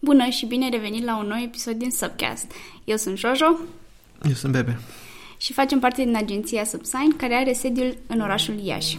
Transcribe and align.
Bună 0.00 0.24
și 0.28 0.46
bine 0.46 0.68
revenit 0.68 1.04
la 1.04 1.16
un 1.18 1.26
nou 1.26 1.38
episod 1.44 1.74
din 1.74 1.90
Subcast. 1.90 2.52
Eu 2.84 2.96
sunt 2.96 3.18
Jojo 3.18 3.58
Eu 4.26 4.32
sunt 4.34 4.52
Bebe. 4.52 4.78
și 5.36 5.52
facem 5.52 5.78
parte 5.78 6.04
din 6.04 6.16
agenția 6.16 6.64
Subsign, 6.64 7.16
care 7.16 7.34
are 7.34 7.52
sediul 7.52 7.96
în 8.06 8.20
orașul 8.20 8.54
Iași. 8.62 8.98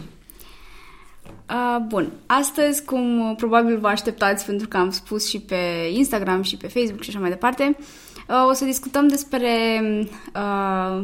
Uh, 1.50 1.76
bun, 1.86 2.12
astăzi, 2.26 2.84
cum 2.84 3.28
uh, 3.30 3.36
probabil 3.36 3.78
vă 3.78 3.86
așteptați, 3.88 4.44
pentru 4.46 4.68
că 4.68 4.76
am 4.76 4.90
spus 4.90 5.28
și 5.28 5.40
pe 5.40 5.56
Instagram 5.92 6.42
și 6.42 6.56
pe 6.56 6.66
Facebook 6.68 7.02
și 7.02 7.08
așa 7.10 7.18
mai 7.18 7.28
departe, 7.30 7.76
uh, 8.28 8.46
o 8.48 8.52
să 8.52 8.64
discutăm 8.64 9.08
despre 9.08 9.48
uh, 10.34 11.02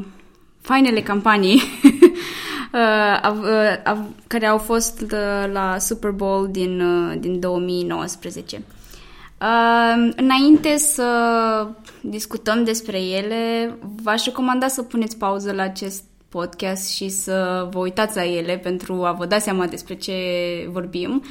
fainele 0.61 1.03
campanii 1.03 1.55
uh, 2.73 3.19
av- 3.23 3.43
uh, 3.43 3.83
av- 3.85 4.09
care 4.27 4.47
au 4.47 4.59
fost 4.59 5.01
uh, 5.01 5.53
la 5.53 5.79
Super 5.79 6.11
Bowl 6.11 6.49
din, 6.51 6.81
uh, 6.81 7.15
din 7.21 7.41
2019. 7.41 8.63
Uh, 9.41 10.13
înainte 10.17 10.77
să 10.77 11.07
discutăm 12.01 12.65
despre 12.65 13.01
ele, 13.01 13.75
v-aș 14.03 14.25
recomanda 14.25 14.69
să 14.69 14.83
puneți 14.83 15.17
pauză 15.17 15.53
la 15.53 15.63
acest 15.63 16.03
podcast 16.29 16.91
și 16.95 17.09
să 17.09 17.69
vă 17.71 17.79
uitați 17.79 18.17
la 18.17 18.25
ele 18.25 18.57
pentru 18.57 19.05
a 19.05 19.13
vă 19.13 19.27
da 19.27 19.39
seama 19.39 19.67
despre 19.67 19.95
ce 19.95 20.15
vorbim. 20.71 21.23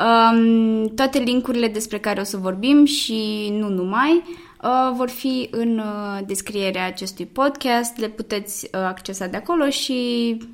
Um, 0.00 0.86
toate 0.94 1.18
linkurile 1.18 1.68
despre 1.68 1.98
care 1.98 2.20
o 2.20 2.24
să 2.24 2.36
vorbim 2.36 2.84
și 2.84 3.48
nu 3.58 3.68
numai 3.68 4.22
uh, 4.62 4.92
vor 4.96 5.08
fi 5.08 5.48
în 5.50 5.78
uh, 5.78 6.18
descrierea 6.26 6.86
acestui 6.86 7.26
podcast. 7.26 7.98
Le 7.98 8.08
puteți 8.08 8.64
uh, 8.64 8.80
accesa 8.80 9.26
de 9.26 9.36
acolo 9.36 9.68
și 9.68 10.36
uh, 10.40 10.46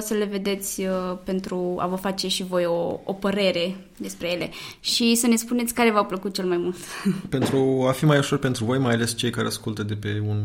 să 0.00 0.14
le 0.14 0.24
vedeți 0.24 0.80
uh, 0.80 1.16
pentru 1.24 1.76
a 1.78 1.86
vă 1.86 1.96
face 1.96 2.28
și 2.28 2.44
voi 2.44 2.64
o, 2.64 3.00
o 3.04 3.12
părere 3.12 3.76
despre 3.96 4.30
ele 4.32 4.50
și 4.80 5.14
să 5.14 5.26
ne 5.26 5.36
spuneți 5.36 5.74
care 5.74 5.90
v-a 5.90 6.04
plăcut 6.04 6.34
cel 6.34 6.44
mai 6.46 6.56
mult. 6.56 6.76
Pentru 7.28 7.84
a 7.88 7.92
fi 7.92 8.04
mai 8.04 8.18
ușor 8.18 8.38
pentru 8.38 8.64
voi, 8.64 8.78
mai 8.78 8.92
ales 8.94 9.16
cei 9.16 9.30
care 9.30 9.46
ascultă 9.46 9.82
de 9.82 9.94
pe 9.94 10.22
un 10.28 10.42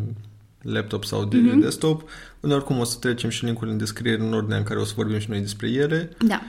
laptop 0.61 1.03
sau 1.03 1.25
de 1.25 1.37
Mhm. 1.37 1.49
mm-hmm. 1.57 1.61
desktop, 1.61 2.09
unde 2.39 2.55
oricum 2.55 2.79
o 2.79 2.83
să 2.83 2.97
trecem 2.99 3.29
și 3.29 3.45
linkurile 3.45 3.71
în 3.71 3.77
descriere 3.77 4.21
în 4.21 4.33
ordinea 4.33 4.57
în 4.57 4.63
care 4.63 4.79
o 4.79 4.83
să 4.83 4.93
vorbim 4.95 5.19
și 5.19 5.29
noi 5.29 5.39
despre 5.39 5.67
ele. 5.69 6.09
da. 6.27 6.41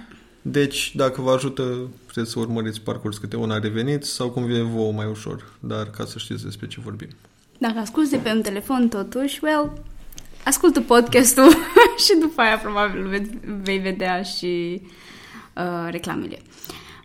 Deci, 0.43 0.93
dacă 0.97 1.21
vă 1.21 1.31
ajută, 1.31 1.63
puteți 2.07 2.31
să 2.31 2.39
urmăriți 2.39 2.81
parcurs 2.81 3.19
câte 3.19 3.37
una 3.37 3.59
reveniți 3.59 4.11
sau 4.11 4.31
cum 4.31 4.45
vine 4.45 4.63
vouă 4.63 4.93
mai 4.93 5.07
ușor, 5.07 5.53
dar 5.61 5.91
ca 5.91 6.05
să 6.05 6.19
știți 6.19 6.45
despre 6.45 6.67
ce 6.67 6.81
vorbim. 6.85 7.09
Dacă 7.59 7.79
asculti 7.79 8.11
de 8.11 8.17
pe 8.17 8.31
un 8.31 8.43
telefon 8.43 8.89
totuși, 8.89 9.41
well, 9.43 9.73
ascultă 10.45 10.81
podcastul 10.81 11.49
și 12.05 12.17
după 12.21 12.41
aia 12.41 12.57
probabil 12.59 13.07
ve- 13.07 13.39
vei 13.63 13.79
vedea 13.79 14.23
și 14.23 14.83
uh, 15.57 15.89
reclamele. 15.91 16.39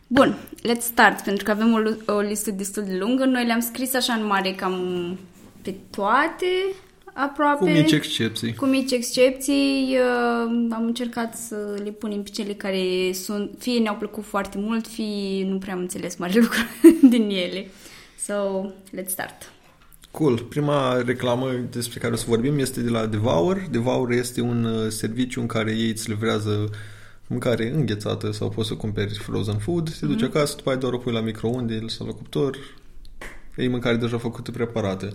Bun, 0.08 0.38
let's 0.60 0.82
start, 0.82 1.22
pentru 1.22 1.44
că 1.44 1.52
avem 1.52 1.74
o, 1.74 1.78
lu- 1.78 2.02
o 2.06 2.20
listă 2.20 2.52
destul 2.52 2.84
de 2.84 2.98
lungă. 2.98 3.26
Noi 3.26 3.46
le-am 3.46 3.60
scris 3.60 3.94
așa 3.94 4.14
în 4.14 4.26
mare 4.26 4.52
cam 4.52 5.18
pe 5.62 5.76
toate, 5.90 6.46
aproape. 7.14 7.58
Cu 7.66 7.70
mici 7.70 7.92
excepții. 7.92 8.54
Cu 8.54 8.66
mici 8.66 8.92
excepții, 8.92 9.90
uh, 9.98 10.68
am 10.72 10.84
încercat 10.86 11.38
să 11.38 11.80
le 11.84 11.90
punem 11.92 12.24
pe 12.24 12.30
cele 12.30 12.54
care 12.54 13.12
sunt, 13.14 13.52
fie 13.60 13.80
ne-au 13.80 13.96
plăcut 13.96 14.24
foarte 14.24 14.58
mult, 14.58 14.88
fie 14.88 15.46
nu 15.48 15.58
prea 15.58 15.74
am 15.74 15.80
înțeles 15.80 16.16
mare 16.16 16.40
lucru 16.40 16.60
din 17.10 17.30
ele. 17.30 17.68
So, 18.26 18.34
let's 18.98 19.08
start. 19.08 19.52
Cool. 20.14 20.40
Prima 20.40 21.02
reclamă 21.02 21.52
despre 21.52 22.00
care 22.00 22.14
o 22.14 22.16
să 22.16 22.26
vorbim 22.28 22.60
este 22.60 22.82
de 22.82 22.90
la 22.90 23.06
Devour. 23.06 23.68
Devour 23.72 24.12
este 24.12 24.42
un 24.42 24.64
uh, 24.64 24.90
serviciu 24.90 25.40
în 25.42 25.48
care 25.48 25.72
ei 25.72 25.90
îți 25.90 26.10
livrează 26.10 26.70
mâncare 27.28 27.72
înghețată 27.72 28.32
sau 28.32 28.50
poți 28.50 28.68
să 28.68 28.74
cumperi 28.74 29.14
frozen 29.14 29.58
food, 29.58 29.90
te 30.00 30.06
duci 30.06 30.22
acasă, 30.22 30.56
după 30.56 30.70
aia 30.70 30.78
doar 30.78 30.94
o 30.94 30.98
pui 30.98 31.12
la 31.12 31.20
microunde 31.20 31.84
sau 31.88 32.08
la 32.08 32.14
cuptor, 32.14 32.58
ei 33.58 33.68
mâncare 33.68 33.96
deja 33.96 34.18
făcută, 34.18 34.52
preparată. 34.52 35.14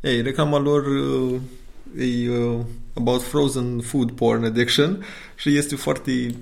Ei, 0.00 0.22
reclama 0.22 0.58
lor 0.58 0.86
uh, 0.86 1.40
e 1.98 2.30
uh, 2.30 2.58
about 2.94 3.22
frozen 3.22 3.80
food 3.80 4.10
porn 4.10 4.44
addiction 4.44 5.04
și 5.36 5.56
este 5.56 5.76
foarte 5.76 6.34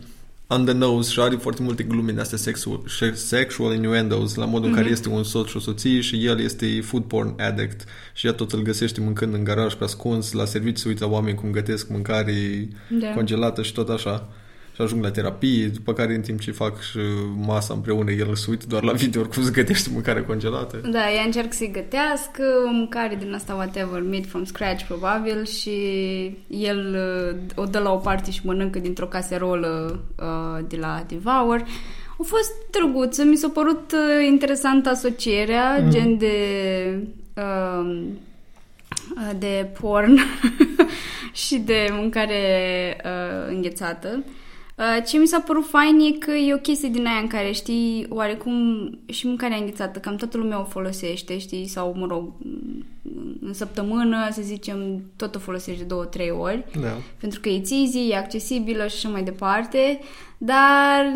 on 0.50 0.64
the 0.64 0.74
nose 0.74 1.10
și 1.10 1.20
are 1.20 1.36
foarte 1.36 1.62
multe 1.62 1.82
glume 1.82 2.12
de 2.12 2.20
astea 2.20 2.38
sexual, 2.38 2.80
sexual 3.14 3.74
innuendos 3.74 4.34
la 4.34 4.44
modul 4.44 4.68
în 4.68 4.74
care 4.74 4.88
este 4.88 5.08
un 5.08 5.22
soț 5.24 5.48
și 5.48 5.56
o 5.56 5.60
soție 5.60 6.00
și 6.00 6.26
el 6.26 6.40
este 6.40 6.80
food 6.80 7.04
porn 7.04 7.34
addict 7.40 7.84
și 8.14 8.26
ea 8.26 8.32
tot 8.32 8.52
îl 8.52 8.62
găsește 8.62 9.00
mâncând 9.00 9.34
în 9.34 9.44
garaj 9.44 9.74
pe 9.74 9.84
ascuns, 9.84 10.32
la 10.32 10.44
serviciu 10.44 10.78
se 10.80 10.88
uită 10.88 11.04
la 11.04 11.10
oameni 11.10 11.36
cum 11.36 11.50
gătesc 11.50 11.88
mâncare 11.88 12.68
Da. 12.88 13.12
congelată 13.14 13.62
și 13.62 13.72
tot 13.72 13.88
așa. 13.88 14.28
Și 14.78 14.84
ajung 14.84 15.02
la 15.02 15.10
terapie, 15.10 15.66
după 15.66 15.92
care 15.92 16.14
în 16.14 16.20
timp 16.20 16.40
ce 16.40 16.50
fac 16.50 16.80
și 16.80 16.98
masa 17.46 17.74
împreună, 17.74 18.10
el 18.10 18.34
se 18.34 18.46
uită 18.50 18.64
doar 18.68 18.82
la 18.82 18.92
video 18.92 19.22
cum 19.22 19.42
se 19.42 19.50
gătește 19.50 19.88
mâncare 19.92 20.22
congelată. 20.22 20.76
Da, 20.90 21.12
ea 21.12 21.22
încearcă 21.24 21.52
să-i 21.52 21.70
gătească 21.70 22.42
o 22.66 22.70
mâncare 22.70 23.14
din 23.14 23.34
asta, 23.34 23.54
whatever, 23.54 24.02
made 24.02 24.26
from 24.28 24.44
scratch, 24.44 24.84
probabil, 24.84 25.44
și 25.44 25.70
el 26.46 26.96
uh, 26.96 27.62
o 27.62 27.64
dă 27.64 27.78
la 27.78 27.92
o 27.92 27.96
parte 27.96 28.30
și 28.30 28.40
mănâncă 28.44 28.78
dintr-o 28.78 29.06
caserolă 29.06 30.00
uh, 30.18 30.64
de 30.68 30.76
la 30.76 31.04
Devour. 31.08 31.64
A 32.18 32.22
fost 32.22 32.52
drăguță, 32.70 33.24
mi 33.24 33.36
s-a 33.36 33.48
părut 33.48 33.92
uh, 33.92 34.26
interesantă 34.26 34.88
asocierea, 34.88 35.78
mm. 35.82 35.90
gen 35.90 36.18
de... 36.18 36.36
Uh, 37.36 38.04
de 39.38 39.68
porn 39.80 40.18
și 41.46 41.56
de 41.56 41.88
mâncare 41.92 42.96
uh, 43.04 43.54
înghețată. 43.54 44.24
Uh, 44.78 45.04
ce 45.06 45.18
mi 45.18 45.26
s-a 45.26 45.40
părut 45.40 45.66
fain 45.66 45.98
e 45.98 46.18
că 46.18 46.30
e 46.30 46.54
o 46.54 46.58
chestie 46.58 46.88
din 46.88 47.06
aia 47.06 47.18
în 47.20 47.26
care, 47.26 47.52
știi, 47.52 48.06
oarecum 48.08 48.90
și 49.06 49.26
mâncarea 49.26 49.56
înghețată, 49.56 49.98
cam 49.98 50.16
toată 50.16 50.36
lumea 50.36 50.60
o 50.60 50.64
folosește, 50.64 51.38
știi, 51.38 51.66
sau, 51.66 51.94
mă 51.98 52.06
rog, 52.06 52.32
în 53.40 53.52
săptămână, 53.52 54.28
să 54.30 54.40
zicem, 54.42 55.02
tot 55.16 55.34
o 55.34 55.38
folosești 55.38 55.80
de 55.80 55.86
două, 55.86 56.04
trei 56.04 56.30
ori, 56.30 56.64
Da. 56.80 56.96
pentru 57.20 57.40
că 57.40 57.48
e 57.48 57.62
easy, 57.70 58.10
e 58.10 58.16
accesibilă 58.16 58.86
și 58.86 58.94
așa 58.96 59.08
mai 59.08 59.22
departe, 59.22 60.00
dar 60.38 61.12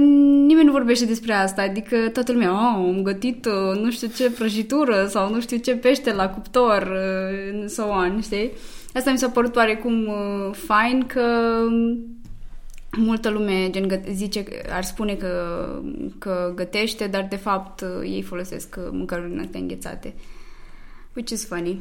nimeni 0.46 0.66
nu 0.66 0.72
vorbește 0.72 1.04
despre 1.04 1.32
asta, 1.32 1.62
adică 1.62 1.96
toată 2.12 2.32
lumea, 2.32 2.50
oh, 2.52 2.84
am 2.86 3.02
gătit 3.02 3.46
uh, 3.46 3.80
nu 3.80 3.90
știu 3.90 4.08
ce 4.16 4.30
prăjitură 4.30 5.06
sau 5.08 5.34
nu 5.34 5.40
știu 5.40 5.56
ce 5.56 5.76
pește 5.76 6.12
la 6.12 6.28
cuptor, 6.28 6.82
uh, 6.82 7.52
and 7.52 7.70
so 7.70 7.82
on, 7.82 8.20
știi? 8.22 8.50
Asta 8.94 9.10
mi 9.10 9.18
s-a 9.18 9.28
părut 9.28 9.56
oarecum 9.56 10.06
uh, 10.06 10.54
fain 10.66 11.04
că 11.06 11.24
multă 12.96 13.30
lume 13.30 13.70
gen, 13.70 13.88
gă- 13.88 14.12
zice, 14.12 14.44
ar 14.68 14.84
spune 14.84 15.14
că, 15.14 15.66
că 16.18 16.52
gătește, 16.54 17.06
dar 17.06 17.26
de 17.30 17.36
fapt 17.36 17.80
uh, 17.80 17.88
ei 18.02 18.22
folosesc 18.22 18.76
uh, 18.78 18.88
mâncăruri 18.90 19.30
din 19.30 19.40
astea 19.40 19.60
înghețate. 19.60 20.14
Which 21.12 21.30
is 21.30 21.46
funny. 21.46 21.80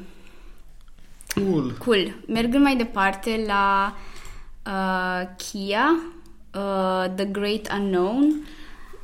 Cool. 1.28 1.76
Cool. 1.78 2.16
Mergând 2.28 2.64
mai 2.64 2.76
departe 2.76 3.44
la 3.48 3.96
uh, 4.66 5.30
Kia, 5.38 6.00
uh, 6.54 7.14
The 7.16 7.26
Great 7.26 7.74
Unknown. 7.80 8.46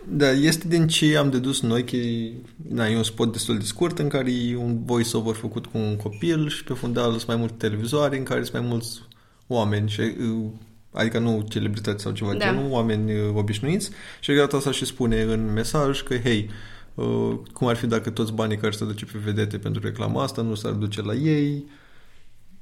Da, 0.10 0.32
este 0.32 0.68
din 0.68 0.88
ce 0.88 1.18
am 1.18 1.30
dedus 1.30 1.62
noi 1.62 1.84
că 1.84 1.96
e, 1.96 2.34
na, 2.70 2.88
e 2.88 2.98
un 2.98 3.04
spot 3.04 3.32
destul 3.32 3.58
de 3.58 3.64
scurt 3.64 4.00
în 4.00 4.08
care 4.08 4.32
e 4.32 4.56
un 4.56 4.86
voice-over 4.86 5.36
făcut 5.36 5.66
cu 5.66 5.78
un 5.78 5.96
copil 5.96 6.50
și 6.50 6.64
pe 6.64 6.74
fundal 6.74 7.12
sunt 7.12 7.28
mai 7.28 7.36
multe 7.36 7.56
televizoare 7.58 8.18
în 8.18 8.24
care 8.24 8.44
sunt 8.44 8.60
mai 8.60 8.70
mulți 8.70 9.02
oameni 9.48 9.90
și, 9.90 10.02
uh, 10.02 10.46
adică 10.92 11.20
nu 11.20 11.46
celebrități 11.50 12.04
sau 12.04 12.12
ceva 12.12 12.32
Da. 12.32 12.38
da. 12.38 12.46
genul, 12.46 12.72
oameni 12.72 13.14
uh, 13.14 13.36
obișnuiți 13.36 13.90
și 14.20 14.30
de 14.30 14.36
data 14.36 14.58
asta 14.58 14.72
și 14.72 14.86
spune 14.86 15.22
în 15.22 15.54
mesaj 15.54 16.02
că 16.02 16.18
hei, 16.18 16.50
uh, 16.94 17.34
cum 17.54 17.68
ar 17.68 17.76
fi 17.76 17.88
dacă 17.88 18.10
toți 18.10 18.34
banii 18.34 18.58
care 18.58 18.72
se 18.72 18.86
duce 18.86 19.06
pe 19.06 19.18
vedete 19.24 19.58
pentru 19.58 19.82
reclama 19.82 20.24
asta 20.24 20.42
nu 20.42 20.56
s-ar 20.56 20.72
duce 20.72 21.02
la 21.02 21.14
ei 21.14 21.66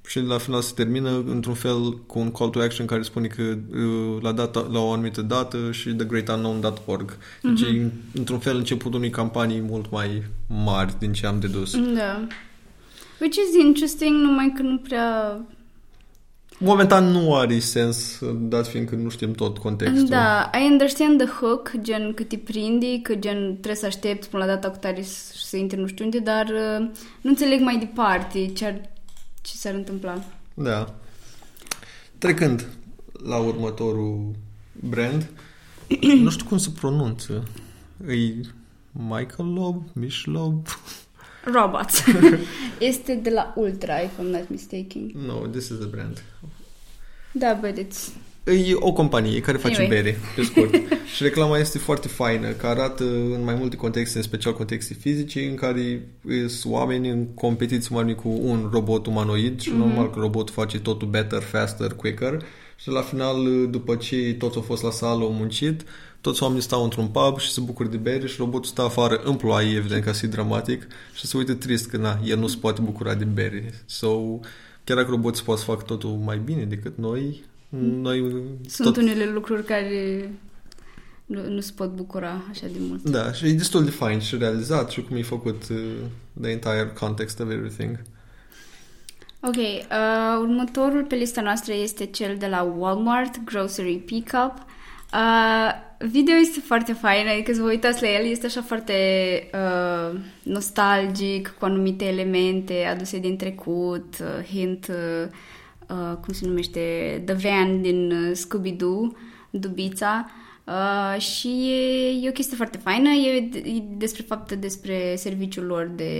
și 0.07 0.19
la 0.19 0.37
final 0.37 0.61
se 0.61 0.71
termină 0.75 1.23
într-un 1.27 1.53
fel 1.53 1.97
cu 2.05 2.19
un 2.19 2.31
call 2.31 2.49
to 2.49 2.59
action 2.59 2.85
care 2.85 3.01
spune 3.01 3.27
că 3.27 3.41
uh, 3.41 4.21
la, 4.21 4.31
data, 4.31 4.67
la 4.71 4.79
o 4.79 4.91
anumită 4.91 5.21
dată 5.21 5.71
și 5.71 5.89
thegreatunknown.org. 5.89 7.17
Deci 7.41 7.61
e, 7.61 7.91
într-un 8.13 8.39
fel 8.39 8.57
începutul 8.57 8.97
unei 8.99 9.09
campanii 9.09 9.61
mult 9.61 9.91
mai 9.91 10.23
mari 10.47 10.95
din 10.99 11.13
ce 11.13 11.25
am 11.25 11.39
dedus. 11.39 11.75
Da. 11.75 12.27
Which 13.19 13.35
is 13.35 13.61
interesting, 13.61 14.11
numai 14.11 14.53
că 14.55 14.61
nu 14.61 14.77
prea... 14.77 15.39
Momentan 16.57 17.05
nu 17.05 17.35
are 17.35 17.59
sens, 17.59 18.19
dat 18.33 18.67
fiindcă 18.67 18.95
nu 18.95 19.09
știm 19.09 19.33
tot 19.33 19.57
contextul. 19.57 20.07
Da, 20.07 20.49
I 20.53 20.67
understand 20.71 21.23
the 21.23 21.31
hook, 21.31 21.71
gen 21.81 22.13
că 22.13 22.23
te 22.23 22.37
prindi, 22.37 22.99
că 23.01 23.15
gen 23.15 23.51
trebuie 23.51 23.75
să 23.75 23.85
aștepți 23.85 24.29
până 24.29 24.45
la 24.45 24.51
data 24.51 24.69
cu 24.69 24.77
tare 24.77 25.01
să 25.01 25.33
să 25.45 25.57
intri 25.57 25.79
nu 25.79 25.87
știu 25.87 26.05
unde, 26.05 26.19
dar 26.19 26.45
uh, 26.45 26.87
nu 27.21 27.29
înțeleg 27.29 27.61
mai 27.61 27.77
departe 27.77 28.45
ce, 28.45 28.65
ar, 28.65 28.81
ce 29.41 29.55
s-ar 29.55 29.73
întâmpla. 29.73 30.23
Da. 30.53 30.93
Trecând 32.17 32.67
la 33.23 33.37
următorul 33.37 34.31
brand, 34.89 35.29
nu 36.23 36.29
știu 36.29 36.45
cum 36.45 36.57
se 36.57 36.69
pronunță. 36.79 37.43
E 38.07 38.33
Michael 38.91 39.53
Lob? 39.53 39.83
Michelob? 39.93 40.67
Robots. 41.43 42.03
este 42.79 43.15
de 43.15 43.29
la 43.29 43.53
Ultra, 43.55 43.99
if 43.99 44.19
I'm 44.19 44.31
not 44.31 44.49
mistaken. 44.49 45.11
No, 45.25 45.47
this 45.47 45.69
is 45.69 45.77
the 45.77 45.87
brand. 45.87 46.23
Da, 47.37 47.59
but 47.61 47.77
it's 47.77 48.11
E 48.47 48.73
o 48.75 48.93
companie 48.93 49.39
care 49.39 49.57
face 49.57 49.81
Anyway. 49.81 50.01
bere, 50.01 50.17
pe 50.35 50.43
scurt. 50.43 50.73
și 51.15 51.23
reclama 51.23 51.57
este 51.57 51.77
foarte 51.77 52.07
faină, 52.07 52.49
că 52.49 52.67
arată 52.67 53.03
în 53.03 53.41
mai 53.43 53.55
multe 53.55 53.75
contexte, 53.75 54.17
în 54.17 54.23
special 54.23 54.53
contexte 54.53 54.93
fizice, 54.93 55.45
în 55.45 55.55
care 55.55 56.07
sunt 56.47 56.73
oameni 56.73 57.09
în 57.09 57.25
competiție 57.25 57.95
mai 57.95 58.15
cu 58.15 58.29
un 58.41 58.69
robot 58.71 59.05
umanoid 59.05 59.59
și 59.59 59.71
normal 59.77 60.09
că 60.09 60.19
robotul 60.19 60.53
face 60.53 60.79
totul 60.79 61.07
better, 61.07 61.41
faster, 61.41 61.93
quicker 61.93 62.41
și 62.75 62.89
la 62.89 63.01
final, 63.01 63.67
după 63.69 63.95
ce 63.95 64.35
toți 64.39 64.55
au 64.55 64.61
fost 64.61 64.83
la 64.83 64.91
sală, 64.91 65.23
au 65.23 65.31
muncit, 65.31 65.83
toți 66.21 66.43
oamenii 66.43 66.63
stau 66.63 66.83
într-un 66.83 67.07
pub 67.07 67.39
și 67.39 67.51
se 67.51 67.61
bucură 67.61 67.87
de 67.89 67.97
bere 67.97 68.27
și 68.27 68.35
robotul 68.37 68.69
stă 68.69 68.81
afară 68.81 69.21
în 69.23 69.35
ploaie, 69.35 69.75
evident, 69.75 70.03
ca 70.03 70.11
să 70.13 70.27
dramatic 70.27 70.87
și 71.13 71.25
se 71.25 71.37
uită 71.37 71.53
trist 71.53 71.89
că 71.89 71.97
na, 71.97 72.19
el 72.25 72.37
nu 72.37 72.47
se 72.47 72.57
poate 72.61 72.81
bucura 72.81 73.13
de 73.13 73.23
bere. 73.23 73.83
So, 73.85 74.39
chiar 74.85 74.97
dacă 74.97 75.09
roboții 75.09 75.43
poate 75.43 75.59
să 75.59 75.65
facă 75.65 75.83
totul 75.83 76.09
mai 76.09 76.37
bine 76.37 76.63
decât 76.63 76.97
noi, 76.97 77.43
noi 77.79 78.43
Sunt 78.67 78.93
tot... 78.93 78.97
unele 79.03 79.25
lucruri 79.25 79.63
care 79.63 80.29
nu, 81.25 81.49
nu 81.49 81.59
se 81.59 81.71
pot 81.75 81.95
bucura 81.95 82.43
așa 82.49 82.67
de 82.67 82.77
mult. 82.79 83.09
Da, 83.09 83.31
și 83.31 83.47
e 83.47 83.53
destul 83.53 83.83
de 83.83 83.89
fain 83.89 84.19
și 84.19 84.37
realizat 84.37 84.89
și 84.89 85.01
cum 85.01 85.15
e 85.15 85.21
făcut 85.21 85.63
uh, 85.69 85.77
the 86.41 86.49
entire 86.49 86.93
context 86.99 87.39
of 87.39 87.49
everything. 87.51 87.99
Ok, 89.39 89.55
uh, 89.55 90.39
următorul 90.39 91.03
pe 91.03 91.15
lista 91.15 91.41
noastră 91.41 91.73
este 91.73 92.05
cel 92.05 92.35
de 92.37 92.47
la 92.47 92.61
Walmart, 92.77 93.43
Grocery 93.43 93.95
Pickup. 93.95 94.53
Uh, 95.15 95.71
video 95.97 96.35
este 96.35 96.59
foarte 96.59 96.93
fain, 96.93 97.27
adică 97.27 97.53
să 97.53 97.61
vă 97.61 97.67
uitați 97.67 98.01
la 98.01 98.09
el, 98.09 98.25
este 98.25 98.45
așa 98.45 98.61
foarte 98.61 98.93
uh, 99.53 100.19
nostalgic, 100.43 101.55
cu 101.59 101.65
anumite 101.65 102.05
elemente 102.05 102.85
aduse 102.91 103.19
din 103.19 103.37
trecut, 103.37 104.15
uh, 104.19 104.45
hint, 104.45 104.87
uh, 104.87 105.27
uh, 105.89 106.17
cum 106.21 106.33
se 106.33 106.47
numește, 106.47 106.79
The 107.25 107.35
Van 107.35 107.81
din 107.81 108.11
uh, 108.11 108.31
Scooby-Doo, 108.35 109.17
Dubița. 109.49 110.25
Uh, 110.25 110.44
și 111.17 111.47
e, 111.47 112.25
e 112.25 112.29
o 112.29 112.31
chestie 112.31 112.55
foarte 112.55 112.79
faină, 112.83 113.09
e, 113.09 113.49
e 113.53 113.83
despre 113.97 114.23
faptul 114.27 114.57
despre 114.59 115.15
serviciul 115.17 115.65
lor, 115.65 115.91
de 115.95 116.13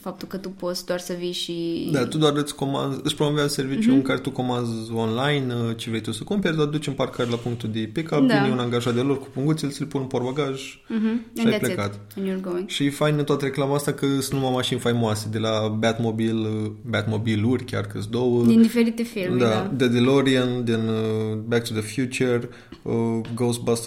faptul 0.00 0.28
că 0.28 0.36
tu 0.36 0.48
poți 0.48 0.86
doar 0.86 0.98
să 0.98 1.12
vii 1.18 1.32
și... 1.32 1.88
Da, 1.92 2.04
tu 2.04 2.18
doar 2.18 2.36
îți, 2.36 2.54
comanzi, 2.54 3.00
îți 3.02 3.14
promovează 3.14 3.48
serviciul 3.48 3.92
mm-hmm. 3.92 3.96
în 3.96 4.02
care 4.02 4.18
tu 4.18 4.30
comanzi 4.30 4.92
online 4.92 5.54
uh, 5.54 5.76
ce 5.76 5.88
vrei 5.88 6.00
tu 6.00 6.12
să 6.12 6.24
cumperi, 6.24 6.56
doar 6.56 6.68
duci 6.68 6.86
în 6.86 6.92
parcare 6.92 7.30
la 7.30 7.36
punctul 7.36 7.68
de 7.72 7.90
pick-up, 7.92 8.26
Da. 8.26 8.38
vine 8.38 8.52
un 8.52 8.58
angajat 8.58 8.94
de 8.94 9.00
lor 9.00 9.18
cu 9.18 9.26
punguțele, 9.32 9.72
ți-l 9.72 9.86
pun 9.86 10.00
în 10.00 10.06
portbagaj 10.06 10.80
Mm-hmm. 10.82 11.40
și 11.40 11.46
ai 11.46 11.58
plecat. 11.58 12.00
And 12.16 12.28
you're 12.28 12.40
going. 12.40 12.68
Și 12.68 12.84
e 12.84 12.90
fain 12.90 13.14
în 13.18 13.24
toată 13.24 13.44
reclama 13.44 13.74
asta 13.74 13.92
că 13.92 14.06
sunt 14.06 14.32
numai 14.32 14.54
mașini 14.54 14.80
faimoase, 14.80 15.28
de 15.30 15.38
la 15.38 15.68
Batmobile, 15.78 16.48
uh, 16.48 16.70
Batmobile-uri, 16.86 17.64
chiar 17.64 17.86
că 17.86 17.98
sunt 18.00 18.10
două. 18.10 18.44
Din 18.44 18.62
diferite 18.62 19.02
filme, 19.02 19.38
da, 19.38 19.48
da. 19.48 19.70
The 19.76 19.88
DeLorean 19.88 20.64
din 20.64 20.88
uh, 20.88 21.36
Back 21.46 21.68
to 21.68 21.74
the 21.74 21.82
Future, 21.82 22.48
uh, 22.82 23.20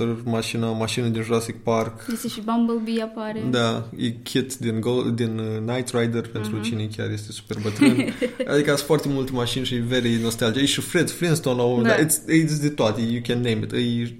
Ghostbuster, 0.05 0.31
mașina, 0.31 0.71
mașină 0.71 1.07
din 1.07 1.21
Jurassic 1.21 1.55
Park. 1.55 2.07
Este 2.11 2.27
și 2.27 2.41
Bumblebee 2.41 3.03
apare. 3.03 3.43
Da, 3.49 3.89
e 3.97 4.09
Kit 4.09 4.55
din, 4.55 4.79
Go- 4.79 5.13
din 5.13 5.37
uh, 5.37 5.57
Knight 5.65 5.89
Rider 5.89 6.27
pentru 6.27 6.59
uh-huh. 6.59 6.63
cine 6.63 6.89
chiar 6.97 7.09
este 7.11 7.31
super 7.31 7.57
bătrân. 7.61 7.95
adică 8.53 8.75
sunt 8.75 8.87
foarte 8.87 9.07
multe 9.07 9.31
mașini 9.31 9.65
și 9.65 9.75
very 9.75 10.19
nostalgic. 10.21 10.61
E 10.61 10.65
și 10.65 10.81
Fred 10.81 11.09
Flintstone 11.09 11.57
la 11.57 11.63
un 11.63 11.69
moment 11.69 11.95
Da. 11.95 12.01
dat. 12.01 12.11
It's, 12.11 12.43
it's 12.43 12.61
de 12.61 12.69
toate, 12.69 13.01
you 13.01 13.21
can 13.27 13.41
name 13.41 13.59
it. 13.63 13.71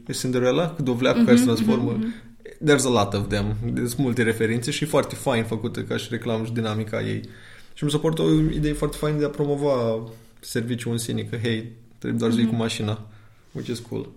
E 0.07 0.13
Cinderella 0.13 0.69
cu 0.69 0.81
dovleacul 0.81 1.21
uh-huh, 1.21 1.25
care 1.25 1.37
se 1.37 1.43
transformă. 1.43 1.97
Uh-huh. 1.97 2.23
There's 2.65 2.85
a 2.85 2.89
lot 2.89 3.13
of 3.13 3.27
them. 3.27 3.55
Sunt 3.75 3.97
multe 3.97 4.23
referințe 4.23 4.71
și 4.71 4.85
foarte 4.85 5.15
fain 5.15 5.43
făcută 5.43 5.81
ca 5.81 5.97
și 5.97 6.07
reclamă 6.09 6.45
și 6.45 6.51
dinamica 6.51 7.01
ei. 7.01 7.21
Și 7.73 7.83
mi 7.83 7.89
se 7.89 7.97
pare 7.97 8.21
o 8.21 8.31
idee 8.31 8.73
foarte 8.73 8.97
faină 8.97 9.17
de 9.17 9.25
a 9.25 9.29
promova 9.29 10.03
serviciul 10.39 10.91
în 10.91 10.97
sine, 10.97 11.21
că 11.21 11.37
hei, 11.41 11.71
trebuie 11.97 12.19
doar 12.19 12.31
să 12.31 12.39
iei 12.39 12.47
cu 12.47 12.55
mașina. 12.55 13.07
Which 13.51 13.69
is 13.69 13.79
cool. 13.79 14.09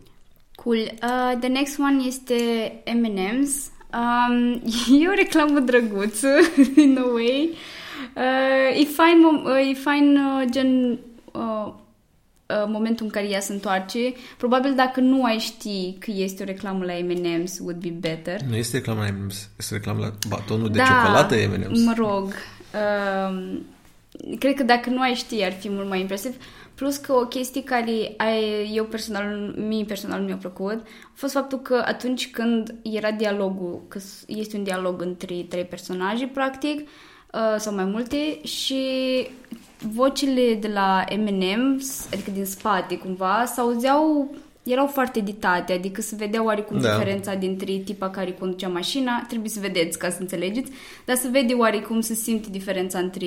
Cool. 0.62 0.76
Uh, 1.02 1.38
the 1.40 1.48
next 1.48 1.78
one 1.78 2.02
este 2.06 2.34
M&M's. 2.84 3.70
Um, 3.94 4.52
e 5.00 5.08
o 5.08 5.14
reclamă 5.14 5.58
drăguță, 5.58 6.28
in 6.84 6.98
a 6.98 7.12
way. 7.14 7.50
Uh, 8.16 8.80
e 8.80 8.84
fain, 8.84 9.18
mom- 9.24 9.44
uh, 9.44 9.70
e 9.70 9.74
fain 9.74 10.16
uh, 10.16 10.44
gen 10.50 10.98
uh, 11.32 11.72
uh, 12.46 12.64
momentul 12.66 13.04
în 13.04 13.10
care 13.10 13.28
ea 13.28 13.40
se 13.40 13.52
întoarce. 13.52 13.98
Probabil 14.36 14.74
dacă 14.74 15.00
nu 15.00 15.24
ai 15.24 15.38
ști 15.38 15.96
că 15.98 16.10
este 16.14 16.42
o 16.42 16.46
reclamă 16.46 16.84
la 16.84 16.92
M&M's, 16.92 17.58
would 17.60 17.80
be 17.80 17.88
better. 17.88 18.40
Nu 18.40 18.56
este 18.56 18.76
reclamă 18.76 19.00
la 19.00 19.08
M&M's, 19.08 19.48
este 19.58 19.74
reclamă 19.74 20.00
la 20.00 20.12
batonul 20.28 20.68
de 20.70 20.78
ciocolată 20.78 21.34
M&M's. 21.34 21.84
mă 21.84 21.94
rog. 21.96 22.32
Um, 22.74 23.64
cred 24.38 24.54
că 24.54 24.62
dacă 24.62 24.90
nu 24.90 25.00
ai 25.00 25.14
ști, 25.14 25.44
ar 25.44 25.52
fi 25.52 25.68
mult 25.70 25.88
mai 25.88 26.00
impresiv. 26.00 26.34
Plus 26.78 26.96
că 26.96 27.12
o 27.12 27.26
chestie 27.26 27.62
care 27.62 28.14
ai, 28.16 28.70
eu 28.74 28.84
personal, 28.84 29.54
mie 29.56 29.84
personal 29.84 30.20
mi-a 30.20 30.36
plăcut, 30.36 30.80
a 30.82 31.10
fost 31.14 31.32
faptul 31.32 31.58
că 31.58 31.82
atunci 31.86 32.30
când 32.30 32.74
era 32.82 33.10
dialogul, 33.10 33.82
că 33.88 33.98
s- 33.98 34.24
este 34.26 34.56
un 34.56 34.62
dialog 34.62 35.00
între 35.02 35.34
trei 35.48 35.64
personaje, 35.64 36.26
practic, 36.26 36.78
uh, 37.32 37.54
sau 37.58 37.74
mai 37.74 37.84
multe, 37.84 38.44
și 38.44 38.82
vocile 39.92 40.54
de 40.54 40.68
la 40.68 41.04
Eminem, 41.08 41.82
adică 42.12 42.30
din 42.30 42.44
spate 42.44 42.98
cumva, 42.98 43.44
s-auzeau, 43.44 44.34
erau 44.68 44.86
foarte 44.86 45.18
editate, 45.18 45.72
adică 45.72 46.00
se 46.00 46.16
vedea 46.16 46.44
oarecum 46.44 46.80
Da. 46.80 46.90
diferența 46.92 47.34
dintre 47.34 47.72
tipa 47.72 48.10
care 48.10 48.32
conducea 48.32 48.68
mașina, 48.68 49.24
trebuie 49.28 49.50
să 49.50 49.60
vedeți 49.60 49.98
ca 49.98 50.10
să 50.10 50.16
înțelegeți, 50.20 50.70
dar 51.04 51.16
se 51.16 51.28
vede 51.28 51.52
oarecum 51.52 52.00
se 52.00 52.14
simte 52.14 52.48
diferența 52.50 52.98
între, 52.98 53.26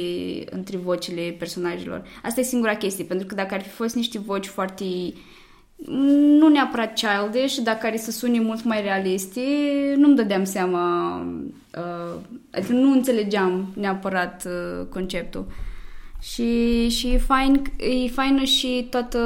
între 0.49 0.77
vocile 0.77 1.35
personajelor. 1.39 2.03
Asta 2.23 2.39
e 2.39 2.43
singura 2.43 2.75
chestie, 2.75 3.03
pentru 3.03 3.27
că 3.27 3.35
dacă 3.35 3.53
ar 3.53 3.61
fi 3.61 3.69
fost 3.69 3.95
niște 3.95 4.19
voci 4.19 4.47
foarte 4.47 4.85
nu 6.39 6.47
neapărat 6.47 6.99
childish, 6.99 7.55
dar 7.55 7.75
care 7.75 7.97
să 7.97 8.11
sune 8.11 8.39
mult 8.39 8.63
mai 8.63 8.81
realiste, 8.81 9.41
nu-mi 9.97 10.15
dădeam 10.15 10.43
seama, 10.43 11.15
uh, 11.77 12.19
adică 12.51 12.73
nu 12.73 12.91
înțelegeam 12.91 13.73
neapărat 13.75 14.43
uh, 14.45 14.85
conceptul. 14.89 15.45
Și, 16.21 16.89
și 16.89 17.07
e, 17.07 17.17
fain, 17.17 17.61
e 17.77 18.07
faină 18.07 18.43
și 18.43 18.87
toată 18.89 19.19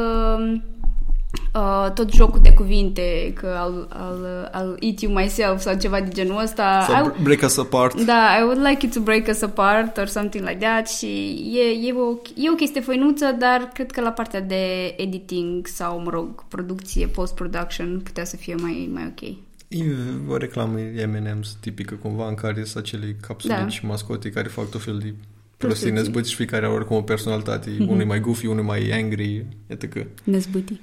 uh, 1.55 1.91
tot 1.93 2.13
jocul 2.13 2.39
de 2.41 2.53
cuvinte, 2.53 3.31
că 3.35 3.47
I'll, 3.47 3.93
I'll, 3.97 4.49
I'll 4.61 4.75
eat 4.79 4.99
you 4.99 5.13
myself 5.13 5.61
sau 5.61 5.77
ceva 5.77 5.99
de 6.01 6.09
genul 6.09 6.41
ăsta. 6.43 6.85
Sau 6.87 7.15
I, 7.19 7.21
break 7.23 7.41
us 7.41 7.57
apart. 7.57 8.01
da, 8.05 8.37
I 8.39 8.43
would 8.43 8.67
like 8.67 8.85
you 8.85 8.91
to 8.93 8.99
break 9.01 9.27
us 9.29 9.41
apart 9.41 9.97
or 9.97 10.07
something 10.07 10.47
like 10.47 10.65
that 10.65 10.87
și 10.87 11.05
e, 11.53 11.87
e, 11.87 11.93
o, 11.93 12.17
e 12.35 12.49
o 12.51 12.55
chestie 12.55 12.81
făinuță, 12.81 13.35
dar 13.39 13.69
cred 13.73 13.91
că 13.91 14.01
la 14.01 14.11
partea 14.11 14.41
de 14.41 14.93
editing 14.97 15.67
sau, 15.67 15.99
mă 15.99 16.09
rog, 16.09 16.43
producție, 16.47 17.07
post-production 17.07 18.01
putea 18.03 18.25
să 18.25 18.35
fie 18.35 18.55
mai, 18.55 18.89
mai 18.93 19.13
ok. 19.15 19.27
E 19.67 19.83
o 20.29 20.37
reclamă 20.37 20.77
M&M's 21.05 21.59
tipică 21.59 21.95
cumva 22.01 22.27
în 22.27 22.35
care 22.35 22.63
sunt 22.63 22.83
acele 22.83 23.15
capsulici 23.27 23.57
Da. 23.57 23.67
și 23.67 23.85
mascote 23.85 24.29
care 24.29 24.47
fac 24.47 24.69
tot 24.69 24.81
fel 24.81 24.97
de 24.97 25.13
prostii 25.57 25.57
Prostii. 25.57 25.91
năzbâți 25.91 26.29
și 26.29 26.35
fiecare 26.35 26.65
au 26.65 26.73
oricum 26.73 26.95
o 26.97 27.01
personalitate. 27.01 27.69
Mm-hmm. 27.69 27.87
Unul 27.87 28.01
e 28.01 28.03
mai 28.03 28.19
goofy, 28.19 28.45
unul 28.45 28.63
e 28.63 28.65
mai 28.67 28.89
angry, 29.03 29.45
etc. 29.67 29.83
Năzbâtii. 30.23 30.81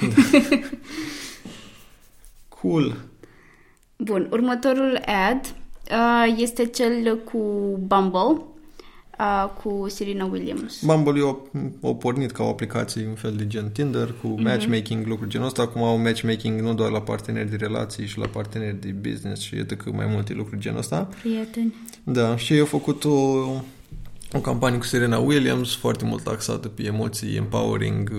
Cool. 2.48 2.96
Bun, 3.96 4.28
următorul 4.30 5.00
ad 5.06 5.54
uh, 5.90 6.34
este 6.36 6.64
cel 6.66 7.18
cu 7.24 7.38
Bumble, 7.86 8.42
uh, 9.18 9.48
cu 9.62 9.86
Serena 9.88 10.24
Williams. 10.24 10.84
Bumble 10.84 11.20
au, 11.20 11.50
au 11.82 11.96
pornit 11.96 12.30
ca 12.30 12.42
o 12.42 12.48
aplicație 12.48 13.06
un 13.06 13.14
fel 13.14 13.32
de 13.36 13.46
gen 13.46 13.70
Tinder 13.70 14.14
cu 14.20 14.26
Mhm. 14.26 14.42
matchmaking, 14.42 15.06
lucruri 15.06 15.30
genul 15.30 15.46
ăsta. 15.46 15.62
Acum 15.62 15.82
au 15.82 15.96
matchmaking 15.98 16.60
nu 16.60 16.74
doar 16.74 16.90
la 16.90 17.00
parteneri 17.00 17.50
de 17.50 17.56
relații 17.56 18.06
și 18.06 18.18
la 18.18 18.26
parteneri 18.26 18.80
de 18.80 18.88
business 19.08 19.42
și 19.42 19.54
etc. 19.56 19.90
mai 19.92 20.06
multe 20.06 20.32
lucruri 20.32 20.60
genul 20.60 20.78
ăsta. 20.78 21.08
Prieteni. 21.20 21.74
Da, 22.04 22.36
și 22.36 22.52
ei 22.52 22.60
au 22.60 22.66
făcut 22.66 23.04
o, 23.04 23.44
o 24.32 24.38
campanie 24.40 24.78
cu 24.78 24.84
Serena 24.84 25.18
Williams, 25.18 25.74
foarte 25.74 26.04
mult 26.04 26.26
axată 26.26 26.68
pe 26.68 26.82
emoții, 26.84 27.36
empowering, 27.36 28.10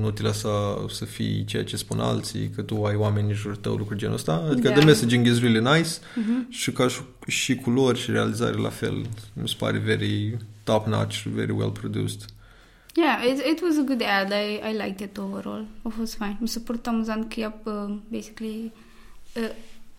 nu 0.00 0.10
te 0.10 0.22
lăsa 0.22 0.84
să 0.88 1.04
fii 1.04 1.44
ceea 1.44 1.64
ce 1.64 1.76
spun 1.76 2.00
alții, 2.00 2.50
că 2.54 2.62
tu 2.62 2.84
ai 2.84 2.94
oameni 2.94 3.28
în 3.28 3.34
jurul 3.34 3.56
tău, 3.56 3.74
lucruri 3.74 3.98
genul 3.98 4.14
ăsta. 4.14 4.46
Adică 4.50 4.68
Da. 4.68 4.74
the 4.74 4.84
messaging 4.84 5.26
is 5.26 5.40
really 5.40 5.60
nice 5.76 5.88
Uh-huh. 5.90 6.48
și 6.48 6.72
ca 6.72 6.88
și, 6.88 7.00
și 7.26 7.54
culori 7.54 7.98
și 7.98 8.10
realizare 8.10 8.56
la 8.56 8.68
fel. 8.68 9.06
Mi 9.32 9.48
se 9.48 9.54
pare 9.58 9.78
very 9.78 10.36
top-notch, 10.64 11.22
very 11.34 11.52
well 11.52 11.70
produced. 11.70 12.20
Yeah, 12.94 13.24
it, 13.32 13.38
it 13.52 13.60
was 13.62 13.76
a 13.78 13.82
good 13.86 14.02
ad. 14.20 14.30
I, 14.30 14.70
I 14.70 14.72
liked 14.86 15.00
it 15.08 15.18
overall. 15.18 15.66
A 15.82 15.88
fost 15.98 16.14
fine. 16.14 16.36
Mi 16.40 16.48
s-a 16.48 16.60
părut 16.64 16.86
amuzant 16.86 17.32
că 17.34 17.40
ea, 17.40 17.60
uh, 17.64 17.94
basically, 18.08 18.72
uh, 19.36 19.48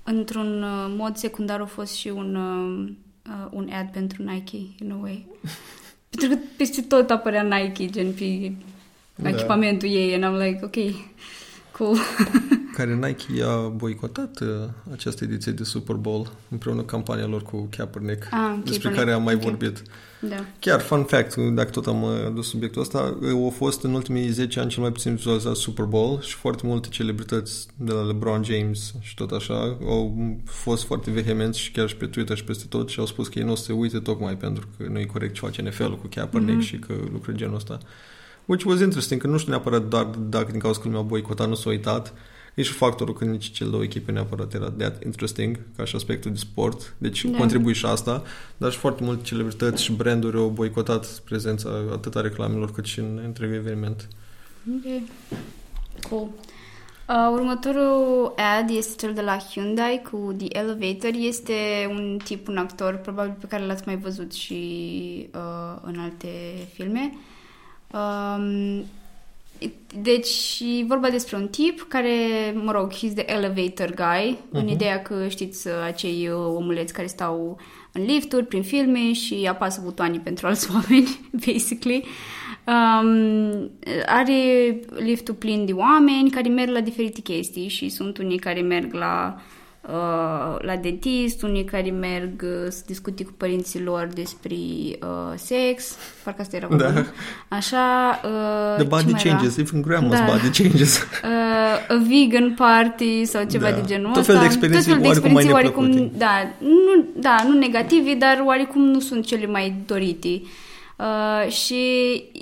într-un 0.03 0.63
uh, 0.63 0.93
mod 0.97 1.15
secundar 1.15 1.61
a 1.61 1.65
fost 1.65 1.93
și 1.93 2.07
un, 2.07 2.35
uh, 2.35 2.91
uh, 3.29 3.48
un 3.51 3.69
ad 3.71 3.91
pentru 3.91 4.24
Nike, 4.24 4.57
in 4.57 4.91
a 4.91 4.98
way. 5.01 5.25
pentru 6.09 6.29
că 6.29 6.38
peste 6.57 6.81
tot 6.81 7.09
apărea 7.09 7.41
Nike, 7.43 7.86
gen 7.86 8.13
pe 8.13 8.51
Da. 9.15 9.29
echipamentul 9.29 9.89
ei, 9.89 10.13
and 10.13 10.24
I'm 10.24 10.45
like, 10.45 10.59
ok, 10.65 10.95
Cool. 11.79 11.98
care 12.77 12.95
Nike 12.95 13.43
a 13.43 13.55
boicotat 13.67 14.39
uh, 14.39 14.48
această 14.91 15.24
ediție 15.24 15.51
de 15.51 15.63
Super 15.63 15.95
Bowl 15.95 16.31
împreună 16.50 16.79
cu 16.79 16.86
campania 16.86 17.25
lor 17.25 17.41
cu 17.41 17.67
Kaepernick, 17.77 18.27
Ah, 18.31 18.53
despre 18.63 18.63
Kaepernick, 18.63 18.95
care 18.98 19.12
am 19.12 19.24
mai 19.24 19.33
ok. 19.33 19.41
vorbit. 19.41 19.81
Da. 20.21 20.36
Chiar, 20.59 20.79
fun 20.79 21.03
fact, 21.03 21.36
dacă 21.36 21.69
tot 21.69 21.88
am 21.88 22.03
uh, 22.03 22.09
adus 22.25 22.50
subiectul 22.50 22.81
ăsta, 22.81 23.17
uh, 23.21 23.45
a 23.48 23.50
fost 23.50 23.83
în 23.83 23.93
ultimii 23.93 24.27
10 24.29 24.59
ani 24.59 24.69
cel 24.69 24.81
mai 24.81 24.91
puțin 24.91 25.15
vizualizat 25.15 25.55
Super 25.55 25.86
Bowl 25.86 26.21
și 26.21 26.33
foarte 26.36 26.67
multe 26.67 26.88
celebrități 26.91 27.67
de 27.75 27.91
la 27.91 28.01
LeBron 28.01 28.43
James 28.43 28.93
și 29.00 29.13
tot 29.15 29.31
așa 29.31 29.77
au 29.88 30.15
fost 30.45 30.83
foarte 30.83 31.12
vehemenți 31.12 31.59
și 31.59 31.71
chiar 31.71 31.88
și 31.88 31.95
pe 31.95 32.05
Twitter 32.05 32.38
și 32.38 32.43
peste 32.43 32.65
tot 32.69 32.89
și 32.89 33.00
au 33.00 33.05
spus 33.05 33.27
că 33.27 33.39
ei 33.39 33.45
nu 33.45 33.51
o 33.51 33.55
să 33.55 33.63
se 33.63 33.74
uite 33.74 34.00
tocmai 34.00 34.38
pentru 34.38 34.67
că 34.77 34.86
nu 34.89 35.00
e 35.00 35.05
corect 35.05 35.33
ce 35.33 35.39
face 35.41 35.62
NFL-ul 35.62 35.98
cu 36.00 36.07
Kaepernick 36.15 36.53
Mhm. 36.57 36.65
și 36.65 36.79
că 36.79 36.93
lucruri 37.12 37.38
genul 37.38 37.55
ăsta. 37.55 37.77
Which 38.50 38.65
was 38.65 38.79
interesting, 38.79 39.22
că 39.22 39.27
nu 39.27 39.38
știu 39.38 39.51
neapărat 39.51 39.88
doar 39.88 40.06
dacă 40.06 40.51
din 40.51 40.60
cauza 40.60 40.79
că 40.79 40.86
lumea 40.86 41.01
a 41.01 41.03
boicotat, 41.03 41.48
nu 41.48 41.56
s-a 41.56 41.70
uitat. 41.70 42.13
E 42.53 42.62
și 42.62 42.72
factorul 42.72 43.13
că 43.13 43.25
nici 43.25 43.51
cele 43.51 43.70
două 43.70 43.84
echipe 43.84 44.12
neapărat 44.12 44.53
era 44.53 44.70
that 44.70 45.03
interesting 45.03 45.60
ca 45.75 45.86
și 45.86 45.96
aspectul 45.96 46.32
de 46.32 46.38
sport, 46.38 46.96
deci 46.98 47.25
Da. 47.25 47.38
contribui 47.38 47.74
și 47.74 47.86
asta, 47.86 48.24
dar 48.58 48.72
și 48.72 48.77
foarte 48.77 49.03
multe 49.03 49.24
celebrități 49.24 49.84
și 49.84 49.91
branduri 49.91 50.38
au 50.38 50.48
boicotat 50.48 51.06
prezența 51.06 51.70
atât 51.91 52.15
a 52.15 52.22
reclamelor 52.22 52.72
cât 52.72 52.86
și 52.86 53.00
în 53.00 53.22
întregul 53.25 53.56
eveniment. 53.56 54.08
Ok. 54.75 55.10
Cool. 56.10 56.29
Uh, 57.10 57.29
următorul 57.32 58.34
ad 58.60 58.70
este 58.70 59.06
cel 59.06 59.13
de 59.13 59.22
la 59.22 59.38
Hyundai 59.38 60.01
cu 60.12 60.36
The 60.38 60.48
Elevator. 60.50 61.12
Este 61.13 61.53
un 61.89 62.20
tip, 62.24 62.48
un 62.48 62.58
actor, 62.58 62.96
probabil 62.96 63.36
pe 63.39 63.48
care 63.48 63.65
l-ați 63.65 63.84
mai 63.86 63.98
văzut 63.98 64.34
și 64.34 64.56
uh, 65.34 65.82
în 65.82 66.00
alte 66.00 66.27
filme. 66.74 67.13
Um, 67.93 68.86
deci, 70.01 70.60
e 70.79 70.84
vorba 70.88 71.10
despre 71.10 71.36
un 71.36 71.48
tip 71.48 71.86
care, 71.88 72.15
mă 72.63 72.72
rog, 72.72 72.91
he's 72.93 73.13
the 73.15 73.31
elevator 73.34 73.93
guy, 73.93 74.36
uh-huh. 74.36 74.51
în 74.51 74.63
Mhm. 74.63 74.72
ideea 74.72 75.01
că 75.01 75.27
știți 75.27 75.67
uh, 75.67 75.74
acei 75.86 76.27
uh, 76.27 76.53
omuleți 76.55 76.93
care 76.93 77.08
stau 77.08 77.58
în 77.91 78.03
lifturi, 78.05 78.46
prin 78.46 78.63
filme 78.63 79.13
și 79.13 79.46
apasă 79.50 79.81
butoanii 79.84 80.19
pentru 80.19 80.48
alți 80.48 80.69
oameni, 80.74 81.19
basically. 81.46 82.03
Um, 82.65 83.69
are 84.05 84.79
liftul 84.89 85.34
plin 85.34 85.65
de 85.65 85.74
oameni 85.74 86.29
care 86.29 86.50
merg 86.50 86.69
la 86.72 86.79
diferite 86.79 87.22
chestii 87.22 87.67
și 87.67 87.89
sunt 87.89 88.17
unii 88.17 88.38
care 88.38 88.62
merg 88.62 88.93
la 88.93 89.36
uh, 89.36 89.41
la 90.62 90.75
dentist, 90.81 91.41
unii 91.43 91.63
care 91.63 91.89
merg 91.91 92.41
uh, 92.43 92.67
să 92.69 92.81
discute 92.86 93.24
cu 93.24 93.31
părinții 93.38 93.81
lor 93.84 94.10
despre 94.13 94.55
uh, 94.55 95.34
sex, 95.36 95.96
parcă 96.24 96.41
asta 96.41 96.55
era 96.55 96.67
vorba, 96.67 96.84
Da. 96.84 96.89
nu? 96.91 97.05
Așa, 97.48 98.19
uh, 98.24 98.74
The 98.75 98.84
ce 98.84 98.88
body 98.88 99.12
mai 99.12 99.22
era? 99.25 99.29
changes, 99.36 99.58
even 99.58 99.81
grandma's 99.81 100.10
Da. 100.25 100.25
body 100.31 100.50
changes. 100.63 100.98
uh, 101.01 101.96
a 101.98 102.03
vegan 102.08 102.53
party 102.58 103.25
sau 103.25 103.43
ceva 103.43 103.69
Da. 103.69 103.75
de 103.75 103.81
genul 103.86 104.08
Tot 104.12 104.17
ăsta. 104.17 104.31
fel 104.31 104.41
de 104.41 104.46
experienții 104.46 104.91
Tot 104.93 105.01
fel 105.01 105.01
de 105.01 105.08
oarecum 105.08 105.31
mai 105.34 105.43
experienții 105.43 105.53
oarecum, 105.53 105.86
neplăcute. 105.86 106.17
da, 106.17 106.65
nu, 106.67 107.05
da, 107.22 107.36
nu 107.48 107.58
negative, 107.58 108.13
dar 108.13 108.41
oarecum 108.46 108.81
nu 108.81 109.00
sunt 109.00 109.25
cele 109.25 109.46
mai 109.46 109.75
dorite. 109.86 110.41
Uh, 110.98 111.51
și 111.51 111.74
uh, 112.34 112.41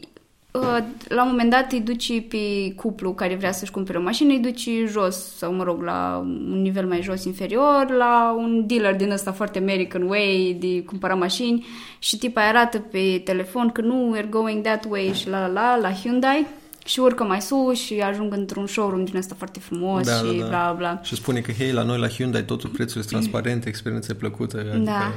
la 1.08 1.24
un 1.24 1.30
moment 1.30 1.50
dat 1.50 1.72
îi 1.72 1.80
duci 1.82 2.28
pe 2.28 2.74
cuplu 2.76 3.14
care 3.14 3.36
vrea 3.36 3.52
să-și 3.52 3.72
cumpere 3.72 3.98
o 3.98 4.02
mașină, 4.02 4.32
îi 4.32 4.40
duci 4.40 4.70
jos, 4.88 5.36
sau 5.38 5.54
mă 5.54 5.64
rog, 5.64 5.82
la 5.84 6.26
un 6.26 6.62
nivel 6.62 6.88
mai 6.88 7.02
jos, 7.02 7.24
inferior, 7.24 7.86
la 7.98 8.36
un 8.38 8.64
dealer 8.68 8.96
din 8.96 9.12
ăsta 9.12 9.32
foarte 9.32 9.60
American 9.60 10.02
way 10.02 10.58
de 10.60 10.82
cumpăra 10.84 11.14
mașini 11.14 11.66
și 12.00 12.18
tipa 12.18 12.42
îi 12.42 12.48
arată 12.48 12.78
pe 12.80 13.22
telefon 13.24 13.70
că 13.70 13.82
nu, 13.82 14.18
we're 14.18 14.30
going 14.30 14.62
that 14.64 14.86
way 14.90 15.12
și 15.14 15.30
la 15.30 15.48
la 15.48 15.48
la, 15.48 15.78
la 15.82 15.92
Hyundai 15.92 16.48
și 16.86 17.00
urcă 17.00 17.24
mai 17.24 17.42
sus 17.42 17.80
și 17.80 18.00
ajung 18.00 18.34
într-un 18.34 18.68
showroom 18.68 19.04
din 19.06 19.18
ăsta 19.18 19.36
foarte 19.38 19.60
frumos 19.60 20.06
Da, 20.06 20.14
și 20.14 20.24
da, 20.24 20.44
da. 20.44 20.48
bla 20.48 20.74
bla. 20.78 21.00
și 21.04 21.16
spune 21.16 21.40
că, 21.40 21.52
hei, 21.52 21.72
la 21.72 21.84
noi 21.84 22.00
la 22.00 22.08
Hyundai 22.08 22.44
totul 22.46 22.70
prețul 22.70 23.00
este 23.00 23.12
transparent, 23.12 23.66
experiența 23.66 24.08
e 24.12 24.16
plăcută. 24.16 24.58
Adică 24.60 24.78
Da. 24.78 25.14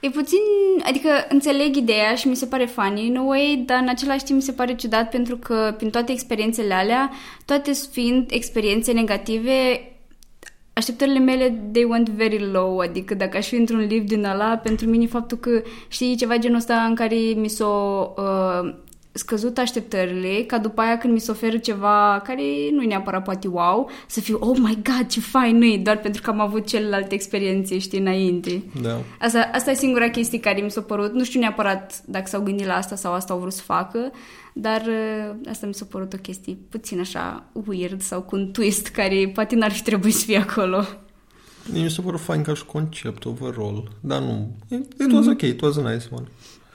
E 0.00 0.08
puțin, 0.10 0.38
adică 0.82 1.08
înțeleg 1.28 1.76
ideea 1.76 2.14
și 2.14 2.28
mi 2.28 2.36
se 2.36 2.46
pare 2.46 2.64
funny 2.64 3.06
in 3.06 3.16
a 3.16 3.22
way, 3.22 3.62
dar 3.66 3.78
în 3.82 3.88
același 3.88 4.24
timp 4.24 4.38
mi 4.38 4.44
se 4.44 4.52
pare 4.52 4.74
ciudat 4.74 5.10
pentru 5.10 5.36
că 5.36 5.74
prin 5.76 5.90
toate 5.90 6.12
experiențele 6.12 6.74
alea, 6.74 7.10
toate 7.44 7.72
fiind 7.90 8.30
experiențe 8.30 8.92
negative, 8.92 9.52
așteptările 10.72 11.18
mele 11.18 11.62
they 11.72 11.84
went 11.84 12.08
very 12.08 12.50
low, 12.50 12.78
adică 12.78 13.14
dacă 13.14 13.36
aș 13.36 13.46
fi 13.46 13.54
într-un 13.54 13.86
lift 13.86 14.06
din 14.06 14.24
ăla, 14.24 14.56
pentru 14.56 14.86
mine 14.86 15.06
faptul 15.06 15.38
că 15.38 15.62
știi 15.88 16.16
ceva 16.16 16.36
genul 16.36 16.56
ăsta 16.56 16.82
în 16.82 16.94
care 16.94 17.16
mi 17.16 17.48
s-o 17.48 18.12
uh, 18.16 18.74
scăzut 19.12 19.58
așteptările, 19.58 20.44
ca 20.46 20.58
după 20.58 20.80
aia 20.80 20.98
când 20.98 21.12
mi 21.12 21.20
se 21.20 21.30
oferă 21.30 21.56
ceva 21.56 22.20
care 22.24 22.42
nu 22.72 22.82
e 22.82 22.86
neapărat 22.86 23.24
poate 23.24 23.48
wow, 23.48 23.90
să 24.06 24.20
fiu, 24.20 24.38
oh 24.40 24.58
my 24.58 24.78
god, 24.82 25.06
ce 25.06 25.20
fain 25.20 25.58
nu 25.58 25.76
doar 25.76 25.98
pentru 25.98 26.22
că 26.22 26.30
am 26.30 26.40
avut 26.40 26.66
celelalte 26.66 27.14
experiențe, 27.14 27.78
știi, 27.78 27.98
înainte. 27.98 28.62
Da. 28.82 29.00
Asta, 29.20 29.50
asta 29.52 29.70
e 29.70 29.74
singura 29.74 30.08
chestie 30.08 30.40
care 30.40 30.60
mi 30.60 30.70
s-a 30.70 30.80
părut. 30.80 31.12
Nu 31.12 31.24
știu 31.24 31.40
neapărat 31.40 32.02
dacă 32.04 32.24
s-au 32.26 32.40
gândit 32.40 32.66
la 32.66 32.74
asta 32.74 32.96
sau 32.96 33.12
asta 33.12 33.32
au 33.32 33.38
vrut 33.38 33.52
să 33.52 33.62
facă, 33.62 34.10
dar 34.52 34.82
uh, 34.86 35.48
asta 35.50 35.66
mi 35.66 35.74
s-a 35.74 35.86
părut 35.90 36.12
o 36.12 36.16
chestie 36.16 36.58
puțin 36.68 37.00
așa 37.00 37.44
weird 37.66 38.00
sau 38.00 38.22
cu 38.22 38.36
un 38.36 38.50
twist 38.50 38.86
care 38.86 39.30
poate 39.34 39.54
n-ar 39.54 39.72
fi 39.72 39.82
trebuit 39.82 40.14
să 40.14 40.24
fie 40.24 40.38
acolo. 40.38 40.84
Mie 41.72 41.82
mi 41.82 41.90
s-a 41.90 42.02
părut 42.02 42.20
fain 42.20 42.42
ca 42.42 42.54
și 42.54 42.64
concept 42.64 43.24
overall, 43.24 43.88
dar 44.00 44.20
nu. 44.20 44.56
It, 44.68 45.00
it 45.00 45.12
was 45.12 45.26
ok, 45.26 45.40
it 45.40 45.60
was 45.60 45.76
a 45.76 45.92
nice 45.92 46.06
one. 46.10 46.26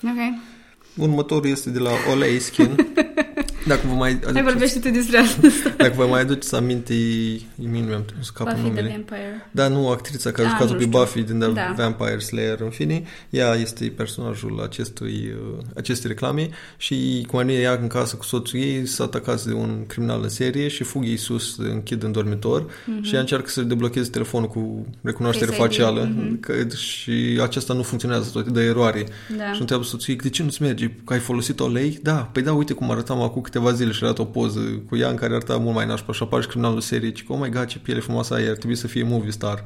Ok. 0.04 0.54
Următorul 0.98 1.50
este 1.50 1.70
de 1.70 1.80
la 1.80 1.92
Olay 2.12 2.40
Skin. 2.40 2.76
Dacă 3.68 3.82
vă 3.88 3.94
mai 3.94 4.10
Hai 4.12 4.20
aduceți, 4.24 4.44
vorbește 4.44 4.80
tu 4.80 4.90
despre 4.90 5.18
asta. 5.18 5.48
dacă 5.78 5.94
vă 5.96 6.06
mai 6.06 6.22
aduceți 6.22 6.56
aminte, 6.56 6.94
e 6.94 7.40
mie 7.70 7.82
nu 7.82 7.88
mi-am 7.88 8.06
scapă 8.20 8.50
Buffy 8.50 8.62
the 8.62 8.70
numele. 8.70 8.90
Vampire. 8.90 9.50
Da, 9.52 9.68
nu, 9.68 9.90
actrița 9.90 10.32
care 10.32 10.48
a 10.48 10.52
Ah, 10.52 10.56
jucat-o 10.58 10.72
nu 10.74 10.78
pe 10.80 10.86
știu. 10.86 10.98
Buffy 11.00 11.22
din 11.22 11.40
The 11.40 11.52
Da. 11.52 11.74
Vampire 11.78 12.20
Slayer, 12.20 12.60
în 12.62 12.70
fine. 12.70 13.04
Ea 13.30 13.54
este 13.54 13.86
personajul 13.96 14.62
acestui, 14.64 15.34
uh, 15.58 15.64
acestei 15.76 16.10
reclame 16.10 16.50
și 16.78 17.26
cum 17.32 17.50
ea 17.50 17.78
în 17.82 17.88
casă 17.88 18.16
cu 18.16 18.24
soțul 18.24 18.60
ei, 18.60 18.86
s-a 18.86 19.04
atacat 19.04 19.44
de 19.44 19.54
un 19.54 19.84
criminal 19.88 20.20
în 20.24 20.30
serie 20.30 20.68
și 20.68 20.84
fug 20.84 21.04
ei 21.04 21.18
sus, 21.18 21.58
închid 21.58 22.04
în 22.04 22.12
dormitor 22.12 22.66
Mhm. 22.86 23.04
și 23.04 23.14
ea 23.14 23.20
încearcă 23.20 23.50
să 23.50 23.62
deblocheze 23.62 24.10
telefonul 24.10 24.48
cu 24.48 24.86
recunoaștere 25.02 25.52
Face 25.52 25.64
ID, 25.64 25.70
facială 25.72 26.10
mhm. 26.16 26.40
că, 26.40 26.54
și 26.76 27.40
acesta 27.42 27.74
nu 27.74 27.82
funcționează, 27.84 28.30
tot 28.34 28.48
de 28.48 28.62
eroare. 28.64 29.06
Da. 29.38 29.52
Și 29.54 29.60
întreabă 29.60 29.84
soțul 29.84 30.14
ei, 30.14 30.20
de 30.20 30.30
ce 30.30 30.44
nu-ți 30.44 30.62
merge? 30.62 30.90
Că 31.06 31.14
ai 31.14 31.20
folosit 31.20 31.60
o 31.60 31.68
lei? 31.68 32.00
Da, 32.02 32.14
păi 32.16 32.42
da, 32.44 32.54
uite 32.54 32.74
cum 32.74 32.92
arătam 32.92 33.22
acum 33.22 33.42
câteva 33.56 33.74
zile 33.74 33.92
și 33.92 34.04
arată 34.04 34.22
o 34.22 34.26
poză 34.26 34.60
cu 34.90 34.98
ea 34.98 35.10
în 35.10 35.16
care 35.16 35.34
arăta 35.34 35.58
mult 35.58 35.76
mai 35.76 35.86
nașpa 35.86 36.14
și 36.14 36.24
apare 36.24 36.42
și 36.42 36.48
criminalul 36.48 36.80
serie 36.80 37.12
și 37.14 37.24
că, 37.24 37.34
oh 37.34 37.40
my 37.42 37.50
god, 37.50 37.66
ce 37.66 37.80
piele 37.80 38.00
frumoasă 38.00 38.34
ai, 38.34 38.48
ar 38.48 38.56
trebui 38.56 38.76
să 38.76 38.88
fie 38.88 39.04
movie 39.04 39.32
star. 39.32 39.64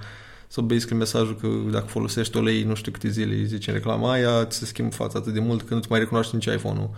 Sau 0.47 0.63
basically 0.63 0.97
mesajul 0.97 1.35
că 1.35 1.47
dacă 1.71 1.85
folosești 1.85 2.37
o 2.37 2.41
lei 2.41 2.63
nu 2.63 2.75
știu 2.75 2.91
câte 2.91 3.09
zile, 3.09 3.33
îi 3.33 3.45
zice 3.45 3.69
în 3.69 3.75
reclama 3.75 4.11
aia, 4.11 4.45
ți 4.45 4.57
se 4.57 4.65
schimbă 4.65 4.95
fața 4.95 5.19
atât 5.19 5.33
de 5.33 5.39
mult 5.39 5.61
că 5.61 5.73
nu-ți 5.73 5.87
mai 5.89 5.99
recunoaște 5.99 6.35
nici 6.35 6.45
iPhone-ul. 6.45 6.89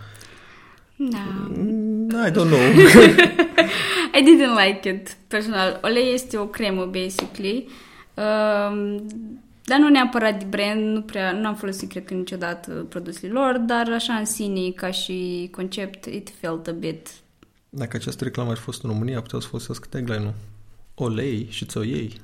Da. 0.96 1.18
Mm, 1.48 2.08
I 2.26 2.30
don't 2.30 2.50
know. 2.50 2.60
I 4.16 4.22
didn't 4.22 4.66
like 4.66 4.88
it, 4.88 5.16
personal. 5.28 5.80
Olei 5.82 6.12
este 6.12 6.36
o 6.36 6.46
cremă, 6.46 6.84
basically. 6.84 7.68
Um, 8.14 9.06
dar 9.72 9.80
nu 9.80 9.88
neapărat 9.88 10.38
de 10.38 10.44
brand, 10.48 10.94
nu 10.94 11.02
prea, 11.02 11.32
nu 11.32 11.46
am 11.46 11.54
folosit, 11.54 11.88
cred 11.88 12.04
că, 12.04 12.14
niciodată 12.14 12.86
produsele 12.88 13.32
lor, 13.32 13.58
dar 13.58 13.92
așa 13.92 14.12
în 14.12 14.24
sine, 14.24 14.70
ca 14.70 14.90
și 14.90 15.48
concept, 15.50 16.04
it 16.04 16.32
felt 16.40 16.66
a 16.66 16.70
bit... 16.70 17.08
dacă 17.68 17.96
această 17.96 18.24
reclamă 18.24 18.50
ar 18.50 18.56
fi 18.56 18.62
fost 18.62 18.82
în 18.82 18.90
România, 18.90 19.20
putea 19.20 19.38
să 19.40 19.46
folosească 19.46 19.86
tagline-ul. 19.90 20.34
O 20.94 21.08
lei 21.08 21.46
și 21.50 21.64
ți-o 21.64 21.82
iei. 21.82 22.12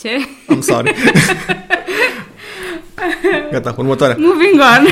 Ce? 0.00 0.10
I'm 0.54 0.60
sorry. 0.60 0.94
Gata, 3.52 3.74
următoarea. 3.78 4.16
Moving 4.18 4.60
on! 4.60 4.86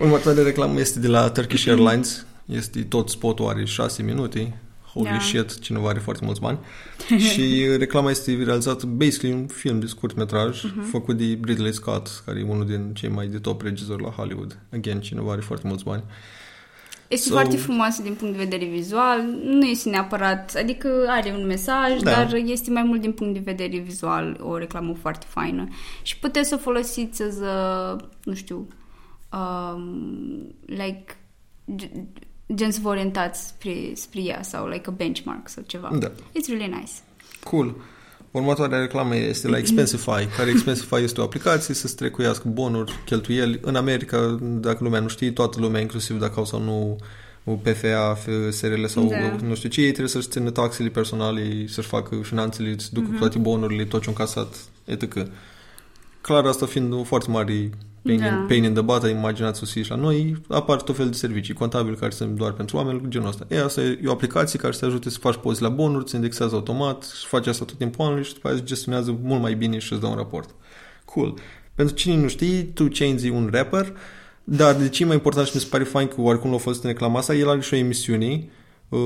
Următoarea 0.00 0.42
reclamă 0.42 0.80
este 0.80 0.98
de 0.98 1.08
la 1.08 1.30
Turkish 1.30 1.68
Airlines. 1.68 2.26
Este 2.46 2.82
tot 2.82 3.08
spotul 3.08 3.48
are 3.48 3.64
6 3.64 4.02
minute. 4.02 4.58
Holy 4.94 5.08
Da. 5.08 5.18
shit, 5.18 5.58
cineva 5.58 5.88
are 5.88 5.98
foarte 5.98 6.24
mulți 6.24 6.40
bani. 6.40 6.58
și 7.30 7.66
reclama 7.78 8.10
este 8.10 8.42
realizată 8.44 8.86
basically 8.86 9.34
un 9.34 9.46
film 9.46 9.78
de 9.80 9.86
scurt 9.86 10.16
metraj 10.16 10.62
Mhm. 10.64 10.82
făcut 10.82 11.16
de 11.16 11.24
Ridley 11.42 11.72
Scott, 11.72 12.22
care 12.26 12.38
e 12.38 12.42
unul 12.48 12.66
din 12.66 12.90
cei 12.94 13.08
mai 13.08 13.26
de 13.26 13.38
top 13.38 13.62
regizori 13.62 14.02
la 14.02 14.08
Hollywood. 14.08 14.58
Again, 14.72 15.00
cineva 15.00 15.32
are 15.32 15.40
foarte 15.40 15.66
mulți 15.66 15.84
bani. 15.84 16.02
Este 17.08 17.28
So- 17.28 17.32
foarte 17.32 17.56
frumoasă 17.56 18.02
din 18.02 18.14
punct 18.14 18.36
de 18.36 18.42
vedere 18.44 18.64
vizual, 18.70 19.20
nu 19.44 19.66
este 19.66 19.88
neapărat, 19.90 20.54
adică 20.58 20.88
are 21.08 21.34
un 21.38 21.46
mesaj, 21.46 22.00
Da. 22.00 22.10
dar 22.10 22.34
este 22.34 22.70
mai 22.70 22.82
mult 22.82 23.00
din 23.00 23.12
punct 23.12 23.34
de 23.34 23.40
vedere 23.44 23.78
vizual 23.78 24.36
o 24.40 24.56
reclamă 24.58 24.94
foarte 25.00 25.26
faină. 25.28 25.68
Și 26.02 26.18
puteți 26.18 26.48
să 26.48 26.54
o 26.54 26.58
folosiți 26.58 27.22
as 27.22 27.40
a, 27.40 27.96
nu 28.24 28.34
știu, 28.34 28.68
um, 29.32 30.54
like, 30.66 31.04
g- 31.76 32.04
gen 32.54 32.70
să 32.70 32.78
vă 32.82 32.88
orientați 32.88 33.46
spre, 33.46 33.74
spre 33.94 34.20
ea 34.22 34.42
sau 34.42 34.66
like 34.68 34.84
a 34.88 34.90
benchmark 34.90 35.48
sau 35.48 35.62
ceva. 35.66 35.90
Da. 35.98 36.08
It's 36.10 36.48
really 36.48 36.66
nice. 36.66 36.92
Cool. 37.44 37.74
Următoarea 38.30 38.78
reclamă 38.78 39.16
este 39.16 39.48
la 39.48 39.58
Expensify, 39.58 40.26
care 40.36 40.50
Expensify 40.50 40.94
este 41.02 41.20
o 41.20 41.24
aplicație 41.24 41.74
să-ți 41.74 41.96
trecuiască 41.96 42.48
bonuri, 42.48 42.92
cheltuieli. 43.04 43.58
În 43.62 43.76
America, 43.76 44.38
dacă 44.40 44.78
lumea 44.80 45.00
nu 45.00 45.08
știe, 45.08 45.30
toată 45.30 45.60
lumea, 45.60 45.80
inclusiv 45.80 46.18
dacă 46.18 46.32
au 46.36 46.44
sau 46.44 46.60
nu 46.62 46.96
PFA, 47.62 48.18
SRL 48.50 48.84
sau 48.84 49.08
Da. 49.08 49.36
nu 49.46 49.54
știu 49.54 49.68
ce, 49.68 49.80
ei 49.80 49.86
trebuie 49.88 50.08
să-și 50.08 50.28
țină 50.28 50.50
taxele 50.50 50.88
personale, 50.88 51.66
să-și 51.66 51.88
facă 51.88 52.16
finanțele, 52.22 52.78
să 52.78 52.88
ducă 52.92 53.06
Mhm. 53.10 53.18
toate 53.18 53.38
bonurile, 53.38 53.84
tot 53.84 54.02
ce 54.02 54.08
un 54.08 54.14
casat, 54.14 54.56
etc. 54.84 55.16
Clar, 56.26 56.46
asta 56.46 56.66
fiind 56.66 56.92
o 56.92 57.02
foarte 57.02 57.30
mare 57.30 57.70
pain, 58.02 58.18
Da. 58.18 58.26
in, 58.26 58.44
pain 58.48 58.64
in 58.64 58.72
the 58.72 58.82
butt, 58.82 59.08
imaginați-vă 59.08 59.66
și 59.66 59.90
la 59.90 59.96
noi, 59.96 60.36
apar 60.48 60.82
tot 60.82 60.96
fel 60.96 61.06
de 61.06 61.16
servicii 61.16 61.54
contabili 61.54 61.96
care 61.96 62.10
sunt 62.10 62.36
doar 62.36 62.52
pentru 62.52 62.76
oameni, 62.76 63.00
genul 63.08 63.28
ăsta. 63.28 63.46
E, 63.48 63.62
asta 63.62 63.80
e 63.80 63.98
o 64.06 64.10
aplicație 64.10 64.58
care 64.58 64.72
să 64.72 64.78
te 64.78 64.86
ajute 64.86 65.10
să 65.10 65.18
faci 65.18 65.36
pozi 65.36 65.62
la 65.62 65.68
bonuri, 65.68 66.02
îți 66.04 66.14
indexează 66.14 66.54
automat 66.54 67.02
și 67.20 67.26
faci 67.26 67.46
asta 67.46 67.64
tot 67.64 67.76
timpul 67.78 68.04
anului 68.04 68.24
și 68.24 68.32
după 68.34 68.46
aceea 68.46 68.60
îți 68.60 68.72
gestionează 68.72 69.18
mult 69.22 69.40
mai 69.40 69.54
bine 69.54 69.78
și 69.78 69.92
îți 69.92 70.00
dă 70.00 70.06
un 70.06 70.16
raport. 70.16 70.54
Cool. 71.04 71.34
Pentru 71.74 71.94
cine 71.94 72.16
nu 72.16 72.28
știe, 72.28 72.62
tu 72.62 72.88
Chainz 72.92 73.24
e 73.24 73.30
un 73.30 73.48
rapper, 73.52 73.92
dar 74.44 74.74
de 74.74 74.88
ce 74.88 75.02
e 75.02 75.06
mai 75.06 75.14
important 75.14 75.46
și 75.46 75.52
mi 75.54 75.60
se 75.60 75.68
pare 75.70 75.84
fain 75.84 76.06
că 76.06 76.20
oricum 76.20 76.50
l-a 76.50 76.56
fost 76.56 76.82
în 76.82 76.90
reclama 76.90 77.18
asta, 77.18 77.34
el 77.34 77.48
are 77.48 77.60
și 77.60 77.74
o 77.74 77.76
emisiune 77.76 78.48
uh, 78.88 79.00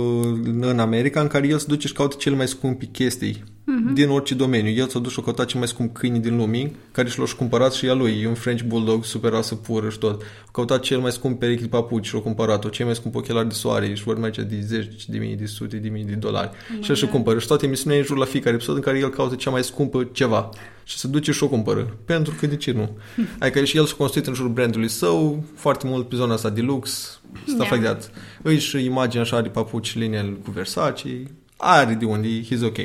în 0.44 0.78
America 0.78 1.20
în 1.20 1.26
care 1.26 1.46
el 1.46 1.58
se 1.58 1.66
duce 1.68 1.86
și 1.86 1.92
caută 1.92 2.16
cele 2.18 2.36
mai 2.36 2.48
scumpi 2.48 2.86
chestii 2.86 3.44
Mhm. 3.70 3.94
din 3.94 4.08
orice 4.08 4.34
domeniu. 4.34 4.70
El 4.70 4.88
s-a 4.88 4.98
dus 4.98 5.12
și 5.12 5.18
a 5.20 5.22
căutat 5.22 5.46
cel 5.46 5.58
mai 5.58 5.68
scump 5.68 5.94
câini 5.96 6.18
din 6.20 6.36
lume, 6.36 6.70
care 6.92 7.08
și 7.08 7.18
l-a 7.18 7.24
și 7.24 7.30
șcumpărat 7.32 7.72
și 7.72 7.88
a 7.88 7.92
lui. 7.92 8.20
E 8.22 8.26
un 8.28 8.34
French 8.34 8.62
Bulldog, 8.62 9.04
super 9.04 9.30
rasă 9.30 9.54
pură 9.54 9.88
și 9.88 9.98
tot. 9.98 10.22
A 10.22 10.50
căutat 10.52 10.80
cel 10.80 10.98
mai 10.98 11.10
scump 11.12 11.38
perechi 11.38 11.60
de 11.62 11.68
papuci 11.68 12.06
și 12.06 12.16
a 12.16 12.20
cumpărat-o, 12.20 12.68
cel 12.68 12.86
mai 12.86 12.94
scump 12.94 13.14
ochelari 13.14 13.48
de 13.48 13.54
soare 13.54 13.94
și 13.94 14.02
vor 14.02 14.18
merge 14.18 14.42
de 14.42 14.60
zeci 14.60 15.08
de 15.08 15.18
mii, 15.18 15.36
de 15.36 15.46
sute 15.46 15.76
de 15.76 15.88
mii 15.88 16.04
de 16.04 16.12
dolari. 16.14 16.50
Oh 16.78 16.82
și 16.84 16.90
el 16.90 16.96
și 16.96 17.02
God. 17.02 17.12
cumpără. 17.12 17.38
Și 17.38 17.46
toate 17.46 17.66
emisiunea 17.66 17.96
e 17.96 18.00
în 18.00 18.06
jur 18.06 18.16
la 18.16 18.24
fiecare 18.24 18.54
episod 18.54 18.74
în 18.76 18.82
care 18.82 18.98
el 18.98 19.08
caută 19.10 19.34
cea 19.34 19.50
mai 19.50 19.64
scumpă 19.64 20.08
ceva. 20.12 20.48
Și 20.84 20.98
se 20.98 21.08
duce 21.08 21.32
și 21.32 21.42
o 21.42 21.48
cumpără. 21.48 21.96
Pentru 22.04 22.34
că 22.40 22.46
de 22.46 22.56
ce 22.56 22.72
nu? 22.72 22.88
Adică 23.38 23.64
și 23.64 23.76
el 23.76 23.86
s-a 23.86 23.94
construit 23.96 24.26
în 24.26 24.34
jurul 24.34 24.50
brandului 24.52 24.88
său, 24.88 25.44
foarte 25.54 25.86
mult 25.86 26.08
pe 26.08 26.16
zona 26.16 26.34
asta 26.34 26.50
de 26.50 26.60
lux, 26.60 27.20
stuff 27.46 27.68
Da. 27.68 27.74
like 27.74 27.86
that. 27.86 28.10
Își 28.42 28.68
și 28.68 28.84
imagine 28.84 29.22
așa 29.22 29.40
de 29.40 29.48
papuci 29.48 29.96
linie 29.96 30.36
cu 30.44 30.50
Versace, 30.50 31.22
are 31.56 31.94
de 31.94 32.04
unde, 32.04 32.28
he's 32.42 32.62
ok. 32.64 32.76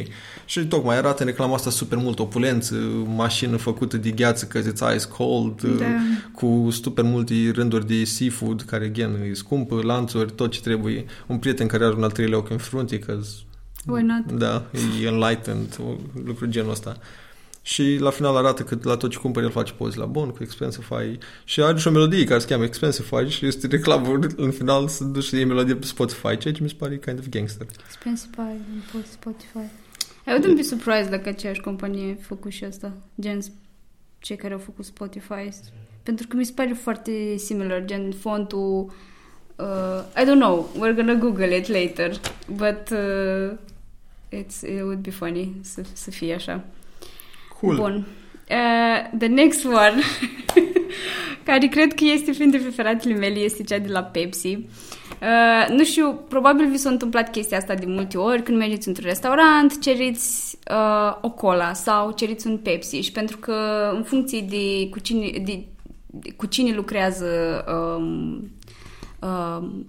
Și 0.45 0.65
tocmai 0.65 0.97
arată 0.97 1.21
în 1.23 1.27
reclama 1.27 1.53
asta 1.53 1.69
super 1.69 1.97
mult 1.97 2.19
opulență, 2.19 2.75
mașină 3.15 3.57
făcută 3.57 3.97
de 3.97 4.09
gheață 4.09 4.45
că 4.45 4.59
it's 4.62 4.95
ice 4.95 5.07
cold, 5.07 5.62
Da. 5.62 5.85
cu 6.31 6.67
super 6.71 7.03
multe 7.03 7.51
rânduri 7.53 7.88
de 7.88 8.03
seafood, 8.03 8.62
care, 8.62 8.85
again, 8.85 9.17
e 9.29 9.33
scumpă, 9.33 9.81
lanțuri, 9.83 10.31
tot 10.31 10.51
ce 10.51 10.62
trebuie. 10.62 11.05
Un 11.27 11.38
prieten 11.38 11.67
care 11.67 11.85
are 11.85 11.93
un 11.95 12.03
al 12.03 12.12
treilea 12.12 12.38
ochi 12.38 12.50
în 12.50 12.57
frunte, 12.57 13.00
că 13.00 13.19
Why 13.85 14.01
not? 14.01 14.31
da, 14.39 14.65
e 15.01 15.07
enlightened, 15.07 15.77
o 15.79 15.95
lucru 16.25 16.45
genul 16.45 16.71
ăsta. 16.71 16.97
Și 17.65 17.97
la 18.00 18.09
final 18.09 18.35
arată 18.35 18.63
că 18.63 18.77
la 18.81 18.95
tot 18.97 19.12
ce 19.12 19.17
cumpări 19.17 19.45
el 19.45 19.51
face 19.51 19.73
poze 19.73 19.97
la 20.00 20.05
bon 20.05 20.29
cu 20.29 20.38
Expensify 20.43 21.17
și 21.43 21.62
are 21.62 21.77
și 21.77 21.88
o 21.88 21.91
melodie 21.91 22.23
care 22.23 22.39
se 22.39 22.47
cheamă 22.47 22.63
Expensify 22.63 23.27
și 23.27 23.45
este 23.45 23.67
reclamă 23.67 24.19
în 24.35 24.51
final 24.51 24.88
să 24.88 25.03
duci 25.03 25.23
să 25.23 25.35
iei 25.35 25.45
melodie 25.45 25.75
pe 25.75 25.85
Spotify, 25.85 26.38
ceea 26.38 26.53
ce 26.53 26.63
mi 26.63 26.69
se 26.69 26.75
pare 26.77 26.97
kind 26.97 27.19
of 27.19 27.25
gangster. 27.29 27.67
Expensify 27.88 28.55
pe 28.91 28.97
Spotify. 29.12 29.71
I 30.27 30.32
wouldn't 30.32 30.56
be 30.56 30.62
surprised 30.62 31.10
dacă 31.10 31.30
aceeași 31.30 31.62
companie 31.62 32.18
a 32.20 32.24
făcut 32.24 32.51
și 32.51 32.63
asta. 32.63 32.94
Gen 33.22 33.39
cei 34.20 34.36
care 34.36 34.53
au 34.53 34.60
făcut 34.60 34.86
Spotify. 34.86 35.50
Pentru 36.03 36.27
că 36.27 36.36
mi 36.36 36.46
se 36.46 36.51
pare 36.56 36.74
foarte 36.74 37.38
similar, 37.38 37.86
gen 37.86 38.12
fontul... 38.12 38.94
Uh, 39.56 40.22
I 40.22 40.25
don't 40.25 40.39
know, 40.39 40.70
we're 40.75 40.96
gonna 40.96 41.13
google 41.13 41.58
it 41.58 41.68
later, 41.68 42.20
but 42.48 42.89
uh, 42.92 43.58
it's, 44.30 44.62
it 44.62 44.82
would 44.82 45.01
be 45.01 45.10
funny 45.10 45.56
să, 45.62 45.82
să 45.94 46.12
fie 46.12 46.34
așa. 46.34 46.65
Cool. 47.60 47.75
Bun. 47.75 48.06
Uh, 48.50 49.18
the 49.18 49.27
next 49.27 49.65
one, 49.65 50.01
care 51.46 51.68
cred 51.68 51.94
că 51.94 52.03
este 52.03 52.32
printre 52.32 52.60
preferatele 52.60 53.13
mele, 53.13 53.39
este 53.39 53.63
cea 53.63 53.80
de 53.80 53.92
la 53.92 54.03
Pepsi. 54.03 54.48
Uh, 54.48 54.63
nu 55.70 55.84
știu, 55.84 56.20
probabil 56.30 56.70
vi 56.70 56.77
s-a 56.77 56.89
întâmplat 56.89 57.32
chestia 57.32 57.58
asta 57.58 57.74
de 57.74 57.86
multe 57.88 58.18
ori 58.18 58.44
când 58.44 58.58
mergeți 58.58 58.88
într-un 58.88 59.08
restaurant, 59.08 59.82
ceriți 59.82 60.58
uh, 60.72 61.18
o 61.22 61.30
cola 61.30 61.74
sau 61.74 62.12
ceriți 62.12 62.48
un 62.48 62.58
Pepsi 62.58 62.96
și 62.96 63.12
pentru 63.12 63.38
că 63.38 63.89
în 63.96 64.03
funcție 64.03 64.42
de 64.50 64.89
cu 64.89 65.00
cine, 65.00 65.32
de, 65.46 65.65
de, 66.06 66.32
cu 66.32 66.46
cine 66.46 66.75
lucrează 66.75 67.63
um, 67.68 68.51
um, 69.20 69.88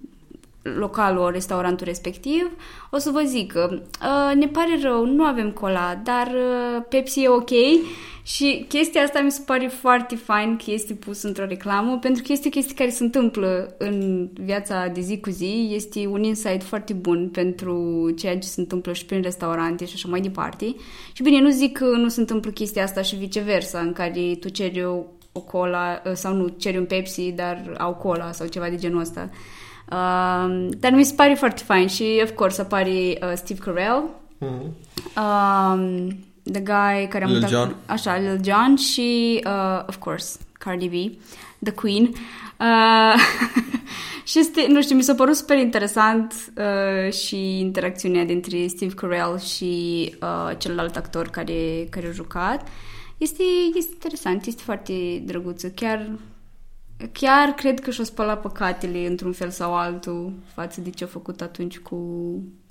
localul, 0.78 1.30
restaurantul 1.30 1.87
respectiv, 1.87 2.50
o 2.90 2.99
să 2.99 3.11
vă 3.11 3.23
zic 3.26 3.52
că 3.52 3.68
uh, 3.73 4.35
ne 4.35 4.47
pare 4.47 4.78
rău, 4.83 5.06
nu 5.06 5.25
avem 5.25 5.50
cola, 5.50 6.00
dar 6.04 6.26
uh, 6.26 6.85
Pepsi 6.88 7.23
e 7.23 7.28
ok 7.28 7.50
și 8.26 8.64
chestia 8.68 9.02
asta 9.02 9.21
mi 9.21 9.30
se 9.30 9.42
pare 9.47 9.66
foarte 9.66 10.16
fain 10.16 10.56
că 10.56 10.71
este 10.71 10.94
pus 10.94 11.23
într-o 11.23 11.44
reclamă 11.44 11.99
pentru 11.99 12.23
că 12.23 12.33
este 12.33 12.47
o 12.47 12.50
chestie 12.50 12.75
care 12.75 12.90
se 12.90 13.02
întâmplă 13.02 13.75
în 13.78 14.28
viața 14.35 14.86
de 14.86 15.00
zi 15.00 15.21
cu 15.21 15.30
zi, 15.30 15.71
este 15.75 16.06
un 16.06 16.23
insight 16.23 16.62
foarte 16.62 16.93
bun 16.93 17.28
pentru 17.28 18.10
ceea 18.19 18.39
ce 18.39 18.47
se 18.47 18.60
întâmplă 18.60 18.93
și 18.93 19.04
prin 19.04 19.23
restaurante 19.23 19.84
și 19.84 19.93
așa 19.95 20.08
mai 20.08 20.21
departe. 20.21 20.75
Și 21.12 21.23
bine, 21.23 21.41
nu 21.41 21.50
zic 21.50 21.78
că 21.78 21.84
nu 21.84 22.08
se 22.08 22.21
întâmplă 22.21 22.50
chestia 22.50 22.82
asta 22.82 23.02
și 23.02 23.17
viceversa, 23.17 23.78
în 23.78 23.93
care 23.93 24.36
tu 24.41 24.49
ceri 24.49 24.84
o, 24.84 25.02
o 25.32 25.41
cola 25.41 26.02
uh, 26.06 26.12
sau 26.15 26.34
nu, 26.34 26.49
ceri 26.49 26.78
un 26.78 26.84
Pepsi, 26.84 27.32
dar 27.32 27.75
au 27.78 27.95
cola 27.95 28.32
sau 28.32 28.47
ceva 28.47 28.69
de 28.69 28.76
genul 28.76 29.00
ăsta. 29.00 29.30
Um, 29.92 30.68
dar 30.68 30.92
mi 30.92 31.04
se 31.04 31.14
pare 31.14 31.34
foarte 31.34 31.62
fain 31.64 31.86
și, 31.88 32.20
of 32.23 32.30
course, 32.30 32.60
apare 32.60 32.90
uh, 32.90 33.32
Steve 33.34 33.60
Carell, 33.60 34.04
Mhm. 34.38 34.75
um, 35.16 36.08
the 36.52 36.60
guy 36.60 37.08
care 37.08 37.25
a 37.25 37.26
Lil 37.26 37.34
mutat... 37.34 37.50
Jon. 37.50 37.76
Așa, 37.86 38.16
Lil 38.16 38.40
Jon 38.44 38.76
și, 38.76 39.40
uh, 39.47 39.82
of 39.86 39.97
course, 39.97 40.38
Cardi 40.52 40.88
B, 40.88 41.23
the 41.62 41.73
queen. 41.73 42.02
Uh, 42.60 43.14
și 44.25 44.38
este, 44.38 44.66
nu 44.68 44.82
știu, 44.82 44.97
mi 44.97 45.02
s-a 45.02 45.14
părut 45.14 45.36
super 45.36 45.58
interesant 45.58 46.34
uh, 46.56 47.12
și 47.12 47.58
interacțiunea 47.58 48.25
dintre 48.25 48.66
Steve 48.66 48.94
Carell 48.94 49.38
și 49.40 50.14
uh, 50.23 50.56
celălalt 50.58 50.97
actor 50.97 51.28
care, 51.28 51.86
care 51.90 52.06
a 52.06 52.10
jucat. 52.12 52.68
Este, 53.18 53.42
este 53.75 53.90
interesant, 53.92 54.47
este 54.47 54.62
foarte 54.64 55.23
drăguță. 55.25 55.68
Chiar 55.68 56.10
Chiar 57.13 57.49
cred 57.57 57.80
că 57.80 57.91
și-o 57.91 58.04
spălat 58.04 58.41
păcatele 58.41 59.07
într-un 59.07 59.33
fel 59.33 59.50
sau 59.50 59.75
altul 59.76 60.33
față 60.54 60.80
de 60.80 60.91
ce 60.91 61.04
a 61.04 61.07
făcut 61.07 61.41
atunci 61.41 61.78
cu, 61.78 61.97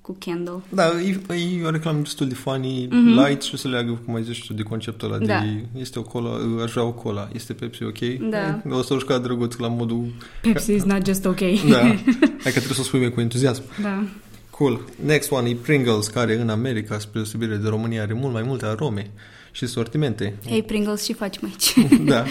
cu 0.02 0.16
Kendall. 0.20 0.62
Da, 0.70 0.84
e, 1.02 1.20
e 1.60 1.64
o 1.66 1.70
reclamă 1.70 2.00
destul 2.00 2.28
de 2.28 2.34
funny, 2.34 2.88
Mhm. 2.92 3.20
light 3.26 3.42
și 3.42 3.54
o 3.54 3.58
să 3.58 3.68
leagă, 3.68 4.02
cum 4.06 4.16
ai 4.16 4.24
zis 4.24 4.38
tu, 4.38 4.54
de 4.54 4.62
conceptul 4.64 5.14
ăla 5.14 5.26
Da. 5.26 5.40
de 5.40 5.66
este 5.80 6.00
o 6.00 6.02
cola, 6.02 6.30
aș 6.64 6.72
vrea 6.72 6.84
o 6.84 6.92
cola, 6.92 7.28
este 7.34 7.54
Pepsi 7.54 7.84
ok? 7.84 8.00
Da. 8.30 8.62
O 8.70 8.82
să 8.82 8.94
o 8.94 9.00
juca 9.00 9.18
drăguț 9.18 9.56
la 9.56 9.68
modul, 9.68 10.06
Pepsi 10.42 10.72
is 10.74 10.84
not 10.84 11.06
just 11.06 11.26
ok. 11.26 11.40
da, 11.70 11.80
hai 11.82 11.98
că 12.44 12.50
trebuie 12.50 12.74
să 12.74 12.80
o 12.82 12.84
spui 12.84 13.00
mai 13.00 13.12
cu 13.12 13.20
entuziasm. 13.22 13.64
da. 13.82 14.04
Cool. 14.50 14.82
Next 15.06 15.32
one 15.32 15.50
e 15.50 15.56
Pringles, 15.56 16.08
care 16.08 16.40
în 16.42 16.50
America, 16.50 17.00
spre 17.00 17.12
deosebire 17.14 17.56
de 17.56 17.68
România, 17.68 18.02
are 18.02 18.14
mult 18.14 18.34
mai 18.34 18.44
multe 18.44 18.66
arome 18.66 19.12
și 19.56 19.66
sortimente. 19.68 20.36
Hei, 20.46 20.63
Pringles, 20.63 21.04
și 21.04 21.13
facem 21.13 21.42
aici? 21.46 21.74
da. 22.12 22.26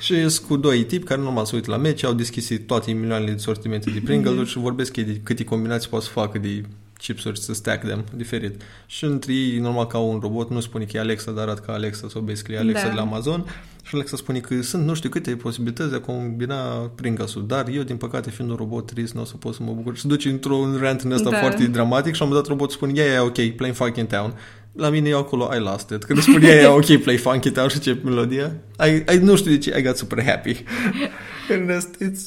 Și 0.00 0.28
sunt 0.28 0.46
cu 0.48 0.56
doi 0.56 0.84
tipi 0.84 1.04
care 1.04 1.20
normal 1.20 1.44
se 1.44 1.54
uită 1.54 1.70
la 1.70 1.76
meci, 1.76 2.04
au 2.04 2.12
deschis 2.12 2.50
toate 2.66 2.92
milioanele 2.92 3.30
de 3.32 3.38
sortimente 3.38 3.90
de 3.90 4.00
Pringles 4.04 4.48
și 4.48 4.58
vorbesc 4.58 4.96
ei 4.96 5.04
de 5.04 5.20
câte 5.22 5.44
combinații 5.44 5.88
poate 5.88 6.04
să 6.04 6.10
facă 6.10 6.38
de 6.38 6.62
chipsuri 6.98 7.40
să 7.40 7.54
stack 7.54 7.84
them 7.84 8.04
diferit. 8.16 8.62
Și 8.86 9.04
între 9.04 9.32
ei, 9.32 9.58
normal 9.58 9.86
ca 9.86 9.98
un 9.98 10.18
robot, 10.22 10.50
nu 10.50 10.60
spune 10.60 10.84
că 10.84 10.96
e 10.96 11.00
Alexa, 11.00 11.30
dar 11.30 11.42
arată 11.42 11.62
ca 11.66 11.72
Alexa 11.72 12.06
sau 12.10 12.20
basically 12.20 12.60
Alexa 12.60 12.82
Da. 12.82 12.88
de 12.88 12.94
la 12.94 13.00
Amazon 13.00 13.44
și 13.82 13.94
Alexa 13.94 14.16
spune 14.16 14.38
că 14.38 14.62
sunt 14.62 14.84
nu 14.86 14.94
știu 14.94 15.08
câte 15.08 15.36
posibilități 15.36 15.90
de 15.90 15.96
a 15.96 16.00
combina 16.00 16.54
Pringles-ul, 16.94 17.46
dar 17.46 17.68
eu, 17.68 17.82
din 17.82 17.96
păcate, 17.96 18.30
fiind 18.30 18.50
un 18.50 18.56
robot 18.56 18.86
trist, 18.86 19.14
nu 19.14 19.20
o 19.20 19.24
să 19.24 19.36
pot 19.36 19.54
să 19.54 19.62
mă 19.62 19.72
bucur. 19.72 19.96
Și 19.96 20.06
duce 20.06 20.28
într-un 20.28 20.76
rant 20.80 21.00
în 21.00 21.12
ăsta 21.12 21.30
Da. 21.30 21.38
foarte 21.38 21.66
dramatic 21.66 22.14
și 22.14 22.22
am 22.22 22.32
dat 22.32 22.46
robotul 22.46 22.76
spune, 22.76 22.92
yeah, 22.94 23.06
yeah, 23.08 23.22
ok, 23.22 23.32
playing 23.56 23.76
fucking 23.76 24.06
town. 24.06 24.34
La 24.72 24.88
mine 24.88 25.08
e 25.08 25.14
acolo, 25.14 25.54
I 25.54 25.58
lost 25.58 25.90
it. 25.90 26.04
Când 26.04 26.22
spune 26.22 26.46
yeah, 26.46 26.60
yeah, 26.60 26.74
ok, 26.74 27.02
play 27.02 27.16
funky 27.16 27.50
town 27.50 27.68
și 27.68 27.80
ce 27.80 27.98
melodia, 28.04 28.52
I, 28.86 29.14
I, 29.14 29.16
nu 29.16 29.36
știu 29.36 29.50
de 29.50 29.58
ce, 29.58 29.78
I 29.78 29.82
got 29.82 29.96
super 29.96 30.24
happy. 30.24 30.64
în 31.54 31.66
rest, 31.66 31.94
it's, 31.94 32.20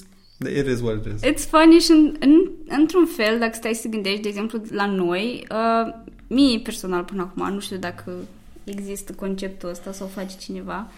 it 0.57 0.67
is 0.67 0.81
what 0.81 1.05
it 1.05 1.13
is. 1.13 1.29
It's 1.31 1.49
funny 1.49 1.79
și 1.79 1.91
în, 1.91 2.15
în, 2.19 2.51
într-un 2.67 3.05
fel, 3.05 3.39
dacă 3.39 3.51
stai 3.53 3.73
să 3.73 3.87
gândești, 3.87 4.21
de 4.21 4.27
exemplu, 4.27 4.61
la 4.71 4.85
noi, 4.85 5.47
uh, 5.51 5.93
mie 6.27 6.59
personal 6.59 7.03
până 7.03 7.21
acum, 7.21 7.53
nu 7.53 7.59
știu 7.59 7.77
dacă 7.77 8.11
există 8.63 9.13
conceptul 9.13 9.69
ăsta 9.69 9.91
sau 9.91 10.07
face 10.07 10.35
cineva, 10.39 10.91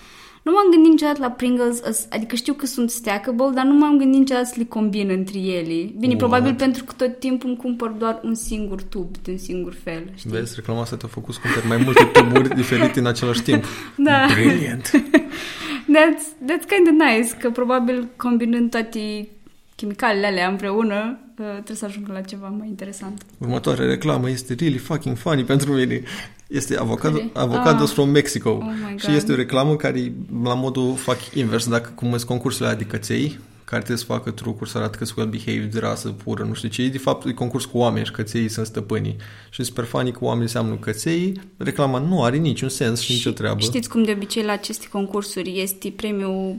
nu 0.47 0.53
m-am 0.53 0.71
gândit 0.71 0.91
niciodată 0.91 1.19
la 1.21 1.29
Pringles, 1.31 1.81
as- 1.83 2.07
adică 2.09 2.35
știu 2.35 2.53
că 2.53 2.65
sunt 2.65 2.89
stackable, 2.89 3.49
dar 3.53 3.65
nu 3.65 3.73
m-am 3.73 3.97
gândit 3.97 4.19
niciodată 4.19 4.45
să 4.47 4.53
le 4.57 4.63
combin 4.63 5.09
între 5.09 5.39
ele. 5.39 5.75
Bine, 5.99 6.07
What? 6.07 6.17
probabil 6.17 6.55
pentru 6.55 6.83
că 6.83 6.93
tot 6.97 7.19
timpul 7.19 7.49
îmi 7.49 7.57
cumpăr 7.57 7.89
doar 7.89 8.19
un 8.23 8.35
singur 8.35 8.81
tub 8.81 9.17
de 9.23 9.31
un 9.31 9.37
singur 9.37 9.73
fel, 9.83 10.11
știi? 10.15 10.29
Vezi, 10.31 10.53
reclama 10.55 10.81
asta 10.81 10.95
te-a 10.95 11.07
făcut 11.09 11.33
să 11.33 11.39
cumperi 11.43 11.67
mai 11.67 11.77
multe 11.77 12.03
tuburi 12.03 12.55
diferite 12.55 12.99
în 12.99 13.05
același 13.05 13.41
timp. 13.41 13.63
Da. 13.97 14.25
Brilliant. 14.33 14.91
That's, 15.97 16.25
that's 16.49 16.65
kind 16.75 16.87
of 16.87 17.07
nice, 17.07 17.33
că 17.39 17.49
probabil 17.49 18.07
combinând 18.15 18.69
toate 18.69 19.27
chimicalele 19.75 20.27
alea 20.27 20.47
împreună, 20.47 21.19
uh, 21.39 21.45
trebuie 21.53 21.77
să 21.77 21.85
ajungă 21.85 22.11
la 22.13 22.21
ceva 22.21 22.47
mai 22.57 22.67
interesant. 22.67 23.21
Următoarea 23.37 23.85
reclamă 23.85 24.29
este 24.29 24.53
really 24.59 24.77
fucking 24.77 25.17
funny 25.17 25.43
pentru 25.43 25.73
mine. 25.73 26.01
Este 26.49 26.77
avocado, 26.77 27.17
Care? 27.17 27.29
Avocados 27.33 27.89
Ah. 27.89 27.93
from 27.93 28.09
Mexico. 28.09 28.49
Oh 28.49 28.63
my 28.63 28.97
și 28.97 29.05
God. 29.05 29.15
este 29.15 29.31
o 29.31 29.35
reclamă 29.35 29.75
care 29.75 30.13
la 30.43 30.53
modul 30.53 30.95
fac 30.95 31.17
invers, 31.33 31.67
dacă 31.67 31.91
cum 31.95 32.09
sunt 32.09 32.23
concursurile 32.23 32.67
alea 32.69 32.79
de 32.83 32.85
căței, 32.89 33.39
care 33.63 33.81
trebuie 33.83 34.05
să 34.05 34.13
facă 34.13 34.31
trucuri, 34.31 34.69
să 34.69 34.77
arate 34.77 34.97
că 34.97 35.05
sunt 35.05 35.17
well-behaved, 35.17 35.79
rasă 35.79 36.07
pură, 36.09 36.43
nu 36.43 36.53
știu 36.53 36.69
ce. 36.69 36.81
E, 36.81 36.89
de 36.89 36.97
fapt, 36.97 37.25
e 37.25 37.31
concurs 37.31 37.65
cu 37.65 37.77
oameni 37.77 38.05
și 38.05 38.11
căței 38.11 38.49
sunt 38.49 38.65
stăpânii. 38.65 39.15
Și 39.49 39.63
super 39.63 39.83
funny 39.83 40.11
că 40.11 40.19
oamenii 40.21 40.49
seamănă 40.49 40.75
căței. 40.75 41.41
Reclama 41.57 41.99
nu 41.99 42.23
are 42.23 42.37
niciun 42.37 42.69
sens 42.69 42.99
și, 42.99 43.11
nicio 43.11 43.31
treabă. 43.31 43.59
Știți 43.59 43.89
cum 43.89 44.03
de 44.03 44.11
obicei 44.15 44.43
la 44.43 44.51
aceste 44.51 44.87
concursuri 44.91 45.61
este 45.61 45.93
premiul 45.95 46.55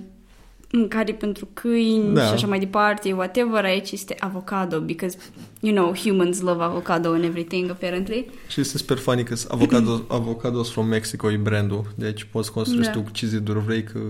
în 0.71 0.89
care 0.89 1.13
pentru 1.13 1.49
câini 1.53 2.15
Da. 2.15 2.27
și 2.27 2.33
așa 2.33 2.47
mai 2.47 2.59
departe, 2.59 3.13
whatever, 3.13 3.65
aici 3.65 3.91
este 3.91 4.15
avocado, 4.19 4.81
because, 4.81 5.19
you 5.61 5.75
know, 5.75 5.95
humans 5.95 6.41
love 6.41 6.63
avocado 6.63 7.09
and 7.13 7.25
everything, 7.25 7.71
apparently. 7.71 8.31
Și 8.49 8.61
este 8.61 8.79
super 8.79 8.97
funny 8.97 9.23
că 9.25 9.35
sunt 9.35 9.53
avocado, 9.53 10.05
avocados 10.09 10.71
from 10.71 10.87
Mexico 10.87 11.31
e 11.33 11.37
brandul. 11.37 11.85
Deci 11.95 12.25
poți 12.25 12.53
construiești 12.53 12.93
Da. 12.93 13.01
tu 13.01 13.11
ce 13.13 13.27
ziduri 13.27 13.59
vrei 13.65 13.83
că 13.83 14.01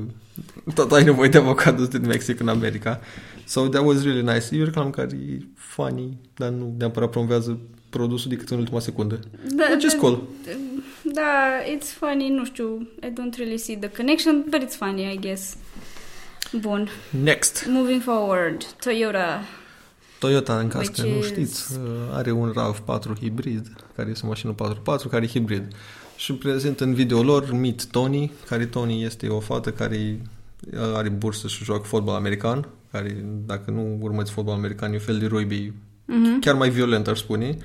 tot 0.75 0.93
ai 0.93 1.05
nevoie 1.05 1.29
de 1.29 1.39
avocados 1.39 1.89
din 1.89 2.07
Mexic 2.07 2.41
în 2.41 2.49
America. 2.49 3.01
So 3.45 3.69
that 3.69 3.85
was 3.85 4.03
really 4.03 4.23
nice. 4.23 4.47
E 4.57 4.61
o 4.61 4.65
reclamă 4.65 4.91
care 4.91 5.09
e 5.31 5.39
funny, 5.55 6.17
dar 6.37 6.49
nu 6.49 6.75
neapărat 6.79 7.11
promovează 7.11 7.59
produsul 7.91 8.31
decât 8.31 8.49
în 8.51 8.59
ultima 8.59 8.79
secundă. 8.81 9.21
Da, 9.55 9.65
Which 9.71 9.85
is 9.85 9.95
cool. 9.95 10.23
Da, 11.03 11.61
it's 11.77 11.87
funny, 11.99 12.29
nu 12.29 12.45
știu, 12.45 12.89
I 13.03 13.07
don't 13.13 13.37
really 13.37 13.59
see 13.59 13.77
the 13.77 13.91
connection, 13.91 14.45
but 14.51 14.63
it's 14.63 14.77
funny, 14.77 15.13
I 15.13 15.19
guess. 15.21 15.57
Bun. 16.61 16.89
Next. 17.23 17.65
Moving 17.69 18.03
forward, 18.03 18.65
Toyota. 18.65 19.41
Toyota, 20.19 20.59
în 20.59 20.69
caz 20.69 20.81
Which 20.87 21.01
că 21.01 21.07
nu 21.07 21.19
is- 21.19 21.27
știți, 21.27 21.79
are 22.13 22.31
un 22.31 22.53
RAV4 22.57 23.19
hibrid, 23.21 23.67
care 23.97 24.11
este 24.11 24.25
o 24.27 24.29
mașină 24.29 24.53
4x4, 24.55 25.09
care 25.11 25.25
e 25.25 25.29
hibrid. 25.29 25.63
Și 26.17 26.33
prezent 26.33 26.81
în 26.81 26.95
video 26.95 27.23
lor 27.23 27.53
Meet 27.53 27.87
Tony, 27.87 28.33
care 28.49 28.67
Tony 28.67 29.03
este 29.05 29.29
o 29.29 29.41
fată 29.41 29.71
care 29.73 30.21
are 30.95 31.09
bursă 31.09 31.49
și 31.49 31.65
joacă 31.65 31.85
fotbal 31.87 32.15
american, 32.15 32.69
care, 32.93 33.25
dacă 33.47 33.71
nu 33.71 33.99
urmăți 34.01 34.31
fotbal 34.33 34.55
american, 34.55 34.91
e 34.91 34.95
un 34.95 35.01
fel 35.01 35.19
de 35.19 35.27
rugby 35.27 35.73
Mhm. 36.05 36.39
chiar 36.41 36.55
mai 36.55 36.71
violent, 36.71 37.07
aș 37.09 37.19
spune. 37.19 37.57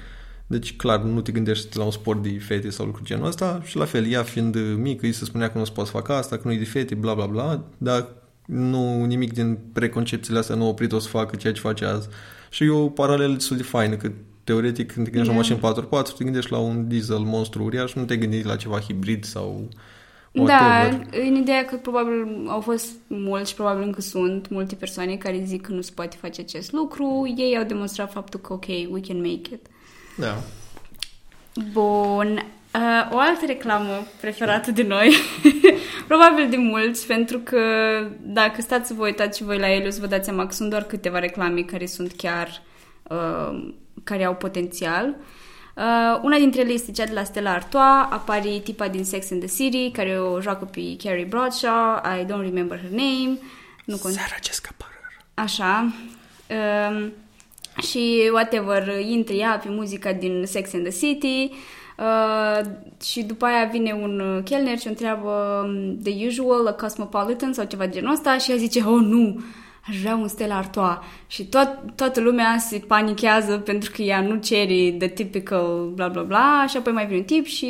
Deci, 0.48 0.76
clar, 0.76 1.02
nu 1.02 1.22
te 1.22 1.32
gândești 1.32 1.78
la 1.78 1.84
un 1.84 1.91
sport 1.91 2.24
de 2.24 2.30
fete 2.30 2.69
sau 2.69 2.86
lucruri 2.86 3.08
genul 3.08 3.28
ăsta 3.28 3.62
și 3.65 3.78
la 3.78 3.86
fel, 3.86 4.06
ea 4.12 4.24
fiind 4.24 4.58
mică, 4.76 5.06
îi 5.06 5.12
se 5.13 5.26
spunea 5.26 5.52
că 5.52 5.58
nu 5.58 5.65
se 5.65 5.72
poate 5.72 5.89
să 5.89 5.96
facă 5.96 6.13
asta, 6.13 6.36
că 6.38 6.41
nu 6.46 6.54
e 6.54 6.58
de 6.58 6.65
fete, 6.65 6.96
bla 6.96 7.13
bla 7.13 7.26
bla, 7.26 7.63
dar 7.78 8.08
nu, 8.45 9.03
nimic 9.06 9.34
din 9.34 9.58
preconcepțiile 9.73 10.39
astea 10.39 10.56
nu 10.56 10.65
a 10.65 10.67
oprit-o 10.67 10.99
să 10.99 11.08
facă 11.08 11.36
ceea 11.36 11.53
ce 11.53 11.60
face 11.62 11.86
azi. 11.86 12.08
Și 12.49 12.63
e 12.63 12.69
o 12.69 12.88
paralelă 12.89 13.34
destul 13.34 13.58
de 13.58 13.63
faină, 13.63 13.95
că 13.95 14.12
teoretic 14.43 14.91
când 14.91 15.06
te 15.06 15.12
gândești 15.12 15.34
la 15.36 15.39
o 15.39 15.45
Yeah. 15.45 15.62
mașină 15.62 16.03
4x4, 16.03 16.17
te 16.17 16.23
gândești 16.23 16.51
la 16.51 16.58
un 16.58 16.88
diesel 16.88 17.17
monstru 17.17 17.63
uriaș, 17.63 17.93
nu 17.93 18.03
te 18.06 18.17
gândești 18.17 18.47
la 18.47 18.56
ceva 18.56 18.79
hibrid 18.79 19.23
sau 19.23 19.67
Da, 20.32 20.41
whatever. 20.41 21.08
în 21.27 21.36
ideea 21.36 21.65
că 21.65 21.75
probabil 21.75 22.45
au 22.47 22.60
fost 22.62 22.88
mulți 23.08 23.49
și 23.49 23.56
probabil 23.56 23.84
încă 23.84 24.01
sunt 24.01 24.49
multe 24.49 24.75
persoane 24.75 25.15
care 25.15 25.43
zic 25.45 25.62
că 25.62 25.71
nu 25.71 25.82
se 25.82 25.91
poate 25.95 26.17
face 26.21 26.41
acest 26.41 26.71
lucru. 26.71 27.34
Ei 27.38 27.58
au 27.58 27.63
demonstrat 27.63 28.12
faptul 28.12 28.39
că, 28.39 28.53
ok, 28.53 28.65
we 28.67 28.99
can 29.08 29.17
make 29.17 29.49
it. 29.53 29.65
Da. 30.17 30.43
Bun. 31.71 32.45
Uh, 32.75 33.09
o 33.12 33.17
altă 33.17 33.45
reclamă 33.45 34.03
preferată 34.19 34.71
de 34.71 34.83
noi, 34.83 35.15
probabil 36.07 36.49
de 36.49 36.57
mulți, 36.57 37.07
pentru 37.07 37.39
că 37.39 37.59
dacă 38.21 38.62
stați 38.62 38.88
să 38.88 38.93
vă 38.93 39.03
uitați 39.03 39.38
și 39.38 39.43
voi 39.43 39.59
la 39.59 39.71
ele, 39.71 39.88
o 39.88 39.89
să 39.89 39.99
vă 39.99 40.05
dați 40.05 40.25
seama 40.25 40.45
că 40.45 40.53
sunt 40.53 40.69
doar 40.69 40.83
câteva 40.83 41.19
reclame 41.19 41.62
care 41.62 41.86
sunt 41.86 42.12
chiar, 42.17 42.62
uh, 43.03 43.73
care 44.03 44.23
au 44.23 44.36
potențial. 44.36 45.15
Uh, 45.75 46.19
una 46.21 46.38
dintre 46.38 46.62
ele 46.62 46.71
este 46.71 46.91
cea 46.91 47.05
de 47.05 47.13
la 47.13 47.23
Stella 47.23 47.51
Artois, 47.51 48.07
apare 48.09 48.59
tipa 48.63 48.88
din 48.88 49.03
Sex 49.03 49.31
and 49.31 49.45
the 49.45 49.63
City, 49.63 49.91
care 49.91 50.19
o 50.19 50.41
joacă 50.41 50.65
pe 50.65 50.95
Carrie 51.03 51.25
Bradshaw, 51.29 52.01
I 52.19 52.25
don't 52.25 52.45
remember 52.45 52.79
her 52.79 52.89
name, 52.89 53.38
nu 53.86 53.97
cont- 53.97 54.13
Sarah 54.13 54.39
Jessica 54.43 54.69
Parker. 54.77 55.25
Așa. 55.33 55.93
Um, 56.89 57.12
și 57.81 58.29
whatever, 58.31 58.99
intră 58.99 59.33
ea 59.33 59.59
pe 59.63 59.69
muzica 59.69 60.13
din 60.13 60.43
Sex 60.45 60.73
and 60.73 60.88
the 60.89 60.97
City 61.05 61.49
uh, 61.51 61.57
și 63.03 63.23
după 63.23 63.45
aia 63.45 63.69
vine 63.71 63.99
un 64.01 64.19
uh, 64.19 64.43
chelner 64.43 64.77
și 64.77 64.88
o 64.88 64.89
întreabă 64.89 65.63
um, 65.65 65.99
The 66.03 66.27
Usual, 66.27 66.67
a 66.67 66.71
Cosmopolitan 66.71 67.53
sau 67.53 67.65
ceva 67.65 67.86
de 67.86 67.91
genul 67.91 68.12
ăsta 68.12 68.38
și 68.38 68.51
ea 68.51 68.58
zice, 68.58 68.79
oh 68.79 69.01
nu, 69.01 69.43
aș 69.88 69.99
vrea 69.99 70.15
un 70.15 70.27
Stella 70.27 70.58
Artois. 70.58 70.97
Și 71.27 71.45
tot, 71.45 71.77
toată 71.95 72.21
lumea 72.21 72.56
se 72.60 72.77
panichează 72.88 73.58
pentru 73.58 73.91
că 73.95 74.01
ea 74.01 74.21
nu 74.21 74.36
cere 74.36 74.95
the 74.97 75.08
typical 75.08 75.91
bla 75.95 76.08
bla 76.08 76.21
bla 76.21 76.65
și 76.69 76.77
apoi 76.77 76.93
mai 76.93 77.06
vine 77.06 77.17
un 77.17 77.25
tip 77.25 77.45
și 77.45 77.65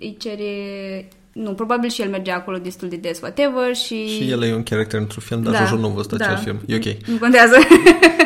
îi 0.00 0.16
cere... 0.18 1.08
Nu, 1.32 1.52
probabil 1.52 1.90
și 1.90 2.02
el 2.02 2.08
merge 2.08 2.30
acolo 2.30 2.58
destul 2.58 2.88
de 2.88 2.96
des, 2.96 3.20
whatever, 3.20 3.74
și... 3.74 4.08
Și 4.08 4.30
el 4.30 4.42
e 4.42 4.54
un 4.54 4.62
character 4.62 5.00
într-un 5.00 5.22
film, 5.22 5.42
dar 5.42 5.52
Da, 5.52 5.58
da, 5.58 5.64
jur 5.64 5.78
nu 5.78 5.88
văzut 5.88 6.18
da. 6.18 6.24
acel 6.24 6.36
film. 6.36 6.60
E 6.66 6.76
ok. 6.76 7.06
Nu 7.06 7.16
contează. 7.16 7.56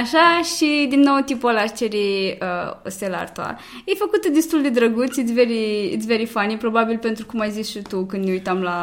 Așa, 0.00 0.40
și 0.56 0.86
din 0.88 1.00
nou 1.00 1.22
tipul 1.24 1.48
ăla 1.50 1.62
își 1.62 1.72
cere 1.72 2.38
uh, 2.42 2.76
o 2.86 2.88
Stella 2.88 3.16
Artois. 3.16 3.48
E 3.84 3.94
făcută 3.94 4.28
destul 4.28 4.62
de 4.62 4.68
drăguț, 4.70 5.14
it's 5.20 5.34
very, 5.34 5.96
it's 5.98 6.06
very 6.06 6.26
funny, 6.26 6.56
probabil 6.56 6.98
pentru 6.98 7.26
cum 7.26 7.40
ai 7.40 7.50
zis 7.50 7.68
și 7.70 7.78
tu 7.82 8.04
când 8.04 8.24
ne 8.24 8.30
uitam 8.30 8.60
la, 8.62 8.78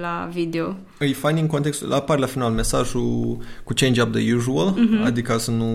la 0.00 0.28
video. 0.32 0.76
E 1.00 1.12
funny 1.12 1.40
în 1.40 1.46
contextul, 1.46 1.92
apare 1.92 2.20
la 2.20 2.26
final 2.26 2.50
mesajul 2.50 3.38
cu 3.64 3.72
change 3.74 4.02
up 4.02 4.12
the 4.12 4.34
usual, 4.34 4.66
Mhm. 4.76 5.04
adică 5.04 5.36
să 5.38 5.50
nu 5.50 5.66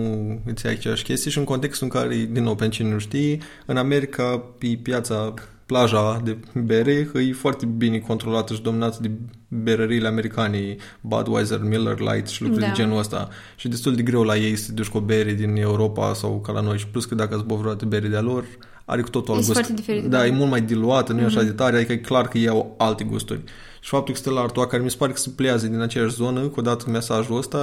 îți 0.46 0.66
iei 0.66 0.74
aceeași 0.74 1.02
chestie 1.04 1.30
și 1.30 1.38
în 1.38 1.44
contextul 1.44 1.88
în 1.92 2.00
care, 2.00 2.28
din 2.30 2.42
nou, 2.42 2.54
pentru 2.54 2.76
cine 2.78 2.92
nu 2.92 2.98
știi, 2.98 3.42
în 3.66 3.76
America, 3.76 4.42
pe 4.58 4.78
piața, 4.82 5.34
plaja 5.70 6.20
de 6.24 6.36
bere, 6.54 7.10
e 7.14 7.32
foarte 7.32 7.66
bine 7.66 7.98
controlată 7.98 8.54
și 8.54 8.62
dominată 8.62 8.98
de 9.00 9.10
berăriile 9.48 10.08
americane, 10.08 10.76
Budweiser, 11.00 11.60
Miller 11.62 11.98
Lite 11.98 12.30
și 12.30 12.42
lucruri 12.42 12.62
Da. 12.64 12.66
de 12.68 12.72
genul 12.74 12.98
ăsta. 12.98 13.28
Și 13.56 13.66
e 13.66 13.70
destul 13.70 13.94
de 13.94 14.02
greu 14.02 14.22
la 14.22 14.36
ei 14.36 14.56
să 14.56 14.66
te 14.66 14.72
duci 14.72 14.86
cu 14.88 14.96
o 14.96 15.00
bere 15.00 15.32
din 15.32 15.56
Europa 15.56 16.14
sau 16.14 16.40
ca 16.40 16.52
la 16.52 16.60
noi. 16.60 16.78
Și 16.78 16.86
plus 16.86 17.04
că 17.04 17.14
dacă 17.14 17.34
ați 17.34 17.44
băut 17.44 17.58
vreodată 17.60 17.84
bere 17.84 18.08
de-a 18.08 18.20
lor, 18.20 18.44
are 18.84 19.00
cu 19.02 19.10
totul 19.10 19.34
alt 19.34 19.40
Este 19.42 19.52
gust. 19.52 19.66
foarte 19.66 19.82
diferit, 19.82 20.10
Da, 20.10 20.18
da. 20.18 20.26
e 20.26 20.30
mult 20.30 20.50
mai 20.50 20.60
diluată, 20.62 21.12
nu 21.12 21.20
e 21.20 21.24
așa 21.24 21.42
de 21.42 21.50
tare, 21.50 21.76
adică 21.76 21.92
e 21.92 21.96
clar 21.96 22.28
că 22.28 22.38
ei 22.38 22.48
au 22.48 22.74
alte 22.78 23.04
gusturi. 23.04 23.40
Și 23.82 23.88
faptul 23.88 24.14
că 24.14 24.20
Stella 24.20 24.40
Artois, 24.40 24.66
care 24.70 24.82
mi 24.82 24.90
se 24.90 24.96
pare 24.96 25.12
că 25.12 25.18
se 25.18 25.30
pliază 25.36 25.66
din 25.66 25.80
aceeași 25.80 26.14
zonă, 26.14 26.40
cu 26.40 26.60
odată 26.60 26.84
mesajul 26.90 27.36
ăsta, 27.36 27.58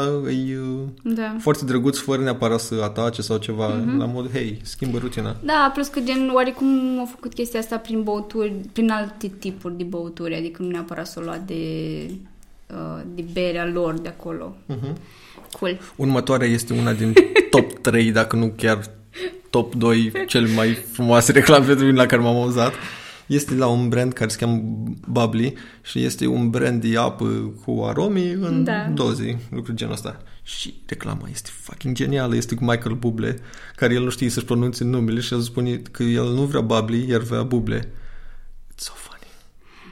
e 0.50 0.58
uh, 0.60 1.14
Da. 1.16 1.36
foarte 1.40 1.66
drăguț, 1.66 1.98
fără 1.98 2.22
neapărat 2.22 2.60
să 2.60 2.76
atace 2.84 3.22
sau 3.22 3.38
ceva, 3.38 3.68
la 3.98 4.06
mod, 4.06 4.32
hei, 4.32 4.60
schimbă 4.62 4.98
rutina. 4.98 5.36
Da, 5.44 5.72
plus 5.74 5.88
că 5.88 6.00
gen 6.00 6.32
oarecum 6.34 7.00
au 7.00 7.06
făcut 7.06 7.34
chestia 7.34 7.60
asta 7.60 7.78
prin 7.78 8.04
băuturi, 8.04 8.54
prin 8.74 8.90
alte 8.90 9.32
tipuri 9.40 9.78
de 9.78 9.84
băuturi, 9.84 10.36
adică 10.36 10.62
nu 10.62 10.70
neapărat 10.70 11.08
să 11.08 11.20
o 11.20 11.24
lua 11.24 11.38
de, 11.46 11.56
uh, 12.68 13.02
de 13.16 13.24
berea 13.34 13.66
lor 13.74 13.94
de 14.00 14.08
acolo. 14.08 14.56
Uh-huh. 14.74 14.94
Cool. 15.60 15.80
Următoarea 15.96 16.48
este 16.48 16.74
una 16.74 16.94
din 16.94 17.14
top 17.50 17.72
3, 17.82 18.12
dacă 18.12 18.36
nu 18.36 18.54
chiar 18.56 18.80
top 19.50 19.76
2, 19.76 20.12
cel 20.28 20.48
mai 20.48 20.74
frumoase 20.92 21.32
reclame 21.32 21.66
pentru 21.66 21.86
mine 21.86 21.98
la 21.98 22.06
care 22.06 22.22
m-am 22.22 22.36
auzat. 22.36 22.74
Este 23.28 23.56
la 23.56 23.68
un 23.68 23.90
brand 23.90 24.13
care 24.13 24.30
se 24.30 24.38
cheamă 24.38 24.62
Bubbly 25.08 25.54
și 25.82 26.04
este 26.04 26.26
un 26.28 26.50
brand 26.50 26.82
de 26.82 26.98
apă 26.98 27.54
cu 27.66 27.82
arome 27.84 28.32
în 28.32 28.63
Da. 28.63 28.88
doze, 28.94 29.40
lucruri 29.52 29.78
genul 29.78 29.94
ăsta. 29.94 30.22
Și 30.44 30.74
reclama 30.86 31.28
este 31.32 31.50
fucking 31.62 31.96
genială, 31.96 32.36
este 32.36 32.56
cu 32.56 32.63
Michael 32.63 32.96
Bublé, 32.96 33.40
care 33.76 33.94
el 33.94 34.04
nu 34.04 34.10
știe 34.10 34.30
să-și 34.30 34.46
pronunțe 34.46 34.84
numele 34.84 35.20
și 35.20 35.34
el 35.34 35.40
spune 35.42 35.82
că 35.92 36.04
el 36.04 36.34
nu 36.34 36.42
vrea 36.44 36.62
Bubbly, 36.62 37.06
el 37.10 37.22
vrea 37.22 37.44
Bublé. 37.44 37.80
It's 37.80 38.76
so 38.84 38.92
funny. 38.96 39.26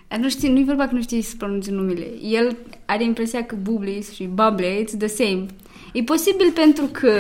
Dar 0.07 0.19
nu 0.19 0.29
știi, 0.29 0.49
nu-i 0.51 0.63
vorba 0.65 0.87
că 0.87 0.93
nu 0.95 1.01
știi 1.01 1.21
să 1.21 1.35
pronunți 1.37 1.69
numele. 1.71 2.07
El 2.21 2.57
are 2.85 3.03
impresia 3.03 3.43
că 3.45 3.55
Bublis 3.61 4.11
și 4.13 4.23
Bubble, 4.23 4.83
it's 4.83 4.97
the 4.97 5.07
same. 5.07 5.45
E 5.93 6.01
posibil 6.03 6.51
pentru 6.53 6.85
că 6.91 7.11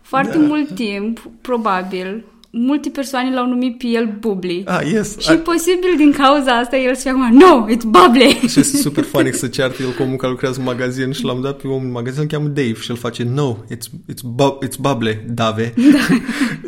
foarte 0.00 0.38
Da. 0.38 0.44
mult 0.44 0.74
timp, 0.74 1.30
probabil, 1.40 2.24
multe 2.54 2.88
persoane 2.90 3.34
l-au 3.34 3.46
numit 3.46 3.78
pe 3.78 3.86
el 3.86 4.16
Bubli. 4.20 4.62
Ah, 4.66 4.80
yes. 4.92 5.18
Și 5.18 5.32
posibil 5.32 5.94
din 5.96 6.12
cauza 6.12 6.58
asta 6.58 6.76
el 6.76 6.94
se 6.94 7.08
acum, 7.08 7.32
no, 7.36 7.66
it's 7.70 7.82
Bubble. 7.86 8.28
Și 8.48 8.58
este 8.60 8.76
super 8.76 9.04
funny 9.04 9.30
că 9.30 9.36
să 9.36 9.46
ceartă 9.48 9.82
el 9.82 9.92
cu 9.92 10.02
omul 10.02 10.16
care 10.16 10.30
lucrează 10.30 10.58
în 10.58 10.64
magazin 10.64 11.12
și 11.12 11.24
l-am 11.24 11.40
dat 11.40 11.60
pe 11.60 11.66
omul 11.68 11.84
în 11.86 11.90
magazin, 11.90 12.20
îl 12.20 12.26
cheamă 12.26 12.46
Dave 12.48 12.74
și 12.74 12.90
el 12.90 12.96
face 12.96 13.22
No, 13.22 13.56
it's, 13.74 13.86
it's, 14.12 14.22
bu- 14.24 14.58
it's 14.64 14.76
Bable, 14.80 15.24
Dave. 15.28 15.74
Da. 15.76 16.16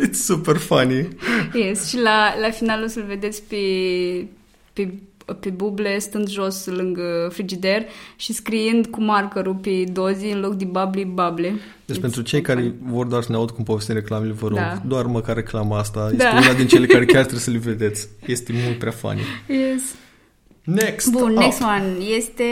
it's 0.06 0.12
super 0.24 0.56
funny. 0.56 1.08
Yes, 1.54 1.88
și 1.88 1.96
la, 2.00 2.34
la 2.40 2.50
final 2.50 2.82
o 2.82 2.86
să-l 2.86 3.04
vedeți 3.08 3.42
pe, 3.42 3.56
pe, 4.72 4.94
pe 5.40 5.48
buble 5.48 5.98
stând 5.98 6.28
jos 6.28 6.66
lângă 6.66 7.28
frigider 7.32 7.84
și 8.16 8.32
scriind 8.32 8.86
cu 8.86 9.02
markerul 9.02 9.54
pe 9.54 9.84
dozi 9.92 10.26
în 10.26 10.40
loc 10.40 10.54
de 10.54 10.64
Bubbly 10.64 11.04
Bubble. 11.04 11.54
Deci 11.84 11.96
It's 11.96 12.00
pentru 12.00 12.22
cei 12.22 12.40
so 12.46 12.52
funny. 12.52 12.62
care 12.68 12.74
vor 12.92 13.06
doar 13.06 13.22
să 13.22 13.30
ne 13.30 13.36
aud 13.36 13.50
cum 13.50 13.64
povestim 13.64 13.94
reclamele, 13.94 14.32
vă 14.32 14.48
rog, 14.48 14.56
Da. 14.58 14.80
doar 14.86 15.04
măcar 15.04 15.34
reclama 15.34 15.78
asta. 15.78 16.10
Da. 16.16 16.28
Este 16.28 16.48
una 16.48 16.56
din 16.56 16.66
cele 16.66 16.86
care 16.86 17.04
chiar 17.04 17.20
trebuie 17.28 17.40
să 17.40 17.50
le 17.50 17.58
vedeți. 17.58 18.08
Este 18.26 18.52
mult 18.64 18.78
prea 18.78 18.92
funny. 18.92 19.20
Yes. 19.48 19.82
Next 20.64 21.10
Bun, 21.10 21.30
up. 21.32 21.38
next 21.38 21.60
one 21.62 21.94
este 22.16 22.44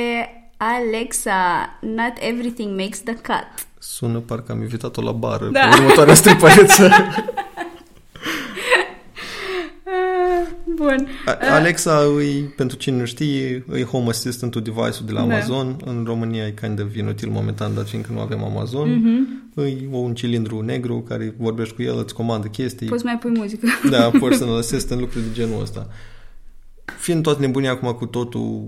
Alexa, 0.57 1.79
not 1.81 2.13
everything 2.21 2.81
makes 2.81 3.01
the 3.01 3.15
cut. 3.15 3.67
Sună 3.79 4.19
parcă 4.19 4.53
am 4.53 4.61
invitat-o 4.61 5.03
la 5.03 5.13
bară 5.13 5.49
Da. 5.53 5.61
pe 5.69 5.77
următoarea 5.81 6.15
stripăreță. 6.23 6.91
Ah, 9.85 10.47
Bun. 10.77 11.07
A- 11.27 11.39
Alexa, 11.55 11.99
îi, 12.17 12.43
pentru 12.57 12.77
cine 12.77 12.97
nu 12.97 13.05
știe, 13.05 13.65
e 13.75 13.83
Home 13.83 14.09
Assistant-ul 14.09 14.63
device-ul 14.63 15.07
de 15.07 15.13
la 15.13 15.19
Da. 15.19 15.25
Amazon. 15.35 15.77
În 15.85 16.03
România 16.07 16.47
e 16.47 16.55
kind 16.61 16.81
of 16.81 16.97
inutil 16.97 17.29
momentan, 17.31 17.75
dat 17.75 17.89
fiindcă 17.89 18.13
nu 18.13 18.21
avem 18.21 18.45
Amazon. 18.45 18.95
Mhm. 18.95 19.43
E 19.57 19.87
un 19.91 20.15
cilindru 20.15 20.61
negru 20.61 21.01
care 21.09 21.35
vorbești 21.39 21.75
cu 21.75 21.83
el, 21.83 21.99
îți 21.99 22.15
comandă 22.15 22.47
chestii. 22.47 22.87
Poți 22.87 23.05
mai 23.05 23.19
pui 23.19 23.31
muzică. 23.31 23.67
Da, 23.91 24.11
personal 24.21 24.57
assistant, 24.57 25.01
lucruri 25.01 25.25
de 25.25 25.31
genul 25.33 25.61
ăsta. 25.61 25.89
Fiind 26.99 27.23
tot 27.23 27.39
nebunia 27.39 27.71
acum 27.71 27.93
cu 27.93 28.07
totul 28.07 28.65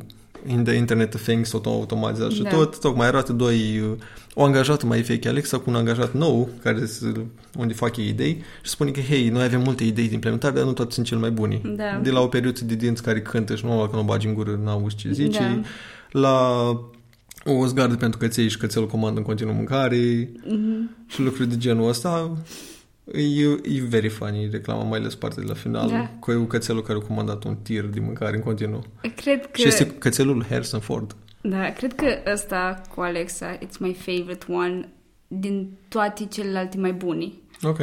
in 0.47 0.65
the 0.65 0.75
Internet 0.75 1.15
of 1.15 1.23
Things, 1.23 1.51
tot 1.51 1.67
automatizat 1.67 2.31
și 2.31 2.43
Da. 2.43 2.49
tot, 2.49 2.81
tocmai 2.81 3.07
arată 3.07 3.33
doi, 3.33 3.81
uh, 3.81 3.97
o 4.35 4.45
angajată 4.45 4.87
mai 4.87 5.01
veche 5.01 5.29
Alexa 5.29 5.59
cu 5.59 5.71
un 5.71 5.77
angajat 5.77 6.13
nou, 6.13 6.49
care 6.63 6.87
se- 6.87 7.13
unde 7.59 7.73
fac 7.75 7.97
ei 7.97 8.09
idei 8.09 8.43
și 8.63 8.71
spune 8.71 8.91
că, 8.91 9.01
hei, 9.01 9.29
noi 9.29 9.43
avem 9.45 9.61
multe 9.63 9.85
idei 9.85 10.09
de 10.09 10.15
implementare, 10.15 10.55
dar 10.55 10.65
nu 10.65 10.73
toate 10.73 10.93
sunt 10.93 11.07
cel 11.07 11.19
mai 11.19 11.31
buni. 11.31 11.61
Da. 11.77 12.01
De 12.03 12.11
la 12.11 12.21
o 12.21 12.27
perioadă 12.27 12.61
de 12.65 12.75
dinți 12.75 13.03
care 13.03 13.21
cântă 13.23 13.55
și 13.55 13.65
nu 13.65 13.89
că 13.91 13.97
nu 13.97 14.03
bagi 14.03 14.27
în 14.27 14.35
gură, 14.35 14.61
n-auzi 14.65 14.97
ce 14.97 15.13
zice, 15.13 15.39
Da. 15.39 15.61
la 16.21 16.69
o 17.45 17.67
zgardă 17.67 17.95
pentru 17.95 18.19
căței 18.19 18.49
și 18.49 18.57
cățelul 18.59 18.89
comandă 18.89 19.19
în 19.19 19.25
continuu 19.27 19.55
mâncare 19.55 20.33
Mhm. 20.47 20.91
și 21.07 21.21
lucruri 21.21 21.49
de 21.49 21.57
genul 21.57 21.89
ăsta. 21.89 22.37
E, 23.13 23.43
e 23.63 23.81
very 23.89 24.09
funny 24.09 24.49
reclama, 24.51 24.83
mai 24.83 24.99
ales 24.99 25.15
partea 25.15 25.43
de 25.43 25.49
la 25.49 25.55
final, 25.55 25.89
Da. 25.89 26.11
cu 26.21 26.33
cățelul 26.33 26.83
care 26.83 26.99
a 27.03 27.07
comandat 27.07 27.45
un 27.45 27.57
tir 27.63 27.85
de 27.85 28.01
mâncare 28.01 28.37
în 28.37 28.43
continuu. 28.43 28.85
Cred 29.17 29.47
că... 29.47 29.61
Și 29.61 29.67
este 29.67 29.87
cățelul 29.87 30.45
Harrison 30.49 30.81
Ford. 30.81 31.17
Da, 31.41 31.71
cred 31.71 31.95
că 31.95 32.07
ăsta 32.33 32.83
cu 32.95 33.01
Alexa, 33.01 33.59
it's 33.59 33.79
my 33.79 33.95
favorite 33.95 34.45
one 34.49 34.89
din 35.29 35.71
toate 35.89 36.25
celelalte 36.25 36.79
mai 36.79 36.93
bune. 36.93 37.33
Ok. 37.63 37.79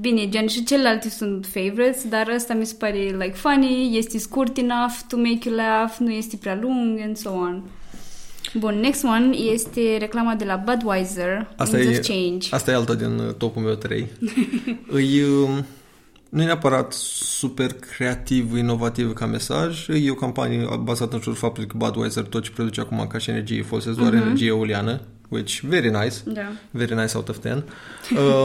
Bine, 0.00 0.28
gen 0.28 0.46
și 0.46 0.64
celelalte 0.64 1.08
sunt 1.08 1.46
favorites, 1.46 2.08
dar 2.08 2.28
ăsta 2.34 2.54
mi 2.54 2.66
se 2.66 2.74
pare 2.78 2.98
like 2.98 3.32
funny, 3.34 3.96
este 3.96 4.18
scurt 4.18 4.56
enough 4.56 4.94
to 5.08 5.16
make 5.16 5.38
you 5.44 5.54
laugh, 5.54 5.96
nu 5.98 6.10
este 6.10 6.36
prea 6.36 6.58
lung 6.60 7.00
and 7.00 7.16
so 7.16 7.30
on. 7.30 7.62
Bun, 8.58 8.74
next 8.80 9.04
one 9.04 9.36
este 9.36 9.96
reclama 9.98 10.34
de 10.34 10.44
la 10.44 10.56
Budweiser, 10.56 11.48
Asta 11.56 11.76
Winds 11.76 11.96
e- 11.96 12.00
of 12.00 12.06
Change. 12.06 12.46
Asta 12.50 12.70
e 12.70 12.74
alta 12.74 12.94
din 12.94 13.18
uh, 13.18 13.34
topul 13.34 13.62
meu 13.62 13.74
3. 13.74 14.08
e, 14.96 15.24
um, 15.46 15.64
nu 16.28 16.42
e 16.42 16.44
neapărat 16.44 16.92
super 16.92 17.72
creativ, 17.72 18.56
inovativ 18.56 19.12
ca 19.12 19.26
mesaj. 19.26 19.88
E 19.88 20.10
o 20.10 20.14
campanie 20.14 20.66
bazată 20.82 21.14
în 21.14 21.20
jurul 21.20 21.38
faptului 21.38 21.68
că 21.68 21.76
Budweiser 21.76 22.22
tot 22.24 22.42
ce 22.42 22.50
produce 22.50 22.80
acum 22.80 23.06
ca 23.12 23.18
și 23.18 23.30
energie 23.30 23.62
folosesc 23.62 23.96
doar 23.98 24.12
Mhm. 24.12 24.22
energie 24.22 24.46
eoliană, 24.46 25.00
which 25.28 25.60
very 25.60 25.90
nice. 25.90 26.14
Da. 26.24 26.52
Very 26.70 26.94
nice 26.94 27.16
out 27.16 27.28
of 27.28 27.36
10. 27.40 27.52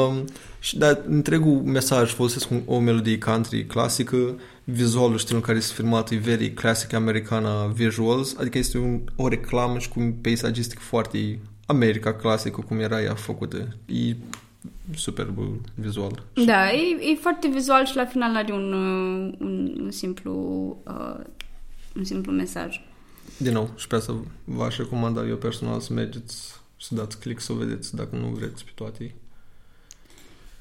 um, 0.10 0.26
și 0.60 0.78
dar 0.78 1.02
întregul 1.08 1.62
mesaj 1.62 2.14
folosesc 2.14 2.50
un- 2.52 2.62
o 2.66 2.80
melodie 2.80 3.18
country 3.18 3.66
clasică, 3.66 4.40
vizualul, 4.64 5.18
stilul 5.18 5.40
în 5.40 5.46
care 5.46 5.58
este 5.58 5.74
filmat 5.74 6.12
e 6.12 6.16
very 6.16 6.54
classic 6.54 6.94
americana 6.94 7.66
visuals, 7.66 8.36
adică 8.38 8.58
este 8.58 8.78
un, 8.78 9.02
o 9.16 9.28
reclamă 9.28 9.80
și 9.80 9.90
cu 9.90 10.00
un 10.00 10.12
peisagistic 10.12 10.80
foarte 10.80 11.40
America 11.66 12.14
clasică, 12.14 12.62
cum 12.68 12.80
era 12.80 13.02
ea 13.02 13.16
făcută. 13.16 13.68
E 13.86 14.16
superb 14.96 15.38
vizual. 15.76 16.24
Da, 16.46 16.72
e, 16.72 17.12
e 17.12 17.16
foarte 17.22 17.48
vizual 17.48 17.86
și 17.86 17.96
la 17.96 18.06
final 18.06 18.36
are 18.36 18.54
un, 18.54 18.74
uh, 18.74 19.34
un, 19.40 19.78
un 19.82 19.92
simplu 19.92 20.34
uh, 20.88 21.24
un 21.96 22.04
simplu 22.04 22.32
mesaj. 22.32 22.82
Din 23.38 23.54
nou, 23.54 23.70
și 23.76 23.88
pe 23.88 23.96
asta 23.96 24.24
v-aș 24.44 24.78
recomanda 24.78 25.26
eu 25.28 25.36
personal 25.36 25.80
să 25.80 25.94
mergeți 25.94 26.54
să 26.82 26.96
dați 26.96 27.20
click 27.20 27.42
să 27.42 27.52
o 27.52 27.56
vedeți 27.56 27.96
dacă 27.96 28.16
nu 28.16 28.28
vreți 28.28 28.64
pe 28.64 28.72
toate. 28.76 29.14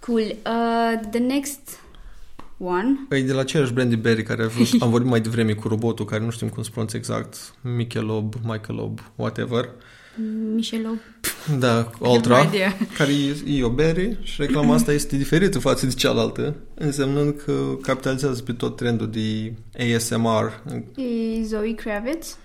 Cool. 0.09 0.37
Uh, 0.47 1.09
the 1.11 1.19
next 1.19 1.81
one. 2.59 3.07
E 3.11 3.21
de 3.23 3.33
la 3.33 3.41
aceeași 3.41 3.73
Brandy 3.73 3.97
Berry 3.97 4.23
care 4.23 4.43
a 4.43 4.47
vrut, 4.47 4.67
am 4.83 4.91
vorbit 4.91 5.11
mai 5.11 5.21
devreme 5.21 5.53
cu 5.53 5.69
robotul 5.69 6.05
care 6.05 6.25
nu 6.25 6.31
știm 6.31 6.49
cum 6.49 6.63
se 6.63 6.69
pronunță 6.71 6.97
exact, 6.97 7.55
Michelob, 7.61 8.35
Michelob, 8.43 9.01
whatever. 9.15 9.69
Michelot. 10.55 10.99
Da, 11.59 11.91
no 12.01 12.09
Ultra, 12.11 12.39
idea. 12.41 12.77
care 12.97 13.13
e, 13.13 13.57
e 13.59 13.65
o 13.65 13.69
bere 13.71 14.19
și 14.23 14.41
reclama 14.41 14.75
asta 14.75 14.93
este 14.93 15.17
diferită 15.17 15.59
față 15.59 15.87
de 15.87 15.93
cealaltă, 15.93 16.55
însemnând 16.75 17.41
că 17.45 17.77
capitalizează 17.83 18.43
pe 18.43 18.53
tot 18.53 18.77
trendul 18.77 19.11
de 19.11 19.53
ASMR. 19.95 20.63
E 20.97 21.43
Zoe 21.43 21.75
Kravitz. 21.75 22.37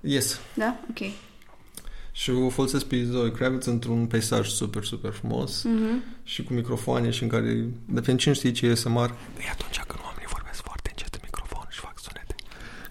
Yes. 0.00 0.40
Da? 0.54 0.80
Ok. 0.90 1.10
Și 2.12 2.30
o 2.30 2.48
folosesc 2.48 2.84
pe 2.84 3.04
Zoe 3.10 3.30
Kravitz 3.30 3.66
într-un 3.66 4.06
peisaj 4.06 4.48
super, 4.48 4.84
super 4.84 5.12
frumos 5.12 5.62
Mhm. 5.62 6.02
și 6.22 6.42
cu 6.42 6.52
microfoane 6.52 7.10
și 7.10 7.22
în 7.22 7.28
care, 7.28 7.48
de 7.86 8.00
pentru 8.00 8.16
cine 8.16 8.34
știe 8.34 8.52
ce 8.52 8.66
e 8.66 8.70
ASMR, 8.70 9.10
e 9.38 9.50
atunci 9.50 9.78
când 9.86 10.00
oamenii 10.04 10.28
vorbesc 10.32 10.62
foarte 10.64 10.88
încet 10.90 11.14
în 11.14 11.20
microfon 11.24 11.66
și 11.70 11.78
fac 11.80 11.94
sunete. 11.98 12.34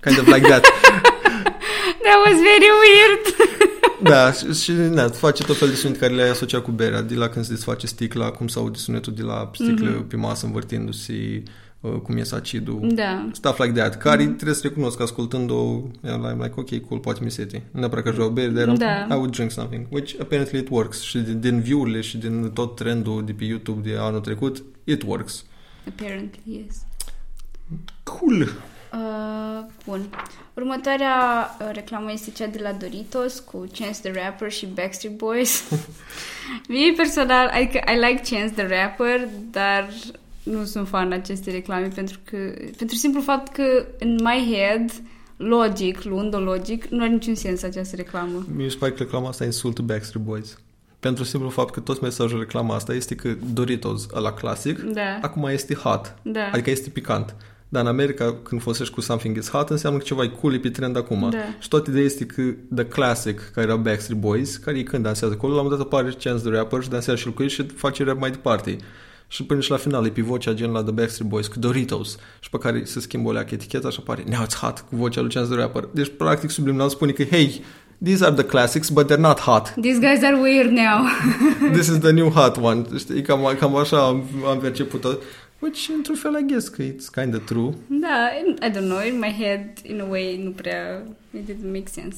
Kind 0.04 0.18
of 0.20 0.26
like 0.36 0.48
that. 0.48 0.64
That 2.06 2.18
was 2.26 2.38
very 2.52 2.70
weird. 2.84 3.24
Da, 4.02 4.32
și, 4.32 4.54
și 4.54 4.72
da, 4.72 5.08
face 5.10 5.44
tot 5.44 5.58
felul 5.58 5.74
de 5.74 5.80
sunete 5.80 6.00
care 6.00 6.14
le-ai 6.14 6.30
asociat 6.30 6.62
cu 6.64 6.72
berea, 6.72 7.02
de 7.02 7.16
la 7.16 7.28
când 7.30 7.46
se 7.46 7.54
desface 7.54 7.88
sticla, 7.88 8.32
cum 8.32 8.48
se 8.48 8.60
aude 8.60 8.78
sunetul 8.78 9.14
de 9.14 9.22
la 9.22 9.52
sticlă 9.54 9.90
Mhm. 9.90 10.08
pe 10.08 10.16
masă 10.16 10.46
învârtindu-se, 10.46 11.14
uh, 11.14 11.52
cum 11.82 12.18
ies 12.18 12.32
acidul, 12.32 12.92
da. 12.94 13.30
stuff 13.32 13.60
like 13.60 13.80
that, 13.80 13.98
care 13.98 14.26
trebuie 14.26 14.56
să 14.56 14.68
recunosc 14.68 15.02
ascultând-o, 15.02 15.82
I'm 15.82 16.38
like, 16.42 16.54
ok, 16.56 16.88
cool, 16.88 17.00
poate 17.00 17.24
mi 17.24 17.32
sete. 17.32 17.64
Nu 17.72 17.80
neapărat 17.80 18.04
că 18.04 18.12
vreau 18.12 18.30
bere, 18.30 18.48
dar 18.48 18.62
eram, 18.62 18.76
Da. 18.76 19.06
I 19.10 19.14
would 19.14 19.32
drink 19.32 19.52
something, 19.52 19.86
which 19.90 20.16
apparently 20.20 20.60
it 20.60 20.70
works. 20.70 21.02
Și 21.02 21.18
din, 21.18 21.40
din 21.40 21.62
view-urile 21.62 22.02
și 22.02 22.18
din 22.18 22.52
tot 22.54 22.76
trendul 22.76 23.26
de 23.26 23.32
pe 23.32 23.44
YouTube 23.44 23.90
de 23.90 23.98
anul 23.98 24.20
trecut, 24.20 24.64
it 24.84 25.04
works. 25.04 25.46
Apparently, 25.88 26.42
yes. 26.44 26.76
Cool! 28.04 28.42
Uh, 28.94 29.66
bun. 29.86 30.10
Următoarea 30.54 31.16
uh, 31.62 31.70
reclamă 31.74 32.12
este 32.12 32.32
cea 32.32 32.48
de 32.48 32.60
la 32.62 32.72
Doritos 32.72 33.40
cu 33.40 33.68
Chance 33.78 34.00
the 34.02 34.24
Rapper 34.24 34.52
și 34.52 34.66
Backstreet 34.66 35.18
Boys. 35.18 35.70
Mie 36.68 36.94
personal, 36.96 37.48
adică 37.48 37.80
I 37.94 37.96
like 37.96 38.36
Chance 38.36 38.54
the 38.54 38.68
Rapper, 38.68 39.28
dar 39.52 39.90
nu 40.44 40.64
sunt 40.66 40.88
fan 40.88 41.12
acestei 41.12 41.54
reclame 41.54 41.88
pentru 41.96 42.20
că, 42.24 42.38
pentru 42.78 42.96
simplu 42.96 43.22
fapt 43.22 43.54
că 43.54 43.86
în 44.00 44.18
my 44.24 44.56
head, 44.56 44.92
logic, 45.38 46.04
luând-o 46.04 46.40
logic, 46.40 46.86
nu 46.86 47.02
are 47.04 47.12
niciun 47.12 47.36
sens 47.36 47.64
această 47.64 47.96
reclamă. 47.96 48.46
Mi 48.56 48.70
se 48.70 48.78
pare 48.80 48.92
că 48.92 49.04
reclama 49.04 49.28
asta 49.28 49.46
insultă 49.46 49.82
Backstreet 49.82 50.26
Boys. 50.26 50.58
Pentru 51.00 51.24
simplu 51.24 51.50
fapt 51.50 51.74
că 51.74 51.80
tot 51.80 52.02
mesajul 52.02 52.40
reclama 52.40 52.76
asta 52.76 52.94
este 52.94 53.16
că 53.16 53.36
Doritos, 53.54 54.08
ăla 54.16 54.34
clasic, 54.34 54.80
Da, 54.80 55.18
acum 55.22 55.44
este 55.44 55.74
hot. 55.74 56.16
da, 56.22 56.50
Adică 56.52 56.70
este 56.70 56.90
picant. 56.90 57.36
Dar 57.72 57.82
în 57.82 57.88
America, 57.88 58.36
când 58.44 58.62
folosești 58.62 58.94
cu 58.94 59.02
something 59.02 59.38
is 59.38 59.50
hot, 59.50 59.70
înseamnă 59.70 60.00
că 60.00 60.04
ceva 60.06 60.24
e 60.24 60.28
cool, 60.28 60.54
e 60.54 60.60
pe 60.60 60.70
trend 60.70 60.98
acum. 60.98 61.30
Da. 61.30 61.38
Și 61.60 61.68
toată 61.68 61.90
ideea 61.90 62.06
este 62.06 62.26
că 62.26 62.42
The 62.76 62.86
Classic, 62.86 63.52
care 63.54 63.68
era 63.68 63.76
Backstreet 63.76 64.20
Boys, 64.20 64.58
care 64.58 64.78
e 64.78 64.84
când 64.84 65.04
dansează 65.04 65.34
acolo, 65.34 65.54
la 65.54 65.60
un 65.60 65.66
moment 65.66 65.82
dat 65.82 65.92
apare 65.94 66.16
Chance 66.24 66.44
the 66.44 66.58
Rapper 66.58 66.82
și 66.84 66.90
dansează 66.90 67.20
și 67.20 67.28
el 67.28 67.34
cu 67.34 67.42
el 67.42 67.50
și 67.50 67.66
face 67.68 68.04
rap 68.04 68.20
mai 68.20 68.32
departe. 68.32 68.78
Și 69.32 69.44
până 69.44 69.60
și 69.60 69.72
la 69.72 69.78
final 69.78 70.06
e 70.06 70.10
pe 70.10 70.22
vocea 70.22 70.54
gen 70.54 70.72
la 70.72 70.82
The 70.84 70.92
Backstreet 70.92 71.30
Boys 71.30 71.48
cu 71.48 71.60
Doritos 71.60 72.18
și 72.40 72.50
pe 72.50 72.58
care 72.58 72.84
se 72.84 73.00
schimbă 73.00 73.30
o 73.30 73.32
leacă 73.32 73.54
eticheta 73.54 73.90
și 73.90 73.98
apare 74.00 74.24
Now 74.30 74.46
it's 74.46 74.58
hot 74.62 74.80
cu 74.80 74.96
vocea 74.96 75.22
lui 75.22 75.30
Chance 75.30 75.50
the 75.52 75.60
Rapper. 75.60 75.88
Deci 75.94 76.12
practic 76.18 76.50
subliminal 76.50 76.90
spune 76.90 77.12
că 77.12 77.24
hey, 77.24 77.62
these 78.04 78.26
are 78.26 78.34
the 78.36 78.44
classics 78.46 78.90
but 78.90 79.12
they're 79.12 79.20
not 79.20 79.40
hot. 79.40 79.74
These 79.82 80.00
guys 80.00 80.24
are 80.24 80.36
weird 80.36 80.70
now. 80.72 81.06
This 81.78 81.88
is 81.88 81.98
the 82.00 82.12
new 82.12 82.30
hot 82.30 82.58
one. 82.58 82.84
Știi, 82.98 83.22
cam, 83.22 83.56
cam 83.60 83.76
așa 83.76 84.06
am, 84.06 84.24
am 84.48 84.60
perceput-o. 84.60 85.10
Which, 85.60 85.90
într-un 85.96 86.16
fel, 86.16 86.38
I 86.42 86.46
guess 86.52 86.68
că 86.68 86.84
it's 86.84 87.10
kind 87.22 87.36
of 87.36 87.42
true. 87.46 87.70
da, 87.88 88.30
in- 88.46 88.58
I 88.68 88.72
don't 88.78 88.88
know, 88.90 89.00
in 89.08 89.20
my 89.20 89.36
head, 89.40 89.62
in 89.84 90.00
a 90.02 90.06
way, 90.10 90.42
nu 90.44 90.50
prea, 90.52 91.04
it 91.38 91.46
didn't 91.52 91.72
make 91.72 91.88
sense. 91.92 92.18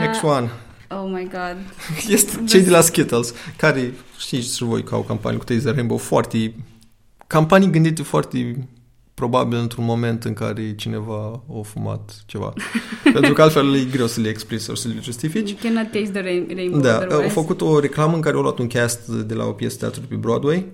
Next 0.00 0.22
Uh, 0.22 0.28
one. 0.30 0.50
Oh 0.92 1.08
my 1.12 1.22
god. 1.30 1.56
Este 2.16 2.44
cei 2.48 2.60
de 2.60 2.70
la 2.70 2.80
Skittles, 2.80 3.34
care 3.56 3.94
știți 4.18 4.56
și 4.56 4.64
voi 4.64 4.82
că 4.84 4.94
au 4.94 5.02
campanii 5.02 5.38
cu 5.38 5.44
Taser 5.44 5.74
Rainbow 5.74 5.96
foarte... 5.96 6.54
Campanii 7.26 7.70
gândite 7.70 8.02
foarte 8.02 8.68
probabil 9.14 9.58
într-un 9.58 9.84
moment 9.84 10.24
în 10.24 10.32
care 10.32 10.74
cineva 10.74 11.42
a 11.58 11.60
fumat 11.62 12.22
ceva. 12.26 12.52
Pentru 13.12 13.32
că 13.32 13.42
altfel 13.42 13.74
e 13.74 13.84
greu 13.84 14.06
să 14.06 14.20
le 14.20 14.28
explici 14.28 14.60
sau 14.60 14.74
să 14.74 14.88
le 14.88 14.94
justifici. 15.02 15.50
You 15.50 15.58
cannot 15.62 15.90
taste 15.92 16.10
the 16.10 16.20
rain- 16.22 16.54
rainbow 16.54 16.80
Da, 16.80 16.94
otherwise. 16.96 17.22
au 17.22 17.28
făcut 17.28 17.60
o 17.60 17.80
reclamă 17.80 18.14
în 18.14 18.20
care 18.20 18.36
au 18.36 18.42
luat 18.42 18.58
un 18.58 18.66
cast 18.66 19.06
de 19.06 19.34
la 19.34 19.44
o 19.44 19.52
piesă 19.52 19.74
de 19.74 19.80
teatru 19.80 20.00
pe 20.08 20.14
Broadway 20.14 20.66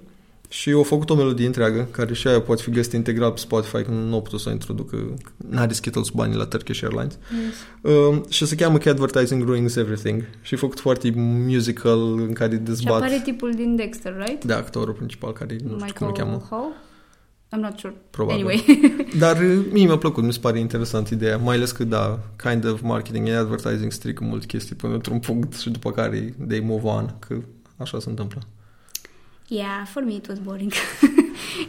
și 0.49 0.71
au 0.71 0.83
făcut 0.83 1.11
o 1.11 1.15
melodie 1.15 1.47
întreagă, 1.47 1.89
care 1.91 2.15
și 2.15 2.29
aia 2.29 2.41
poate 2.41 2.63
fi 2.63 2.71
găsită 2.71 2.97
integral 2.97 3.31
pe 3.31 3.39
Spotify, 3.39 3.83
că 3.83 3.91
nu 3.91 4.15
au 4.15 4.23
putut 4.23 4.41
să 4.41 4.49
o 4.49 4.53
introducă, 4.53 5.15
n-a 5.37 5.69
Skittles 5.71 6.09
banii 6.09 6.37
la 6.37 6.45
Turkish 6.45 6.83
Airlines. 6.83 7.19
Yes. 7.45 7.93
Uh, 7.95 8.21
și 8.29 8.47
se 8.47 8.55
cheamă 8.55 8.79
că 8.79 8.89
Advertising 8.89 9.45
Ruins 9.45 9.77
Everything 9.77 10.25
și 10.43 10.55
e 10.55 10.57
făcut 10.57 10.81
foarte 10.81 11.13
musical 11.17 12.19
în 12.19 12.33
care 12.33 12.55
Și 12.55 12.63
dezbat 12.63 12.95
apare 12.95 13.21
tipul 13.25 13.53
din 13.53 13.77
Dexter, 13.77 14.17
right? 14.27 14.45
de 14.45 14.53
actorul 14.53 14.95
principal 14.95 15.33
care 15.33 15.57
nu 15.63 15.79
știu 15.79 15.93
cum 15.95 16.07
îl 16.07 16.13
Michael 16.13 16.13
cheamă. 16.13 16.47
Hall? 16.51 16.73
I'm 17.55 17.61
not 17.61 17.79
sure. 17.79 17.95
Probabil. 18.11 18.45
Anyway. 18.45 18.65
Dar 19.19 19.41
uh, 19.41 19.65
mie 19.73 19.87
mi-a 19.87 19.99
plăcut, 19.99 20.25
mi 20.25 20.33
se 20.33 20.39
pare 20.39 20.59
interesant 20.59 21.09
ideea, 21.09 21.37
mai 21.37 21.57
ales 21.57 21.73
că 21.73 21.85
da, 21.85 22.19
kind 22.37 22.71
of 22.71 22.81
marketing 22.81 23.29
and 23.29 23.39
advertising 23.39 23.93
strică 23.93 24.25
multe 24.25 24.47
chestii 24.47 24.75
până 24.75 24.95
într-un 24.95 25.19
punct 25.19 25.59
și 25.59 25.71
după 25.71 25.91
care 25.91 26.35
they 26.49 26.61
move 26.61 26.87
on, 26.87 27.15
că 27.19 27.37
așa 27.77 28.01
se 28.01 28.09
întâmplă. 28.09 28.41
Yeah, 29.49 29.85
for 29.85 30.03
me 30.03 30.17
it 30.17 30.29
was 30.29 30.39
boring. 30.39 30.73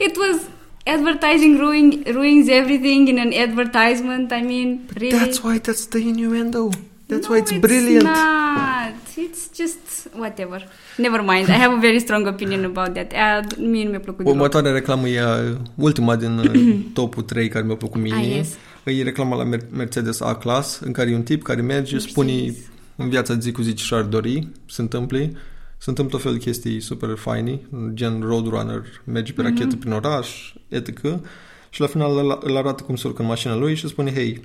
it 0.07 0.17
was 0.17 0.47
advertising 0.85 1.57
ruin, 1.57 2.03
ruins 2.13 2.49
everything 2.49 3.07
in 3.07 3.17
an 3.19 3.33
advertisement. 3.33 4.31
I 4.31 4.41
mean, 4.41 4.87
really. 4.95 5.17
That's 5.17 5.43
why 5.43 5.59
that's 5.59 5.85
the 5.87 5.99
innuendo. 5.99 6.71
That's 7.07 7.27
no, 7.27 7.35
why 7.35 7.37
it's, 7.37 7.53
brilliant. 7.53 8.03
not. 8.03 8.93
It's 9.15 9.49
just 9.49 10.07
whatever. 10.13 10.61
Never 10.97 11.23
mind. 11.23 11.49
I 11.49 11.53
have 11.53 11.71
a 11.71 11.79
very 11.79 11.99
strong 11.99 12.27
opinion 12.27 12.65
about 12.65 12.93
that 12.95 13.13
ad. 13.13 13.57
Mie 13.57 13.83
nu 13.83 13.89
mi-a 13.89 13.99
plăcut 13.99 14.23
deloc. 14.23 14.33
Următoarea 14.33 14.71
reclamă 14.71 15.07
e 15.07 15.23
uh, 15.23 15.57
ultima 15.75 16.15
din 16.15 16.37
uh, 16.37 16.75
topul 16.93 17.23
3 17.23 17.47
care 17.47 17.65
mi-a 17.65 17.75
plăcut 17.75 18.01
mie. 18.01 18.13
Ah, 18.13 18.35
yes. 18.35 18.57
E 18.83 19.03
reclama 19.03 19.35
la 19.35 19.43
Mer- 19.43 19.67
Mercedes 19.71 20.21
A-Class, 20.21 20.79
în 20.79 20.91
care 20.91 21.09
e 21.09 21.15
un 21.15 21.23
tip 21.23 21.43
care 21.43 21.61
merge, 21.61 21.91
Mercedes. 21.91 22.11
spune 22.11 22.53
în 22.95 23.09
viața 23.09 23.33
de 23.33 23.39
zi 23.39 23.51
cu 23.51 23.61
zi 23.61 23.73
ce 23.73 23.83
și-ar 23.83 24.01
dori, 24.01 24.47
se 24.65 24.81
întâmple. 24.81 25.31
Se 25.77 25.89
întâmplă 25.89 26.17
tot 26.17 26.25
fel 26.27 26.37
de 26.37 26.43
chestii 26.43 26.79
super 26.79 27.15
faine, 27.17 27.59
gen 27.93 28.21
Roadrunner, 28.21 28.83
merge 29.03 29.33
pe 29.33 29.41
rachetă 29.41 29.75
prin 29.75 29.91
oraș, 29.91 30.53
etc. 30.67 30.99
Și 31.69 31.81
la 31.81 31.87
final 31.87 32.17
îl, 32.17 32.39
îl 32.43 32.57
arată 32.57 32.83
cum 32.83 32.95
se 32.95 33.07
urcă 33.07 33.21
în 33.21 33.27
mașina 33.27 33.55
lui 33.55 33.75
și 33.75 33.87
spune, 33.87 34.13
hey, 34.13 34.41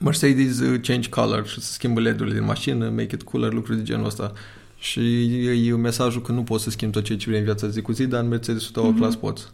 Mercedes 0.00 0.58
uh, 0.60 0.80
change 0.82 1.08
color 1.08 1.46
și 1.46 1.60
se 1.60 1.72
schimbă 1.72 2.00
LED-urile 2.00 2.34
din 2.34 2.44
mașină, 2.44 2.88
make 2.88 3.14
it 3.14 3.22
cooler, 3.22 3.52
lucruri 3.52 3.78
de 3.78 3.82
genul 3.84 4.06
ăsta. 4.06 4.32
Și 4.78 5.00
e, 5.46 5.50
e 5.50 5.72
mesajul 5.76 6.22
că 6.22 6.32
nu 6.32 6.42
poți 6.42 6.64
să 6.64 6.70
schimbi 6.70 6.94
tot 6.94 7.04
ceea 7.04 7.18
ce 7.18 7.24
vrei 7.26 7.38
în 7.38 7.44
viața 7.44 7.66
de 7.66 7.72
zi 7.72 7.80
cu 7.82 7.92
zi, 7.92 8.06
dar 8.06 8.22
în 8.22 8.28
Mercedes-ul 8.28 8.70
tău 8.72 8.92
mm-hmm. 8.92 8.96
clas 8.96 9.16
poți. 9.16 9.52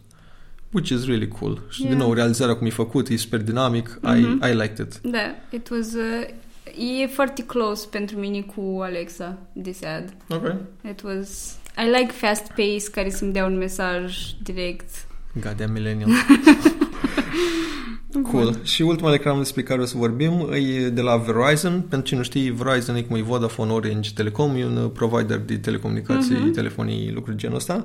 Which 0.73 0.91
is 0.91 1.05
really 1.07 1.29
cool. 1.29 1.63
Și 1.69 1.81
Yeah. 1.83 1.93
din 1.95 2.03
nou, 2.03 2.13
realizarea 2.15 2.57
cum 2.57 2.67
e 2.67 2.71
făcut, 2.71 3.09
e 3.09 3.17
super 3.17 3.43
dinamic, 3.43 4.01
I, 4.05 4.21
Mhm. 4.21 4.45
I 4.45 4.53
liked 4.53 4.79
it. 4.79 4.99
Da, 5.03 5.35
it 5.51 5.69
was... 5.71 5.87
Uh, 5.95 6.29
e 6.79 7.07
foarte 7.07 7.45
close 7.47 7.87
pentru 7.91 8.19
mine 8.19 8.41
cu 8.41 8.79
Alexa, 8.83 9.39
this 9.63 9.81
ad. 9.85 10.13
Ok. 10.29 10.55
It 10.91 11.03
was... 11.03 11.55
I 11.87 11.91
like 11.99 12.13
fast 12.13 12.47
pace 12.47 12.91
care 12.93 13.11
să-mi 13.11 13.33
dea 13.33 13.45
un 13.45 13.57
mesaj 13.57 14.17
direct. 14.43 14.89
Goddamn 15.43 15.73
millennial. 15.73 16.11
cool. 18.31 18.57
Și 18.63 18.83
ultima 18.83 19.11
reclamă 19.11 19.39
despre 19.39 19.63
care 19.63 19.81
o 19.81 19.85
să 19.85 19.97
vorbim 19.97 20.49
e 20.53 20.89
de 20.89 21.01
la 21.01 21.17
Verizon. 21.17 21.81
Pentru 21.81 22.07
cine 22.07 22.19
nu 22.19 22.25
știe, 22.25 22.53
Verizon 22.53 22.97
e 22.97 23.03
cum 23.03 23.17
e 23.17 23.23
Vodafone, 23.23 23.73
Orange, 23.73 24.11
Telecom, 24.15 24.57
e 24.57 24.65
un 24.65 24.77
uh, 24.77 24.91
provider 24.95 25.39
de 25.39 25.57
telecomunicații, 25.59 26.35
Mhm. 26.35 26.51
telefonii, 26.53 27.11
lucruri 27.13 27.37
de 27.37 27.43
genul 27.43 27.57
ăsta. 27.57 27.85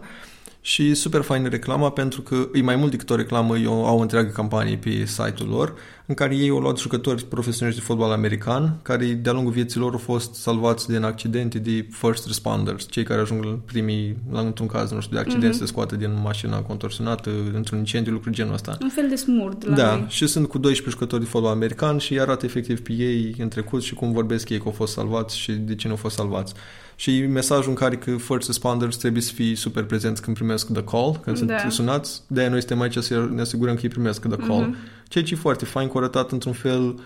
Și 0.67 0.93
super 0.93 1.21
faină 1.21 1.47
reclama 1.47 1.89
pentru 1.89 2.21
că 2.21 2.47
e 2.54 2.62
mai 2.62 2.75
mult 2.75 2.91
decât 2.91 3.10
o 3.10 3.15
reclamă, 3.15 3.58
eu 3.58 3.86
au 3.86 3.97
o 3.97 4.01
întreagă 4.01 4.30
campanie 4.32 4.75
pe 4.78 5.06
site-ul 5.06 5.49
lor 5.49 5.73
în 6.06 6.15
care 6.15 6.36
ei 6.36 6.49
au 6.49 6.58
luat 6.60 6.78
jucători 6.78 7.25
profesioniști 7.25 7.80
de 7.82 7.86
fotbal 7.88 8.12
american 8.12 8.80
care 8.82 9.06
de-a 9.06 9.32
lungul 9.32 9.51
vieții 9.51 9.80
lor 9.80 9.91
au 9.91 9.97
fost 9.97 10.34
salvați 10.34 10.88
din 10.88 11.04
accidente 11.04 11.60
de 11.60 11.88
first 11.91 12.25
responders, 12.28 12.88
cei 12.89 13.04
care 13.04 13.21
ajung 13.21 13.43
la 13.43 13.60
primii, 13.65 14.17
la 14.32 14.39
într-un 14.39 14.67
caz, 14.67 14.91
nu 14.91 14.99
știu, 15.01 15.13
de 15.15 15.21
accident, 15.21 15.49
Mhm. 15.54 15.58
se 15.60 15.65
scoate 15.65 15.97
din 15.97 16.19
mașina 16.23 16.62
contorsionată, 16.62 17.30
într-un 17.54 17.78
incendiu, 17.78 18.12
lucruri 18.13 18.36
genul 18.36 18.54
ăsta. 18.54 18.78
Un 18.82 18.89
fel 18.89 19.10
de 19.10 19.15
smurd 19.15 19.63
la 19.67 19.75
Da, 19.75 19.95
noi. 19.95 20.06
și 20.10 20.28
sunt 20.28 20.47
cu 20.47 20.58
12 20.58 20.89
jucători 20.99 21.23
de 21.23 21.30
fotbal 21.30 21.51
american 21.51 21.97
și 21.97 22.13
îi 22.13 22.19
arată 22.19 22.45
efectiv 22.45 22.80
pe 22.82 22.93
ei 22.93 23.36
în 23.39 23.47
trecut 23.47 23.82
și 23.84 23.93
cum 23.93 24.12
vorbesc 24.12 24.49
ei 24.49 24.58
că 24.58 24.63
au 24.65 24.71
fost 24.71 24.93
salvați 24.93 25.38
și 25.38 25.51
de 25.51 25.75
ce 25.75 25.88
nu 25.88 25.93
au 25.93 25.99
fost 25.99 26.15
salvați. 26.15 26.54
Și 26.95 27.21
mesajul 27.21 27.69
în 27.69 27.75
care 27.75 27.97
că 27.97 28.15
first 28.17 28.47
responders 28.47 28.95
trebuie 28.97 29.21
să 29.21 29.31
fie 29.34 29.55
super 29.55 29.84
prezenți 29.84 30.21
când 30.21 30.36
primesc 30.36 30.71
the 30.71 30.84
call, 30.84 31.19
când 31.23 31.39
Da. 31.41 31.58
sunt 31.58 31.71
sunați, 31.71 32.21
de-aia 32.27 32.49
noi 32.49 32.60
suntem 32.60 32.81
aici 32.81 32.97
să 32.97 33.29
ne 33.34 33.41
asigurăm 33.41 33.75
că 33.75 33.81
ei 33.84 33.89
primesc 33.89 34.27
the 34.27 34.38
call. 34.47 34.62
Mhm. 34.62 34.75
Ceea 35.08 35.23
ce 35.23 35.34
e 35.34 35.38
foarte 35.38 35.65
fain, 35.65 35.88
că 35.88 35.93
au 35.97 35.99
arătat 36.03 36.31
într-un 36.31 36.53
fel 36.53 36.99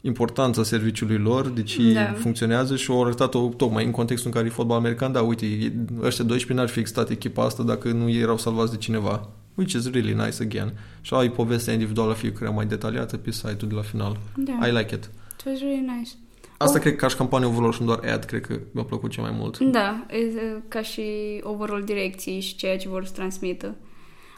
importanța 0.00 0.62
serviciului 0.62 1.18
lor, 1.18 1.48
de 1.48 1.62
ce 1.62 1.92
Da. 1.92 2.12
funcționează 2.16 2.76
și 2.76 2.90
au 2.90 3.04
arătat-o 3.04 3.48
tocmai 3.48 3.84
în 3.84 3.90
contextul 3.90 4.30
în 4.30 4.36
care 4.36 4.46
e 4.46 4.54
fotbal 4.54 4.76
american, 4.76 5.12
da, 5.12 5.20
uite, 5.22 5.46
ăștia 6.02 6.24
12 6.24 6.52
n-ar 6.52 6.68
fi 6.68 6.78
existat 6.78 7.10
echipa 7.10 7.44
asta 7.44 7.62
dacă 7.62 7.88
nu 7.88 8.08
ei 8.08 8.20
erau 8.20 8.38
salvați 8.38 8.70
de 8.70 8.76
cineva. 8.76 9.28
Which 9.54 9.72
is 9.72 9.90
really 9.90 10.12
nice 10.12 10.42
again. 10.42 10.72
Și 11.00 11.14
ai 11.14 11.30
povestea 11.30 11.72
individuală 11.72 12.12
fiecare 12.14 12.50
mai 12.50 12.66
detaliată 12.66 13.16
pe 13.16 13.30
site-ul 13.30 13.68
de 13.68 13.74
la 13.74 13.82
final. 13.82 14.18
Da. 14.36 14.66
I 14.66 14.70
like 14.72 14.94
it. 14.94 15.10
It 15.38 15.44
was 15.46 15.58
really 15.60 15.84
nice. 15.98 16.10
Asta 16.58 16.76
Oh. 16.76 16.80
cred 16.80 16.92
că 16.92 16.98
ca 16.98 17.08
și 17.08 17.16
campanie 17.16 17.46
overall 17.46 17.72
și 17.72 17.80
nu 17.80 17.86
doar 17.86 18.00
ad, 18.12 18.24
cred 18.24 18.40
că 18.46 18.58
mi-a 18.70 18.84
plăcut 18.84 19.10
cel 19.10 19.22
mai 19.22 19.32
mult. 19.38 19.58
Da, 19.58 20.06
e, 20.10 20.16
e, 20.16 20.60
ca 20.68 20.82
și 20.82 21.02
overall 21.42 21.84
direcții 21.84 22.40
și 22.40 22.56
ceea 22.56 22.78
ce 22.78 22.88
vor 22.88 23.04
să 23.04 23.12
transmită. 23.12 23.74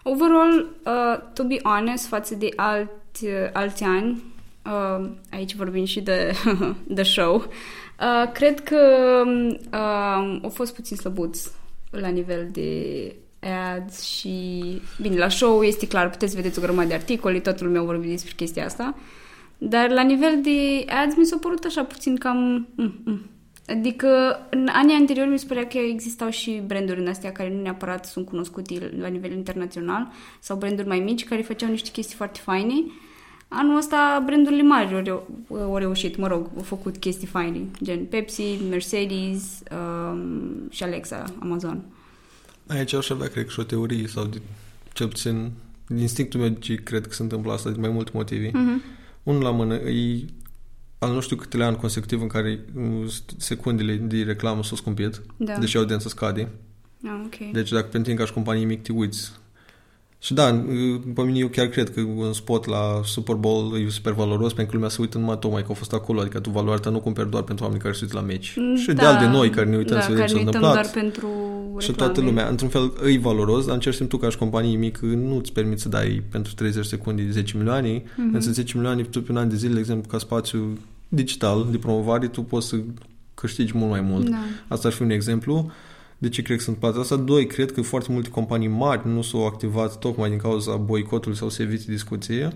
Overall, 0.02 0.68
uh, 0.85 1.33
to 1.35 1.44
be 1.44 1.59
honest, 1.62 2.07
față 2.07 2.35
de 2.35 2.48
alți, 2.57 3.26
alți 3.52 3.83
ani, 3.85 4.22
uh, 4.66 5.09
aici 5.33 5.54
vorbim 5.54 5.85
și 5.85 6.00
de 6.00 6.33
the 6.94 7.02
show, 7.02 7.35
uh, 7.37 8.33
cred 8.33 8.61
că 8.61 8.78
uh, 9.72 10.38
au 10.42 10.50
fost 10.54 10.74
puțin 10.74 10.96
slăbuți 10.96 11.50
la 11.90 12.09
nivel 12.09 12.48
de 12.52 13.14
ads 13.76 14.02
și... 14.02 14.62
Bine, 15.00 15.16
la 15.16 15.28
show 15.28 15.62
este 15.62 15.87
clar, 15.87 16.11
puteți 16.11 16.37
vedeți 16.37 16.59
o 16.59 16.62
grămadă 16.62 16.88
de 16.88 16.94
articole, 16.94 17.38
toată 17.38 17.64
lumea 17.64 17.81
a 17.81 17.85
vorbit 17.85 18.11
despre 18.11 18.33
chestia 18.37 18.64
asta, 18.64 18.94
dar 19.58 19.90
la 19.90 20.02
nivel 20.02 20.40
de 20.42 20.84
ads 20.92 21.16
mi 21.16 21.24
s-a 21.24 21.36
părut 21.40 21.64
așa 21.64 21.84
puțin 21.84 22.16
cam... 22.16 22.68
Mm, 22.74 22.94
mm. 23.04 23.20
Adică 23.66 24.38
în 24.50 24.68
anii 24.72 24.94
anteriori 24.94 25.30
mi 25.30 25.38
se 25.38 25.46
părea 25.46 25.66
că 25.66 25.78
existau 25.78 26.30
și 26.30 26.62
branduri 26.66 27.00
în 27.00 27.06
astea 27.06 27.32
care 27.32 27.54
nu 27.54 27.62
neapărat 27.62 28.06
sunt 28.06 28.26
cunoscute 28.26 28.92
la 28.98 29.08
nivel 29.08 29.32
internațional 29.32 30.12
sau 30.40 30.56
branduri 30.56 30.88
mai 30.88 30.98
mici 30.98 31.24
care 31.24 31.42
făceau 31.42 31.70
niște 31.70 31.90
chestii 31.90 32.16
foarte 32.16 32.40
faine. 32.42 32.74
Anul 33.48 33.76
ăsta 33.76 34.22
brandurile 34.26 34.62
mari 34.62 34.94
au, 34.94 35.02
reu- 35.02 35.28
au 35.50 35.76
reușit, 35.76 36.16
mă 36.16 36.26
rog, 36.26 36.50
au 36.56 36.62
făcut 36.62 36.96
chestii 36.96 37.26
faine, 37.26 37.60
gen 37.82 38.04
Pepsi, 38.06 38.58
Mercedes 38.70 39.62
um, 39.72 40.68
și 40.70 40.82
Alexa, 40.82 41.24
Amazon. 41.38 41.82
Aici 42.66 42.92
aș 42.92 43.10
avea, 43.10 43.28
cred 43.28 43.44
că, 43.44 43.50
și 43.50 43.60
o 43.60 43.62
teorie 43.62 44.06
sau 44.06 44.24
de, 44.24 44.40
cel 44.92 45.08
puțin 45.08 45.50
din 45.86 45.98
instinctul 45.98 46.40
meu 46.40 46.48
ce 46.48 46.74
cred 46.74 47.06
că 47.06 47.12
se 47.12 47.22
întâmplă 47.22 47.52
asta 47.52 47.70
din 47.70 47.80
mai 47.80 47.90
multe 47.90 48.10
motive. 48.14 48.50
Mhm. 48.52 48.82
Unul 49.28 49.42
la 49.42 49.50
mână 49.50 49.74
e 49.74 50.24
al 50.98 51.12
nu 51.12 51.20
știu 51.20 51.36
câtele 51.36 51.64
ani 51.64 51.76
consecutiv 51.76 52.20
în 52.20 52.26
care 52.28 52.64
uh, 52.74 53.12
secundele 53.36 53.94
de 53.94 54.22
reclamă 54.22 54.62
s-au 54.62 54.76
scumpit, 54.76 55.22
Da. 55.36 55.58
deși 55.58 55.76
audiența 55.76 56.08
scade. 56.08 56.48
Ah, 57.04 57.20
ok. 57.24 57.52
Deci 57.52 57.70
dacă 57.70 57.86
pentru 57.86 58.10
tine 58.10 58.14
ca 58.22 58.26
și 58.26 58.32
companie 58.32 58.64
mic 58.64 58.82
te 58.82 58.92
uiți. 58.92 59.32
Și 60.20 60.35
da, 60.35 60.64
pe 61.14 61.22
mine 61.22 61.38
eu 61.38 61.48
chiar 61.48 61.66
cred 61.66 61.94
că 61.94 62.00
un 62.00 62.33
spot 62.33 62.66
la 62.66 63.00
Super 63.04 63.35
Bowl 63.35 63.81
e 63.87 63.88
super 63.88 64.12
valoros 64.12 64.52
pentru 64.52 64.66
că 64.66 64.74
lumea 64.74 64.88
se 64.88 65.00
uită 65.00 65.18
numai 65.18 65.38
tocmai 65.38 65.61
că 65.61 65.68
au 65.68 65.74
fost 65.74 65.92
acolo, 65.92 66.20
adică 66.20 66.40
tu 66.40 66.50
valoarea 66.50 66.81
ta 66.81 66.90
nu 66.90 67.00
cumperi 67.00 67.31
doar 67.31 67.42
pentru 67.42 67.64
oamenii 67.64 67.85
care 67.85 67.96
se 67.96 68.04
uită 68.04 68.16
la 68.16 68.26
meci. 68.26 68.57
și 68.76 68.92
de 68.92 69.04
al 69.04 69.18
de 69.18 69.26
noi 69.26 69.50
care 69.50 69.68
ne 69.68 69.76
uităm 69.76 69.96
da, 69.96 70.02
să 70.02 70.09
vedem 70.11 70.24
care 70.26 70.38
ce 70.38 70.38
ne 70.38 70.40
s-a 70.40 70.46
uităm 70.46 70.62
întâmplat. 70.62 70.92
doar 70.92 71.02
pentru 71.02 71.28
Și 71.78 71.87
reclame. 71.87 72.12
toată 72.12 72.28
lumea, 72.28 72.48
într-un 72.48 72.68
fel, 72.68 72.92
e 73.07 73.18
valoros, 73.18 73.64
dar 73.64 73.74
încerci 73.74 74.02
tu 74.02 74.16
ca 74.16 74.28
și 74.28 74.37
companie 74.37 74.76
mică 74.76 75.07
nu 75.07 75.37
îți 75.37 75.52
permiți 75.52 75.83
să 75.83 75.88
dai 75.88 76.22
pentru 76.31 76.54
30 76.54 76.85
secunde 76.85 77.31
10 77.31 77.57
milioane, 77.57 78.00
mm-hmm. 78.00 78.33
însă 78.33 78.50
10 78.50 78.76
milioane 78.76 79.02
tu 79.02 79.22
pe 79.22 79.33
un 79.33 79.37
an 79.37 79.48
de 79.48 79.57
zile, 79.57 79.72
de 79.72 79.78
exemplu, 79.78 80.09
ca 80.11 80.18
spațiu 80.18 80.78
digital 81.09 81.66
de 81.70 81.78
promovare, 81.78 82.26
tu 82.26 82.42
poți 82.42 82.68
să 82.68 82.76
câștigi 83.35 83.76
mult 83.76 83.90
mai 83.90 84.00
mult. 84.00 84.28
Da. 84.28 84.37
Asta 84.68 84.88
ar 84.88 84.94
fi 84.94 85.02
un 85.02 85.11
exemplu. 85.11 85.70
De 86.18 86.28
ce 86.28 86.42
cred 86.42 86.57
că 86.57 86.62
sunt 86.62 86.76
plata 86.76 87.00
asta? 87.00 87.16
Doi, 87.16 87.46
cred 87.46 87.72
că 87.72 87.83
foarte 87.83 88.12
multe 88.12 88.28
companii 88.28 88.68
mari 88.68 89.09
nu 89.09 89.22
s-au 89.22 89.46
activat 89.46 89.98
tocmai 89.98 90.28
din 90.28 90.38
cauza 90.38 90.76
boicotului 90.76 91.37
sau 91.37 91.48
se 91.48 91.62
evită 91.62 91.85
discuție. 91.87 92.52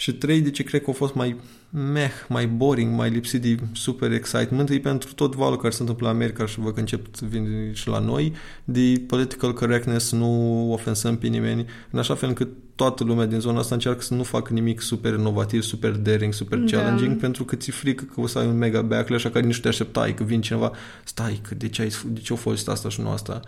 Și 0.00 0.12
trei, 0.12 0.40
de 0.40 0.50
ce 0.50 0.62
cred 0.62 0.80
că 0.80 0.86
au 0.86 0.92
fost 0.92 1.14
mai 1.14 1.36
meh, 1.70 2.10
mai 2.28 2.46
boring, 2.46 2.94
mai 2.94 3.10
lipsit 3.10 3.42
de 3.42 3.56
super 3.72 4.12
excitement, 4.12 4.70
e 4.70 4.78
pentru 4.78 5.12
tot 5.14 5.34
valul 5.34 5.56
care 5.56 5.72
se 5.72 5.80
întâmplă 5.80 6.08
în 6.08 6.14
America 6.14 6.46
și 6.46 6.60
văd 6.60 6.74
că 6.74 6.80
încep 6.80 7.14
să 7.14 7.24
vin 7.28 7.70
și 7.72 7.88
la 7.88 7.98
noi, 7.98 8.32
de 8.64 9.02
political 9.06 9.52
correctness, 9.52 10.12
nu 10.12 10.72
ofensăm 10.72 11.16
pe 11.16 11.26
nimeni, 11.26 11.66
în 11.90 11.98
așa 11.98 12.14
fel 12.14 12.28
încât 12.28 12.48
toată 12.74 13.04
lumea 13.04 13.26
din 13.26 13.40
zona 13.40 13.58
asta 13.58 13.74
încearcă 13.74 14.02
să 14.02 14.14
nu 14.14 14.22
facă 14.22 14.52
nimic 14.52 14.80
super 14.80 15.12
inovativ, 15.12 15.62
super 15.62 15.90
daring, 15.90 16.32
super 16.32 16.58
Da. 16.58 16.76
challenging, 16.76 17.16
pentru 17.16 17.44
că 17.44 17.56
ți-e 17.56 17.72
frică 17.72 18.04
că 18.14 18.20
o 18.20 18.26
să 18.26 18.38
ai 18.38 18.46
un 18.46 18.58
mega 18.58 18.82
backlash, 18.82 19.24
așa 19.24 19.30
care 19.30 19.46
nici 19.46 19.56
nu 19.56 19.62
te 19.62 19.68
așteptai, 19.68 20.14
că 20.14 20.24
vine 20.24 20.40
cineva, 20.40 20.72
stai, 21.04 21.40
că 21.48 21.54
de 21.54 21.68
ce, 21.68 21.82
ai, 21.82 21.92
de 22.06 22.20
ce 22.20 22.32
a 22.32 22.36
fost 22.36 22.68
asta 22.68 22.88
și 22.88 23.00
nu 23.00 23.08
asta? 23.10 23.40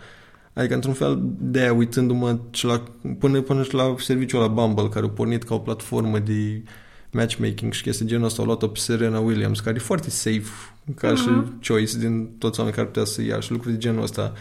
Adică, 0.53 0.73
într-un 0.73 0.93
fel, 0.93 1.21
de 1.39 1.59
aia, 1.59 1.73
uitându-mă 1.73 2.37
și 2.51 2.65
la, 2.65 2.81
până, 3.19 3.41
până 3.41 3.63
și 3.63 3.73
la 3.73 3.95
serviciul 3.99 4.39
la 4.41 4.47
Bumble, 4.47 4.87
care 4.89 5.05
a 5.05 5.09
pornit 5.09 5.43
ca 5.43 5.53
o 5.55 5.57
platformă 5.59 6.19
de 6.19 6.61
matchmaking 7.11 7.73
și 7.73 7.81
chestii 7.81 8.05
genul 8.05 8.25
ăsta, 8.25 8.41
au 8.41 8.47
luat-o 8.47 8.67
pe 8.67 8.79
Serena 8.79 9.19
Williams, 9.19 9.59
care 9.59 9.75
e 9.75 9.79
foarte 9.79 10.09
safe 10.09 10.49
ca 10.95 11.15
și 11.15 11.27
Mhm. 11.29 11.59
choice 11.67 11.97
din 11.97 12.29
toți 12.37 12.59
oamenii 12.59 12.77
care 12.79 12.91
putea 12.91 13.05
să 13.05 13.21
ia 13.23 13.39
și 13.39 13.51
lucruri 13.51 13.73
de 13.73 13.79
genul 13.79 14.03
ăsta. 14.03 14.33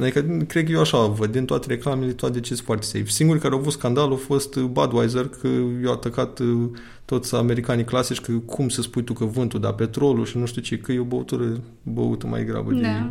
Adică, 0.00 0.20
cred 0.48 0.64
că 0.64 0.70
eu 0.70 0.80
așa 0.80 1.06
văd, 1.06 1.32
din 1.32 1.44
toate 1.44 1.66
reclamele, 1.68 2.12
toate 2.12 2.34
decizii 2.34 2.64
foarte 2.64 2.84
safe. 2.86 3.04
Singurii 3.06 3.42
care 3.42 3.54
au 3.54 3.60
avut 3.60 3.72
scandal 3.72 4.10
au 4.10 4.16
fost 4.16 4.54
uh, 4.54 4.62
Budweiser, 4.64 5.28
că 5.40 5.48
i-au 5.82 5.92
atacat 5.92 6.38
uh, 6.38 6.70
toți 7.04 7.34
americanii 7.34 7.84
clasici, 7.84 8.20
că 8.20 8.32
cum 8.32 8.68
să 8.68 8.82
spui 8.82 9.02
tu 9.04 9.12
că 9.12 9.24
vântul, 9.24 9.60
dar 9.60 9.72
petrolul 9.72 10.24
și 10.24 10.38
nu 10.38 10.46
știu 10.46 10.62
ce, 10.62 10.78
că 10.78 10.92
e 10.92 10.98
o 10.98 11.04
băutură 11.04 11.60
băută 11.82 12.26
mai 12.26 12.44
grabă 12.44 12.72
de 12.72 12.80
Da. 12.80 12.88
Și 12.88 13.02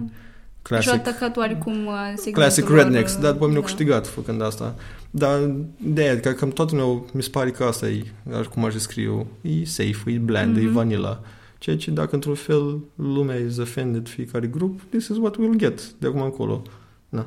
au 0.76 0.82
classic. 0.82 1.08
atacat 1.08 1.38
oarecum 1.38 1.86
uh, 1.86 1.94
segmentul 2.06 2.32
Classic 2.32 2.68
lor, 2.68 2.78
rednecks, 2.78 3.14
uh, 3.14 3.20
dar 3.22 3.32
după 3.32 3.46
mine 3.46 3.56
au 3.58 3.62
da. 3.64 3.68
câștigat 3.68 4.08
făcând 4.08 4.42
asta. 4.42 4.76
Dar 5.12 5.52
de 5.78 6.02
aia, 6.02 6.12
adică 6.12 6.32
cam 6.32 6.50
toată 6.50 6.76
lumea 6.76 7.04
mi 7.14 7.24
se 7.24 7.30
pare 7.30 7.52
că 7.52 7.64
asta 7.64 7.88
e, 7.88 8.04
așa 8.32 8.50
cum 8.50 8.66
aș 8.66 8.74
descrie 8.74 9.04
eu, 9.04 9.28
e 9.42 9.66
safe, 9.66 10.02
e 10.12 10.18
bland, 10.18 10.56
mm-hmm. 10.58 10.62
e 10.62 10.66
Mhm. 10.66 10.74
vanilla. 10.74 11.22
Ceea 11.58 11.78
ce 11.78 11.92
dacă 11.92 12.16
într-un 12.16 12.36
fel 12.36 12.80
lumea 12.96 13.36
is 13.36 13.58
offended 13.58 14.08
fiecare 14.10 14.48
grup, 14.48 14.82
this 14.90 15.08
is 15.08 15.18
what 15.18 15.36
we'll 15.36 15.58
get 15.58 15.82
de 16.00 16.08
acum 16.08 16.22
încolo. 16.22 16.62
Da. 17.10 17.26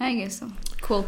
I 0.00 0.16
guess 0.18 0.36
so. 0.36 0.44
Cool. 0.88 1.04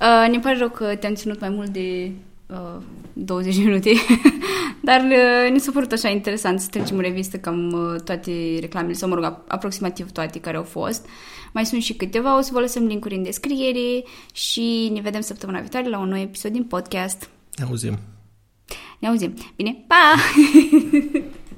Uh, 0.00 0.30
ne 0.30 0.38
pare 0.38 0.58
rău 0.58 0.68
că 0.68 0.94
te-am 0.94 1.14
ținut 1.14 1.40
mai 1.40 1.48
mult 1.48 1.68
de 1.68 2.12
uh, 2.52 2.82
20 3.12 3.56
minute, 3.56 3.92
dar 4.88 5.00
uh, 5.00 5.50
ne 5.52 5.58
s-a 5.58 5.70
părut 5.72 5.92
așa 5.92 6.08
interesant 6.08 6.60
să 6.60 6.68
trecem 6.70 6.96
în 6.96 7.02
revistă 7.02 7.36
cam 7.36 7.72
uh, 7.72 8.00
toate 8.00 8.58
reclamele, 8.60 8.92
sau 8.92 9.08
mă 9.08 9.14
rog, 9.14 9.42
aproximativ 9.48 10.10
toate 10.10 10.40
care 10.40 10.56
au 10.56 10.62
fost. 10.62 11.06
Mai 11.52 11.66
sunt 11.66 11.82
și 11.82 11.92
câteva, 11.94 12.38
o 12.38 12.40
să 12.40 12.50
vă 12.52 12.60
lăsăm 12.60 12.86
linkuri 12.86 13.16
în 13.16 13.22
descriere 13.22 14.04
și 14.32 14.90
ne 14.92 15.00
vedem 15.00 15.20
săptămâna 15.20 15.60
viitoare 15.60 15.88
la 15.88 15.98
un 15.98 16.08
nou 16.08 16.18
episod 16.18 16.52
din 16.52 16.64
podcast. 16.64 17.30
Ne 17.56 17.64
auzim! 17.64 17.98
Ne 18.98 19.08
auzim! 19.08 19.34
Bine, 19.56 19.84
pa! 19.86 20.14